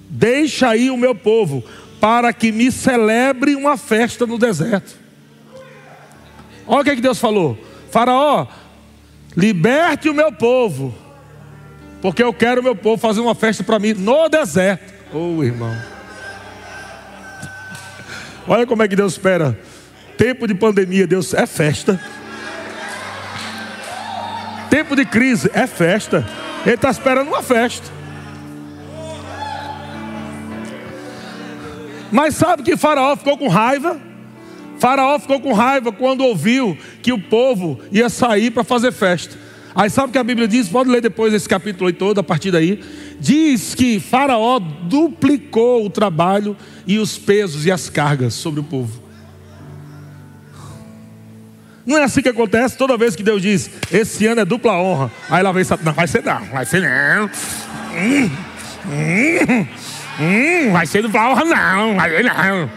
Deixa 0.10 0.70
aí 0.70 0.90
o 0.90 0.96
meu 0.96 1.14
povo, 1.14 1.62
para 2.00 2.32
que 2.32 2.50
me 2.50 2.72
celebre 2.72 3.56
uma 3.56 3.76
festa 3.76 4.26
no 4.26 4.38
deserto. 4.38 4.96
Olha 6.66 6.80
o 6.80 6.84
que, 6.86 6.92
é 6.92 6.96
que 6.96 7.02
Deus 7.02 7.20
falou: 7.20 7.58
Faraó, 7.92 8.48
liberte 9.36 10.08
o 10.08 10.14
meu 10.14 10.32
povo, 10.32 10.96
porque 12.02 12.24
eu 12.24 12.34
quero 12.34 12.64
meu 12.64 12.76
povo 12.76 13.02
fazer 13.02 13.20
uma 13.20 13.36
festa 13.36 13.64
para 13.64 13.80
mim 13.80 13.94
no 13.94 14.30
deserto. 14.30 14.94
Oh, 15.14 15.44
irmão. 15.44 15.76
Olha 18.48 18.66
como 18.66 18.84
é 18.84 18.88
que 18.88 18.96
Deus 18.96 19.14
espera. 19.14 19.58
Tempo 20.18 20.48
de 20.48 20.56
pandemia, 20.56 21.06
Deus 21.06 21.34
é 21.34 21.46
festa. 21.46 22.00
Tempo 24.70 24.96
de 24.96 25.06
crise 25.06 25.50
é 25.54 25.68
festa. 25.68 26.26
Ele 26.66 26.76
está 26.76 26.90
esperando 26.90 27.28
uma 27.28 27.42
festa. 27.42 27.88
Mas 32.12 32.36
sabe 32.36 32.64
que 32.64 32.78
Faraó 32.78 33.16
ficou 33.16 33.38
com 33.38 33.48
raiva? 33.48 34.00
Faraó 34.80 35.20
ficou 35.20 35.42
com 35.42 35.54
raiva 35.54 35.92
quando 35.92 36.22
ouviu 36.22 36.78
que 37.02 37.12
o 37.12 37.20
povo 37.20 37.80
ia 37.92 38.10
sair 38.10 38.52
para 38.52 38.64
fazer 38.64 38.92
festa. 38.92 39.47
Aí 39.78 39.92
sabe 39.92 40.10
o 40.10 40.12
que 40.12 40.18
a 40.18 40.24
Bíblia 40.24 40.48
diz? 40.48 40.68
Pode 40.68 40.90
ler 40.90 41.02
depois 41.02 41.32
esse 41.32 41.48
capítulo 41.48 41.86
aí 41.86 41.94
todo, 41.94 42.20
a 42.20 42.24
partir 42.24 42.50
daí. 42.50 42.84
Diz 43.20 43.76
que 43.76 44.00
Faraó 44.00 44.58
duplicou 44.58 45.86
o 45.86 45.90
trabalho 45.90 46.58
e 46.88 46.98
os 46.98 47.16
pesos 47.16 47.64
e 47.64 47.72
as 47.72 47.88
cargas 47.88 48.34
sobre 48.34 48.60
o 48.60 48.64
povo. 48.64 49.04
Não 51.86 51.96
é 51.96 52.06
assim 52.06 52.24
que 52.24 52.30
acontece 52.30 52.76
toda 52.76 52.98
vez 52.98 53.16
que 53.16 53.22
Deus 53.22 53.40
diz: 53.40 53.70
Esse 53.92 54.26
ano 54.26 54.42
é 54.42 54.46
dupla 54.46 54.74
honra. 54.74 55.12
Aí 55.30 55.44
lá 55.44 55.52
vem 55.52 55.64
Satanás: 55.64 55.96
Vai 55.96 56.08
ser 56.08 56.24
não, 56.24 56.46
vai 56.46 56.66
ser 56.66 56.82
não. 56.82 57.26
Hum, 57.94 58.32
hum, 58.88 59.68
hum, 60.20 60.72
vai 60.72 60.88
ser 60.88 61.04
dupla 61.04 61.30
honra, 61.30 61.46
não. 61.46 61.96
Vai 61.96 62.10
ser 62.10 62.24
não. 62.24 62.70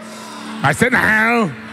Vai 0.61 0.73
ser 0.75 0.91
não. 0.91 1.70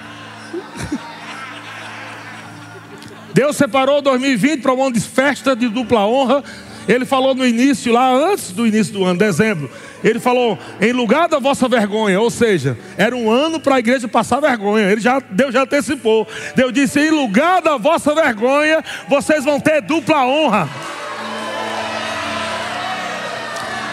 Deus 3.38 3.56
separou 3.56 4.02
2020 4.02 4.62
para 4.62 4.74
um 4.74 4.82
ano 4.82 4.94
de 4.94 5.00
festa 5.00 5.54
de 5.54 5.68
dupla 5.68 6.04
honra. 6.04 6.42
Ele 6.88 7.04
falou 7.04 7.36
no 7.36 7.46
início, 7.46 7.92
lá 7.92 8.12
antes 8.12 8.50
do 8.50 8.66
início 8.66 8.92
do 8.92 9.04
ano, 9.04 9.16
dezembro. 9.16 9.70
Ele 10.02 10.18
falou, 10.18 10.58
em 10.80 10.90
lugar 10.90 11.28
da 11.28 11.38
vossa 11.38 11.68
vergonha, 11.68 12.20
ou 12.20 12.30
seja, 12.30 12.76
era 12.96 13.14
um 13.14 13.30
ano 13.30 13.60
para 13.60 13.76
a 13.76 13.78
igreja 13.78 14.08
passar 14.08 14.40
vergonha. 14.40 14.90
Ele 14.90 15.00
já, 15.00 15.20
Deus 15.20 15.54
já 15.54 15.62
antecipou. 15.62 16.26
Deus 16.56 16.72
disse: 16.72 16.98
em 16.98 17.10
lugar 17.10 17.62
da 17.62 17.76
vossa 17.76 18.12
vergonha, 18.12 18.82
vocês 19.08 19.44
vão 19.44 19.60
ter 19.60 19.82
dupla 19.82 20.26
honra. 20.26 20.68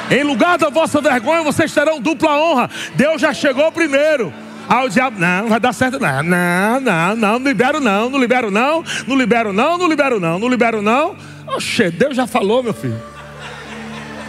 Em 0.10 0.24
lugar 0.24 0.58
da 0.58 0.72
vossa 0.72 1.00
vergonha, 1.00 1.44
vocês 1.44 1.72
terão 1.72 2.02
dupla 2.02 2.36
honra. 2.36 2.68
Deus 2.96 3.22
já 3.22 3.32
chegou 3.32 3.72
primeiro. 3.72 4.34
Aí 4.68 4.86
o 4.86 4.90
diabo, 4.90 5.20
não, 5.20 5.44
não 5.44 5.50
vai 5.50 5.60
dar 5.60 5.74
certo, 5.74 6.00
não, 6.00 6.24
não, 6.24 6.80
não, 6.80 7.16
não, 7.16 7.40
não 7.40 7.48
libero 7.50 7.80
não, 7.80 8.10
não 8.10 8.20
libero 8.20 8.50
não, 8.50 8.84
não 9.08 9.16
libero 9.16 9.54
não, 9.54 9.78
não 9.78 9.88
libero 9.88 10.20
não, 10.20 10.40
não 10.40 10.48
libero 10.48 10.82
não. 10.82 11.16
Oxe, 11.48 11.92
Deus 11.92 12.16
já 12.16 12.26
falou, 12.26 12.64
meu 12.64 12.74
filho. 12.74 13.00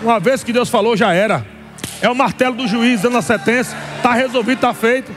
Uma 0.02 0.20
vez 0.20 0.44
que 0.44 0.52
Deus 0.52 0.68
falou, 0.68 0.96
já 0.96 1.12
era. 1.12 1.44
É 2.00 2.10
o 2.10 2.14
martelo 2.14 2.54
do 2.54 2.68
juiz 2.68 3.00
dando 3.00 3.16
a 3.16 3.22
sentença, 3.22 3.74
está 3.96 4.12
resolvido, 4.12 4.56
está 4.56 4.74
feito. 4.74 5.10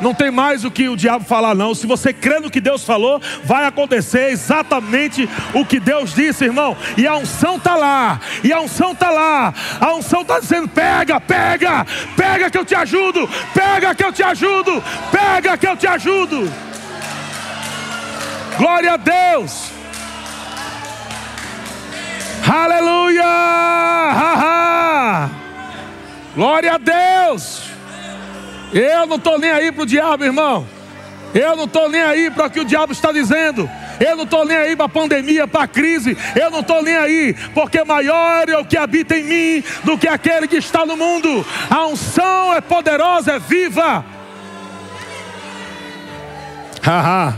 Não 0.00 0.14
tem 0.14 0.30
mais 0.30 0.64
o 0.64 0.70
que 0.70 0.88
o 0.88 0.96
diabo 0.96 1.24
falar, 1.24 1.54
não. 1.54 1.74
Se 1.74 1.86
você 1.86 2.12
crê 2.12 2.40
no 2.40 2.50
que 2.50 2.60
Deus 2.60 2.84
falou, 2.84 3.20
vai 3.44 3.64
acontecer 3.64 4.30
exatamente 4.30 5.28
o 5.54 5.64
que 5.64 5.80
Deus 5.80 6.14
disse, 6.14 6.44
irmão. 6.44 6.76
E 6.96 7.06
a 7.06 7.16
unção 7.16 7.56
está 7.56 7.74
lá, 7.74 8.20
e 8.42 8.52
a 8.52 8.60
unção 8.60 8.92
está 8.92 9.10
lá. 9.10 9.52
A 9.80 9.94
unção 9.94 10.22
está 10.22 10.38
dizendo: 10.38 10.68
pega, 10.68 11.20
pega, 11.20 11.86
pega 12.16 12.50
que 12.50 12.58
eu 12.58 12.64
te 12.64 12.74
ajudo, 12.74 13.28
pega 13.52 13.94
que 13.94 14.04
eu 14.04 14.12
te 14.12 14.22
ajudo, 14.22 14.82
pega 15.10 15.56
que 15.56 15.66
eu 15.66 15.76
te 15.76 15.86
ajudo. 15.86 16.50
Glória 18.56 18.94
a 18.94 18.96
Deus. 18.96 19.70
Aleluia! 22.50 23.24
Ha, 23.24 24.34
ha. 24.36 25.30
Glória 26.34 26.74
a 26.74 26.78
Deus. 26.78 27.67
Eu 28.72 29.06
não 29.06 29.16
estou 29.16 29.38
nem 29.38 29.50
aí 29.50 29.72
para 29.72 29.82
o 29.82 29.86
diabo, 29.86 30.24
irmão. 30.24 30.66
Eu 31.34 31.56
não 31.56 31.64
estou 31.64 31.88
nem 31.88 32.00
aí 32.00 32.30
para 32.30 32.46
o 32.46 32.50
que 32.50 32.60
o 32.60 32.64
diabo 32.64 32.92
está 32.92 33.12
dizendo. 33.12 33.68
Eu 34.00 34.16
não 34.16 34.24
estou 34.24 34.44
nem 34.44 34.56
aí 34.56 34.76
para 34.76 34.86
a 34.86 34.88
pandemia, 34.88 35.46
para 35.46 35.64
a 35.64 35.68
crise. 35.68 36.16
Eu 36.34 36.50
não 36.50 36.60
estou 36.60 36.82
nem 36.82 36.96
aí, 36.96 37.34
porque 37.52 37.82
maior 37.84 38.48
é 38.48 38.56
o 38.56 38.64
que 38.64 38.76
habita 38.76 39.16
em 39.16 39.24
mim 39.24 39.64
do 39.84 39.98
que 39.98 40.08
aquele 40.08 40.46
que 40.46 40.56
está 40.56 40.86
no 40.86 40.96
mundo. 40.96 41.44
A 41.68 41.86
unção 41.86 42.54
é 42.54 42.60
poderosa, 42.60 43.32
é 43.32 43.38
viva. 43.38 44.04
Haha, 46.82 47.36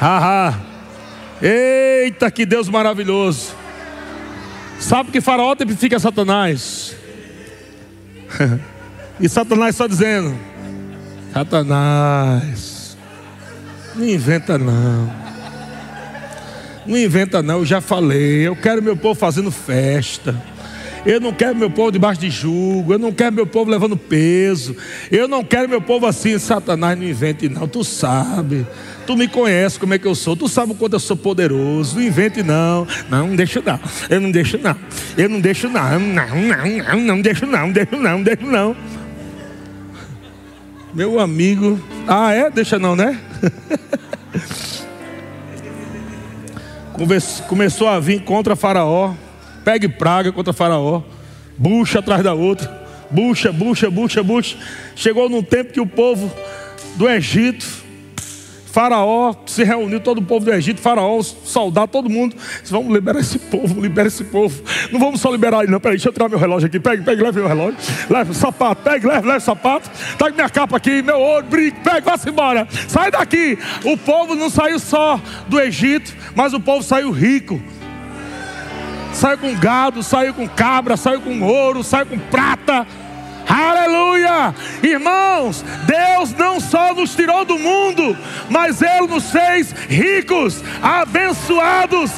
haha. 0.00 0.54
Eita, 1.40 2.30
que 2.30 2.46
Deus 2.46 2.68
maravilhoso. 2.68 3.54
Sabe 4.78 5.12
que 5.12 5.20
Faraó 5.20 5.54
tipifica 5.54 5.98
Satanás? 6.00 6.96
E 9.22 9.28
Satanás 9.28 9.76
só 9.76 9.86
dizendo: 9.86 10.36
Satanás, 11.32 12.96
não 13.94 14.04
inventa 14.04 14.58
não. 14.58 15.22
Não 16.84 16.98
inventa 16.98 17.40
não, 17.40 17.60
eu 17.60 17.64
já 17.64 17.80
falei. 17.80 18.48
Eu 18.48 18.56
quero 18.56 18.82
meu 18.82 18.96
povo 18.96 19.14
fazendo 19.14 19.52
festa. 19.52 20.34
Eu 21.06 21.20
não 21.20 21.32
quero 21.32 21.56
meu 21.56 21.70
povo 21.70 21.92
debaixo 21.92 22.20
de 22.20 22.30
jugo. 22.30 22.92
Eu 22.92 22.98
não 22.98 23.12
quero 23.12 23.34
meu 23.34 23.46
povo 23.46 23.70
levando 23.70 23.96
peso. 23.96 24.76
Eu 25.10 25.28
não 25.28 25.44
quero 25.44 25.68
meu 25.68 25.80
povo 25.80 26.06
assim. 26.06 26.36
Satanás 26.38 26.98
não 26.98 27.06
invente, 27.06 27.48
não. 27.48 27.68
Tu 27.68 27.84
sabe. 27.84 28.66
Tu 29.06 29.16
me 29.16 29.28
conhece 29.28 29.78
como 29.78 29.94
é 29.94 29.98
que 29.98 30.06
eu 30.06 30.14
sou. 30.16 30.36
Tu 30.36 30.48
sabe 30.48 30.72
o 30.72 30.74
quanto 30.74 30.94
eu 30.94 31.00
sou 31.00 31.16
poderoso. 31.16 31.96
Não 31.96 32.02
invente, 32.02 32.42
não. 32.42 32.86
Não, 33.08 33.28
não 33.28 33.36
deixa 33.36 33.60
não. 33.64 33.78
Eu 34.10 34.20
não 34.20 34.30
deixo, 34.32 34.58
não. 34.58 34.76
Eu 35.16 35.28
não 35.28 35.40
deixo, 35.40 35.68
não. 35.68 35.98
Não, 35.98 36.26
não, 36.26 36.94
não. 36.96 37.00
Não 37.02 37.20
deixo, 37.20 37.46
não. 37.46 37.66
Não 37.66 37.72
deixo, 37.72 37.96
não. 37.96 38.18
Não 38.18 38.22
deixo, 38.22 38.46
não. 38.46 38.76
Meu 40.94 41.18
amigo. 41.18 41.80
Ah, 42.06 42.32
é? 42.32 42.50
Deixa 42.50 42.78
não, 42.78 42.94
né? 42.94 43.18
Começou 47.48 47.88
a 47.88 47.98
vir 47.98 48.22
contra 48.24 48.54
Faraó. 48.54 49.14
Pegue 49.64 49.88
praga 49.88 50.30
contra 50.30 50.52
Faraó. 50.52 51.02
Bucha 51.56 52.00
atrás 52.00 52.22
da 52.22 52.34
outra. 52.34 52.82
Bucha, 53.10 53.50
bucha, 53.50 53.90
bucha, 53.90 54.22
bucha. 54.22 54.58
Chegou 54.94 55.30
num 55.30 55.42
tempo 55.42 55.72
que 55.72 55.80
o 55.80 55.86
povo 55.86 56.30
do 56.96 57.08
Egito 57.08 57.66
Faraó 58.72 59.34
se 59.44 59.62
reuniu, 59.64 60.00
todo 60.00 60.16
o 60.16 60.22
povo 60.22 60.46
do 60.46 60.50
Egito, 60.50 60.80
Faraó, 60.80 61.20
soldados, 61.22 61.92
todo 61.92 62.08
mundo. 62.08 62.34
Disse, 62.34 62.72
vamos 62.72 62.90
liberar 62.90 63.20
esse 63.20 63.38
povo, 63.38 63.78
libera 63.78 64.08
esse 64.08 64.24
povo. 64.24 64.62
Não 64.90 64.98
vamos 64.98 65.20
só 65.20 65.30
liberar 65.30 65.62
ele, 65.62 65.70
não. 65.70 65.78
Peraí, 65.78 65.98
deixa 65.98 66.08
eu 66.08 66.12
tirar 66.12 66.26
meu 66.26 66.38
relógio 66.38 66.68
aqui. 66.68 66.80
Pegue, 66.80 67.02
pegue, 67.02 67.22
leve 67.22 67.38
meu 67.38 67.48
relógio. 67.48 67.76
Leve 68.08 68.30
o 68.30 68.34
sapato, 68.34 68.82
pegue, 68.82 69.06
leve, 69.06 69.26
leve 69.26 69.38
o 69.38 69.40
sapato. 69.42 69.90
Traga 70.16 70.34
minha 70.34 70.48
capa 70.48 70.78
aqui, 70.78 71.02
meu 71.02 71.18
ouro, 71.18 71.44
brinco, 71.44 71.82
pegue, 71.84 72.00
vá-se 72.00 72.30
embora. 72.30 72.66
Sai 72.88 73.10
daqui. 73.10 73.58
O 73.84 73.94
povo 73.98 74.34
não 74.34 74.48
saiu 74.48 74.78
só 74.78 75.20
do 75.48 75.60
Egito, 75.60 76.14
mas 76.34 76.54
o 76.54 76.60
povo 76.60 76.82
saiu 76.82 77.10
rico. 77.10 77.60
Saiu 79.12 79.36
com 79.36 79.54
gado, 79.54 80.02
saiu 80.02 80.32
com 80.32 80.48
cabra, 80.48 80.96
saiu 80.96 81.20
com 81.20 81.42
ouro, 81.42 81.84
saiu 81.84 82.06
com 82.06 82.18
prata. 82.18 82.86
Aleluia! 83.48 84.54
Irmãos, 84.82 85.64
Deus 85.86 86.32
não 86.32 86.60
só 86.60 86.94
nos 86.94 87.14
tirou 87.14 87.44
do 87.44 87.58
mundo, 87.58 88.16
mas 88.48 88.82
Ele 88.82 89.06
nos 89.08 89.30
fez 89.30 89.72
ricos, 89.88 90.62
abençoados, 90.82 92.10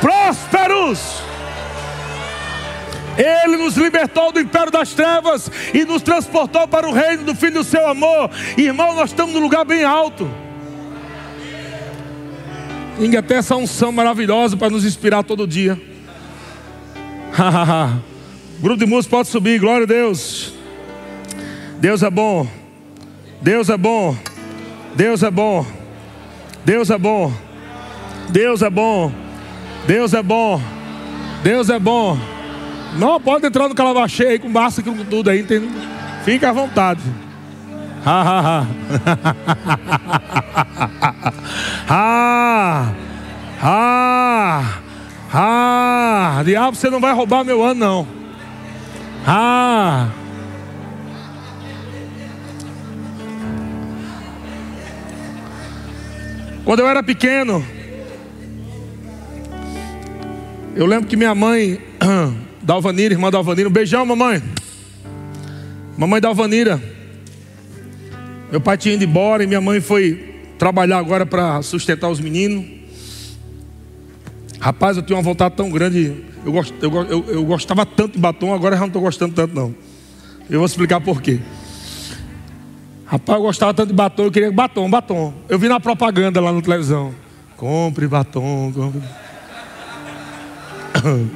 prósperos. 0.00 1.22
Ele 3.16 3.56
nos 3.56 3.76
libertou 3.76 4.30
do 4.30 4.40
império 4.40 4.70
das 4.70 4.92
trevas 4.92 5.50
e 5.72 5.84
nos 5.84 6.02
transportou 6.02 6.68
para 6.68 6.86
o 6.86 6.92
reino 6.92 7.24
do 7.24 7.34
Filho 7.34 7.54
do 7.54 7.64
seu 7.64 7.88
amor. 7.88 8.30
Irmão, 8.56 8.94
nós 8.94 9.10
estamos 9.10 9.34
num 9.34 9.40
lugar 9.40 9.64
bem 9.64 9.84
alto. 9.84 10.30
Ninguém 12.98 13.18
até 13.18 13.36
essa 13.36 13.56
unção 13.56 13.90
maravilhosa 13.90 14.56
para 14.56 14.70
nos 14.70 14.84
inspirar 14.84 15.22
todo 15.22 15.46
dia. 15.46 15.80
Grupo 18.60 18.78
de 18.78 18.86
música 18.86 19.16
pode 19.16 19.28
subir, 19.28 19.60
glória 19.60 19.84
a 19.84 19.86
Deus. 19.86 20.55
Deus 21.78 22.02
é 22.02 22.10
bom. 22.10 22.46
Deus 23.40 23.68
é 23.68 23.76
bom. 23.76 24.16
Deus 24.94 25.22
é 25.22 25.30
bom. 25.30 25.66
Deus 26.64 26.90
é 26.90 26.98
bom. 26.98 27.32
Deus 28.30 28.62
é 28.62 28.70
bom. 28.70 29.12
Deus 29.86 30.14
é 30.14 30.22
bom. 30.22 30.60
Deus 31.42 31.70
é 31.70 31.78
bom. 31.78 32.18
Não 32.98 33.20
pode 33.20 33.46
entrar 33.46 33.68
no 33.68 33.74
calabachê 33.74 34.26
aí 34.26 34.38
com 34.38 34.48
massa 34.48 34.82
com 34.82 34.96
tudo 35.04 35.28
aí, 35.30 35.40
entendeu? 35.40 35.70
Fica 36.24 36.48
à 36.48 36.52
vontade. 36.52 37.00
Ha 38.04 38.22
ha. 38.22 38.66
ha. 41.88 42.92
Ha. 43.60 44.80
Ha. 45.32 46.42
Diabo, 46.44 46.76
você 46.76 46.88
não 46.88 47.00
vai 47.00 47.12
roubar 47.12 47.44
meu 47.44 47.62
ano 47.62 47.80
não. 47.80 48.06
Ah. 49.26 50.08
Quando 56.66 56.80
eu 56.80 56.88
era 56.88 57.00
pequeno, 57.00 57.64
eu 60.74 60.84
lembro 60.84 61.06
que 61.06 61.16
minha 61.16 61.32
mãe, 61.32 61.78
Dalvanira, 62.60 63.14
irmã 63.14 63.30
Dalvanira, 63.30 63.68
um 63.68 63.72
beijão, 63.72 64.04
mamãe. 64.04 64.42
Mamãe 65.96 66.20
Dalvanira. 66.20 66.82
Meu 68.50 68.60
pai 68.60 68.76
tinha 68.76 68.96
ido 68.96 69.04
embora 69.04 69.44
e 69.44 69.46
minha 69.46 69.60
mãe 69.60 69.80
foi 69.80 70.34
trabalhar 70.58 70.98
agora 70.98 71.24
para 71.24 71.62
sustentar 71.62 72.10
os 72.10 72.18
meninos. 72.18 72.66
Rapaz, 74.58 74.96
eu 74.96 75.04
tinha 75.04 75.16
uma 75.16 75.22
vontade 75.22 75.54
tão 75.54 75.70
grande. 75.70 76.16
Eu, 76.44 76.50
gost, 76.50 76.74
eu, 76.82 76.92
eu, 77.04 77.24
eu 77.28 77.44
gostava 77.44 77.86
tanto 77.86 78.14
de 78.14 78.18
batom, 78.18 78.52
agora 78.52 78.74
já 78.74 78.80
não 78.80 78.88
estou 78.88 79.02
gostando 79.02 79.32
tanto 79.36 79.54
não. 79.54 79.72
Eu 80.50 80.58
vou 80.58 80.66
explicar 80.66 81.00
por 81.00 81.22
quê. 81.22 81.38
Rapaz, 83.06 83.38
eu 83.38 83.42
gostava 83.42 83.72
tanto 83.72 83.88
de 83.90 83.94
batom, 83.94 84.24
eu 84.24 84.32
queria 84.32 84.50
batom, 84.50 84.90
batom. 84.90 85.32
Eu 85.48 85.60
vi 85.60 85.68
na 85.68 85.78
propaganda 85.78 86.40
lá 86.40 86.52
na 86.52 86.60
televisão. 86.60 87.14
Compre 87.56 88.08
batom, 88.08 88.72
compre. 88.74 89.00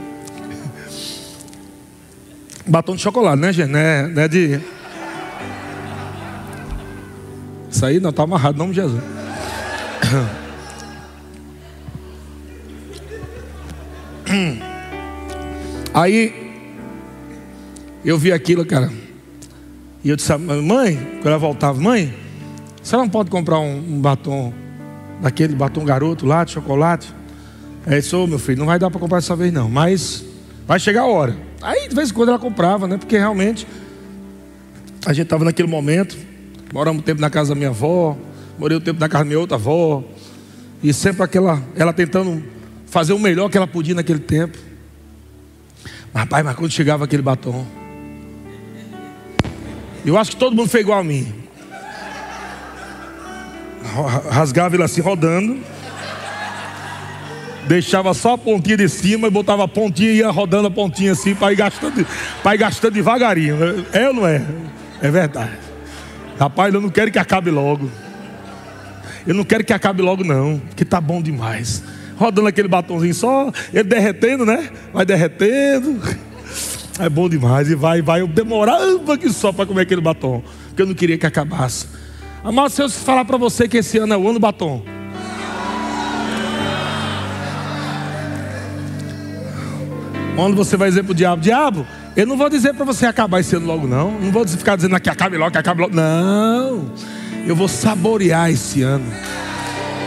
batom 2.67 2.97
de 2.97 3.03
chocolate, 3.03 3.41
né, 3.41 3.53
gente? 3.53 3.71
Não 3.71 3.79
é, 3.79 4.29
de. 4.29 4.61
Isso 7.71 7.87
aí 7.87 8.01
não 8.01 8.11
está 8.11 8.25
amarrado, 8.25 8.57
em 8.57 8.59
nome 8.59 8.75
de 8.75 8.81
Jesus. 8.81 9.01
Aí 15.93 16.33
eu 18.05 18.17
vi 18.17 18.33
aquilo, 18.33 18.65
cara. 18.65 18.91
E 20.03 20.09
eu 20.09 20.17
disse, 20.17 20.35
mãe, 20.37 20.97
quando 21.21 21.27
ela 21.27 21.39
voltava, 21.39 21.79
mãe, 21.79 22.15
você 22.83 22.97
não 22.97 23.09
pode 23.09 23.31
comprar 23.31 23.59
um, 23.59 23.77
um 23.77 24.01
batom, 24.01 24.53
daquele 25.21 25.55
batom 25.55 25.85
garoto 25.85 26.25
lá 26.25 26.43
de 26.43 26.53
chocolate? 26.53 27.13
Aí 27.87 28.01
disse, 28.01 28.17
ô 28.17 28.27
meu 28.27 28.39
filho, 28.39 28.59
não 28.59 28.67
vai 28.67 28.79
dar 28.79 28.91
para 28.91 28.99
comprar 28.99 29.19
dessa 29.19 29.37
vez 29.37 29.53
não, 29.53 29.69
mas 29.69 30.25
vai 30.67 30.81
chegar 30.81 31.03
a 31.03 31.07
hora. 31.07 31.37
Aí 31.61 31.89
de 31.89 31.95
vez 31.95 32.11
em 32.11 32.15
quando 32.15 32.31
ela 32.31 32.39
comprava, 32.39 32.89
né? 32.89 32.97
Porque 32.97 33.19
realmente 33.19 33.67
a 35.05 35.13
gente 35.13 35.25
estava 35.25 35.45
naquele 35.45 35.69
momento, 35.69 36.17
moramos 36.73 37.03
um 37.03 37.05
tempo 37.05 37.21
na 37.21 37.29
casa 37.29 37.51
da 37.51 37.55
minha 37.55 37.69
avó, 37.71 38.17
morei 38.59 38.79
um 38.79 38.81
tempo 38.81 39.01
na 39.01 39.09
casa 39.09 39.25
da 39.25 39.29
minha 39.29 39.39
outra 39.39 39.57
avó, 39.57 40.03
e 40.83 40.95
sempre 40.95 41.23
aquela, 41.23 41.63
ela 41.77 41.93
tentando 41.93 42.43
fazer 42.87 43.13
o 43.13 43.19
melhor 43.19 43.51
que 43.51 43.57
ela 43.57 43.67
podia 43.67 43.95
naquele 43.95 44.19
tempo. 44.19 44.57
Mas, 46.13 46.23
rapaz, 46.23 46.45
mas 46.45 46.57
quando 46.57 46.71
chegava 46.71 47.05
aquele 47.05 47.23
batom, 47.23 47.67
eu 50.05 50.19
acho 50.19 50.33
que 50.33 50.37
todo 50.37 50.57
mundo 50.57 50.69
foi 50.69 50.81
igual 50.81 51.01
a 51.01 51.05
mim. 51.05 51.33
Rasgava 54.31 54.77
ele 54.77 54.83
assim 54.83 55.01
rodando. 55.01 55.59
Deixava 57.67 58.15
só 58.15 58.35
a 58.35 58.39
pontinha 58.39 58.77
de 58.77 58.89
cima 58.89 59.29
e 59.29 59.31
botava 59.31 59.65
a 59.65 59.69
pontinha 59.69 60.11
e 60.11 60.17
ia 60.17 60.31
rodando 60.31 60.69
a 60.69 60.71
pontinha 60.71 61.13
assim 61.13 61.35
para 61.35 61.53
ir 61.53 61.57
gastando, 61.57 62.07
para 62.43 62.55
ir 62.55 62.59
gastando 62.59 62.95
devagarinho. 62.95 63.57
É 63.93 64.09
ou 64.09 64.15
não 64.15 64.27
é? 64.27 64.43
É 65.03 65.11
verdade. 65.11 65.53
Rapaz, 66.39 66.73
eu 66.73 66.81
não 66.81 66.89
quero 66.89 67.11
que 67.13 67.19
acabe 67.19 67.51
logo. 67.51 67.91
Eu 69.27 69.35
não 69.35 69.45
quero 69.45 69.63
que 69.63 69.73
acabe 69.73 70.03
logo, 70.03 70.25
não, 70.25 70.59
porque 70.59 70.85
tá 70.85 71.01
bom 71.01 71.21
demais. 71.21 71.83
Rodando 72.17 72.49
aquele 72.49 72.69
batomzinho 72.69 73.15
só, 73.15 73.53
ele 73.73 73.85
derretendo, 73.85 74.45
né? 74.45 74.71
Vai 74.93 75.05
derretendo. 75.05 76.01
É 77.01 77.09
bom 77.09 77.29
demais. 77.29 77.71
E 77.71 77.75
vai, 77.75 78.03
vai. 78.03 78.21
Eu 78.21 78.29
demorava 78.29 79.15
aqui 79.15 79.33
só 79.33 79.53
para 79.53 79.65
comer 79.65 79.83
aquele 79.83 80.03
batom. 80.03 80.43
Porque 80.69 80.83
eu 80.83 80.87
não 80.87 80.95
queria 80.95 81.17
que 81.17 81.27
acabasse. 81.27 81.87
Amado, 82.45 82.71
se 82.71 82.83
eu 82.83 82.89
falar 82.91 83.25
para 83.25 83.39
você 83.39 83.67
que 83.67 83.79
esse 83.79 83.99
ano 83.99 84.13
é 84.13 84.17
o 84.17 84.23
ano 84.23 84.35
do 84.35 84.41
batom. 84.41 84.83
Quando 90.37 90.57
você 90.57 90.77
vai 90.77 90.89
dizer 90.89 91.03
para 91.03 91.13
o 91.13 91.15
diabo, 91.15 91.43
diabo, 91.43 91.87
eu 92.17 92.27
não 92.27 92.37
vou 92.37 92.49
dizer 92.49 92.75
para 92.75 92.85
você 92.85 93.07
acabar 93.07 93.41
esse 93.41 93.57
ano 93.57 93.67
logo, 93.67 93.87
não. 93.87 94.13
Não 94.13 94.31
vou 94.31 94.47
ficar 94.47 94.77
dizendo 94.77 94.99
que 95.01 95.11
acabe 95.11 95.37
logo, 95.37 95.51
que 95.51 95.59
acabe 95.59 95.81
logo. 95.81 95.95
Não. 95.95 96.93
Eu 97.47 97.57
vou 97.57 97.69
saborear 97.69 98.51
esse 98.51 98.83
ano. 98.83 99.07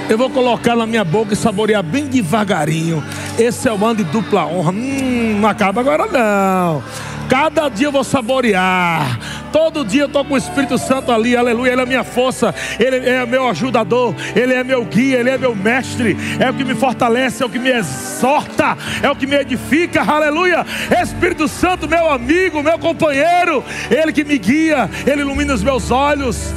Eu 0.10 0.18
vou 0.18 0.30
colocar 0.30 0.76
na 0.76 0.86
minha 0.86 1.04
boca 1.04 1.34
e 1.34 1.36
saborear 1.36 1.82
bem 1.82 2.08
devagarinho. 2.08 3.04
Esse 3.38 3.68
é 3.68 3.74
o 3.74 3.84
ano 3.84 3.96
de 3.96 4.04
dupla 4.04 4.46
honra. 4.46 4.72
Hum, 4.72 5.40
não 5.40 5.50
acaba 5.50 5.82
agora 5.82 6.06
não. 6.06 6.84
Cada 7.28 7.68
dia 7.68 7.88
eu 7.88 7.92
vou 7.92 8.04
saborear. 8.04 9.20
Todo 9.52 9.84
dia 9.84 10.04
eu 10.04 10.08
estou 10.08 10.24
com 10.24 10.36
o 10.36 10.38
Espírito 10.38 10.78
Santo 10.78 11.12
ali, 11.12 11.36
aleluia. 11.36 11.72
Ele 11.72 11.82
é 11.82 11.86
minha 11.86 12.04
força, 12.04 12.54
Ele 12.80 12.98
é 13.10 13.26
meu 13.26 13.48
ajudador, 13.48 14.14
Ele 14.36 14.54
é 14.54 14.64
meu 14.64 14.86
guia, 14.86 15.20
Ele 15.20 15.32
é 15.32 15.38
meu 15.38 15.56
mestre. 15.56 16.16
É 16.40 16.50
o 16.50 16.54
que 16.54 16.64
me 16.64 16.76
fortalece, 16.76 17.42
é 17.42 17.46
o 17.46 17.50
que 17.50 17.58
me 17.58 17.72
exorta, 17.72 18.78
é 19.02 19.10
o 19.10 19.16
que 19.16 19.26
me 19.26 19.36
edifica, 19.36 20.04
aleluia. 20.04 20.66
Espírito 21.02 21.48
Santo, 21.48 21.88
meu 21.88 22.12
amigo, 22.12 22.62
meu 22.62 22.78
companheiro, 22.78 23.64
Ele 23.90 24.14
que 24.14 24.24
me 24.24 24.38
guia, 24.38 24.90
Ele 25.08 25.22
ilumina 25.22 25.54
os 25.54 25.64
meus 25.64 25.90
olhos. 25.90 26.54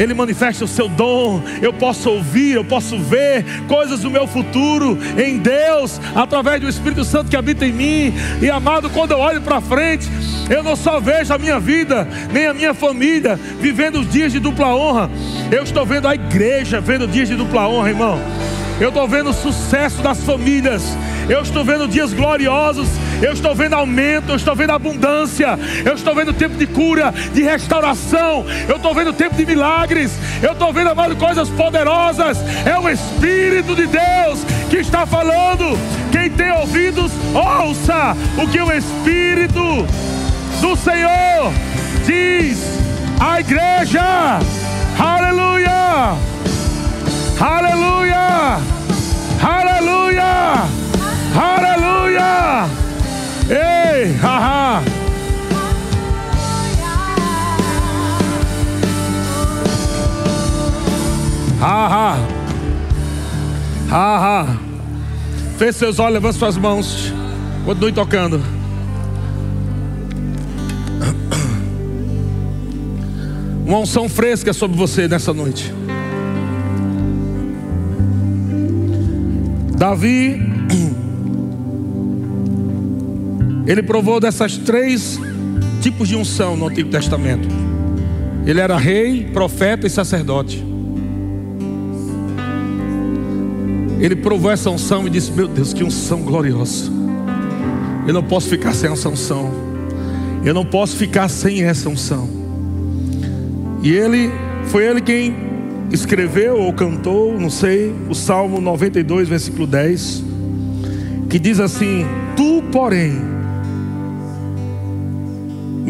Ele 0.00 0.14
manifesta 0.14 0.64
o 0.64 0.68
seu 0.68 0.88
dom. 0.88 1.42
Eu 1.60 1.74
posso 1.74 2.08
ouvir, 2.08 2.54
eu 2.54 2.64
posso 2.64 2.98
ver 2.98 3.44
coisas 3.68 4.00
do 4.00 4.10
meu 4.10 4.26
futuro 4.26 4.98
em 5.16 5.36
Deus, 5.36 6.00
através 6.14 6.60
do 6.60 6.68
Espírito 6.68 7.04
Santo 7.04 7.30
que 7.30 7.36
habita 7.36 7.66
em 7.66 7.72
mim. 7.72 8.14
E 8.40 8.50
amado, 8.50 8.88
quando 8.88 9.12
eu 9.12 9.18
olho 9.18 9.42
para 9.42 9.60
frente, 9.60 10.08
eu 10.48 10.62
não 10.62 10.74
só 10.74 10.98
vejo 10.98 11.34
a 11.34 11.38
minha 11.38 11.60
vida, 11.60 12.08
nem 12.32 12.46
a 12.46 12.54
minha 12.54 12.72
família 12.72 13.38
vivendo 13.60 14.00
os 14.00 14.10
dias 14.10 14.32
de 14.32 14.40
dupla 14.40 14.74
honra. 14.74 15.10
Eu 15.52 15.62
estou 15.62 15.84
vendo 15.84 16.08
a 16.08 16.14
igreja 16.14 16.80
vendo 16.80 17.06
dias 17.06 17.28
de 17.28 17.36
dupla 17.36 17.68
honra, 17.68 17.90
irmão. 17.90 18.18
Eu 18.80 18.88
estou 18.88 19.06
vendo 19.06 19.28
o 19.28 19.34
sucesso 19.34 20.00
das 20.00 20.24
famílias. 20.24 20.96
Eu 21.30 21.42
estou 21.42 21.64
vendo 21.64 21.86
dias 21.86 22.12
gloriosos. 22.12 22.88
Eu 23.22 23.32
estou 23.32 23.54
vendo 23.54 23.74
aumento. 23.74 24.30
Eu 24.30 24.36
estou 24.36 24.56
vendo 24.56 24.72
abundância. 24.72 25.56
Eu 25.84 25.94
estou 25.94 26.12
vendo 26.12 26.32
tempo 26.32 26.56
de 26.56 26.66
cura, 26.66 27.14
de 27.32 27.40
restauração. 27.42 28.44
Eu 28.68 28.76
estou 28.76 28.92
vendo 28.92 29.12
tempo 29.12 29.36
de 29.36 29.46
milagres. 29.46 30.10
Eu 30.42 30.52
estou 30.52 30.72
vendo, 30.72 30.90
amado, 30.90 31.14
coisas 31.14 31.48
poderosas. 31.48 32.38
É 32.66 32.76
o 32.76 32.88
Espírito 32.88 33.76
de 33.76 33.86
Deus 33.86 34.44
que 34.68 34.78
está 34.78 35.06
falando. 35.06 35.78
Quem 36.10 36.28
tem 36.28 36.50
ouvidos, 36.50 37.12
ouça 37.32 38.16
o 38.36 38.48
que 38.48 38.60
o 38.60 38.72
Espírito 38.72 39.86
do 40.60 40.76
Senhor 40.76 41.52
diz 42.04 42.58
à 43.20 43.38
igreja. 43.38 44.40
Aleluia! 44.98 46.16
Aleluia! 47.40 48.58
Aleluia! 49.40 50.89
Aleluia! 51.34 52.66
Ei, 53.48 54.16
haha! 54.16 54.82
Haha! 61.60 62.18
Haha! 63.88 64.58
Feche 65.58 65.72
seus 65.74 65.98
olhos, 65.98 66.14
levante 66.14 66.38
suas 66.38 66.56
mãos. 66.56 67.12
Continue 67.64 67.92
tocando. 67.92 68.40
Uma 73.66 73.78
unção 73.78 74.08
fresca 74.08 74.52
sobre 74.52 74.76
você 74.76 75.06
nessa 75.06 75.32
noite. 75.32 75.72
Davi, 79.76 80.49
ele 83.70 83.84
provou 83.84 84.18
dessas 84.18 84.56
três 84.56 85.20
tipos 85.80 86.08
de 86.08 86.16
unção 86.16 86.56
no 86.56 86.66
Antigo 86.66 86.90
Testamento. 86.90 87.46
Ele 88.44 88.58
era 88.58 88.76
rei, 88.76 89.28
profeta 89.32 89.86
e 89.86 89.90
sacerdote. 89.90 90.60
Ele 94.00 94.16
provou 94.16 94.50
essa 94.50 94.68
unção 94.70 95.06
e 95.06 95.10
disse: 95.10 95.30
Meu 95.30 95.46
Deus, 95.46 95.72
que 95.72 95.84
unção 95.84 96.22
gloriosa. 96.22 96.90
Eu 98.08 98.12
não 98.12 98.24
posso 98.24 98.48
ficar 98.48 98.74
sem 98.74 98.90
essa 98.90 99.08
unção. 99.08 99.52
Eu 100.44 100.52
não 100.52 100.64
posso 100.64 100.96
ficar 100.96 101.28
sem 101.28 101.62
essa 101.62 101.88
unção. 101.88 102.28
E 103.84 103.92
ele, 103.92 104.32
foi 104.64 104.84
ele 104.84 105.00
quem 105.00 105.32
escreveu 105.92 106.56
ou 106.56 106.72
cantou, 106.72 107.38
não 107.38 107.50
sei, 107.50 107.94
o 108.08 108.16
Salmo 108.16 108.60
92, 108.60 109.28
versículo 109.28 109.64
10, 109.64 110.24
que 111.28 111.38
diz 111.38 111.60
assim: 111.60 112.04
Tu, 112.36 112.64
porém, 112.72 113.39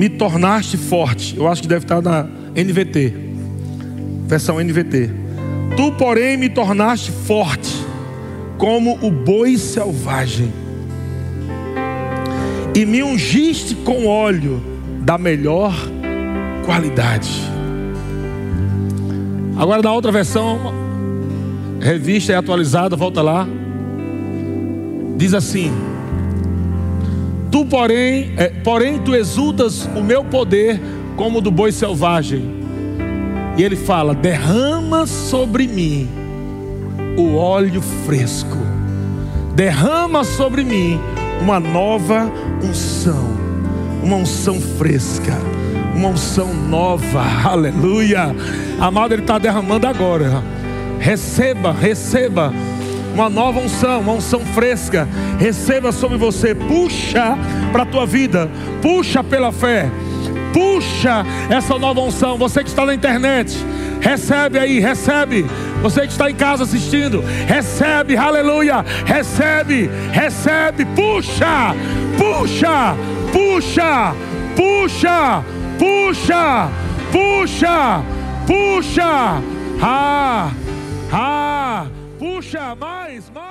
me 0.00 0.08
tornaste 0.08 0.78
forte. 0.78 1.36
Eu 1.36 1.46
acho 1.46 1.60
que 1.60 1.68
deve 1.68 1.84
estar 1.84 2.00
na 2.00 2.26
NVT, 2.56 3.12
versão 4.26 4.58
NVT. 4.58 5.10
Tu, 5.76 5.92
porém, 5.98 6.38
me 6.38 6.48
tornaste 6.48 7.12
forte, 7.12 7.70
como 8.56 8.98
o 9.02 9.10
boi 9.10 9.58
selvagem, 9.58 10.50
e 12.74 12.86
me 12.86 13.02
ungiste 13.02 13.74
com 13.74 14.06
óleo 14.06 14.62
da 15.02 15.18
melhor 15.18 15.74
qualidade. 16.64 17.30
Agora 19.54 19.82
na 19.82 19.92
outra 19.92 20.10
versão, 20.10 20.72
revista 21.78 22.32
e 22.32 22.34
atualizada, 22.34 22.96
volta 22.96 23.20
lá. 23.20 23.46
Diz 25.18 25.34
assim: 25.34 25.70
Tu, 27.50 27.64
porém, 27.64 28.32
é, 28.36 28.48
porém, 28.48 28.98
tu 28.98 29.14
exultas 29.14 29.88
o 29.96 30.02
meu 30.02 30.22
poder 30.24 30.80
como 31.16 31.40
do 31.40 31.50
boi 31.50 31.72
selvagem. 31.72 32.60
E 33.56 33.62
ele 33.62 33.76
fala: 33.76 34.14
derrama 34.14 35.06
sobre 35.06 35.66
mim 35.66 36.08
o 37.16 37.36
óleo 37.36 37.82
fresco, 38.06 38.56
derrama 39.54 40.22
sobre 40.22 40.64
mim 40.64 41.00
uma 41.42 41.58
nova 41.58 42.30
unção, 42.62 43.36
uma 44.02 44.16
unção 44.16 44.60
fresca, 44.60 45.36
uma 45.94 46.08
unção 46.08 46.54
nova, 46.54 47.22
aleluia. 47.44 48.34
Amado, 48.78 49.12
Ele 49.12 49.22
está 49.22 49.38
derramando 49.38 49.86
agora. 49.86 50.42
Receba, 50.98 51.72
receba 51.72 52.52
uma 53.14 53.28
nova 53.28 53.60
unção, 53.60 54.00
uma 54.00 54.12
unção 54.12 54.40
fresca. 54.40 55.08
Receba 55.38 55.92
sobre 55.92 56.16
você, 56.16 56.54
puxa 56.54 57.36
para 57.72 57.82
a 57.82 57.86
tua 57.86 58.06
vida, 58.06 58.50
puxa 58.82 59.22
pela 59.22 59.52
fé, 59.52 59.90
puxa 60.52 61.24
essa 61.48 61.78
nova 61.78 62.00
unção. 62.00 62.36
Você 62.38 62.62
que 62.62 62.70
está 62.70 62.84
na 62.84 62.94
internet, 62.94 63.56
recebe 64.00 64.58
aí, 64.58 64.78
recebe. 64.78 65.46
Você 65.82 66.02
que 66.02 66.08
está 66.08 66.30
em 66.30 66.34
casa 66.34 66.64
assistindo, 66.64 67.24
recebe, 67.46 68.16
aleluia, 68.16 68.84
recebe, 69.06 69.90
recebe, 70.12 70.84
puxa, 70.84 71.74
puxa, 72.18 72.94
puxa, 73.32 74.14
puxa, 74.56 75.44
puxa, 75.78 76.68
puxa, 77.10 78.02
puxa, 78.46 79.42
ah, 79.82 80.50
ah, 81.10 81.49
puxa, 82.20 82.74
mais, 82.74 83.30
mais. 83.30 83.49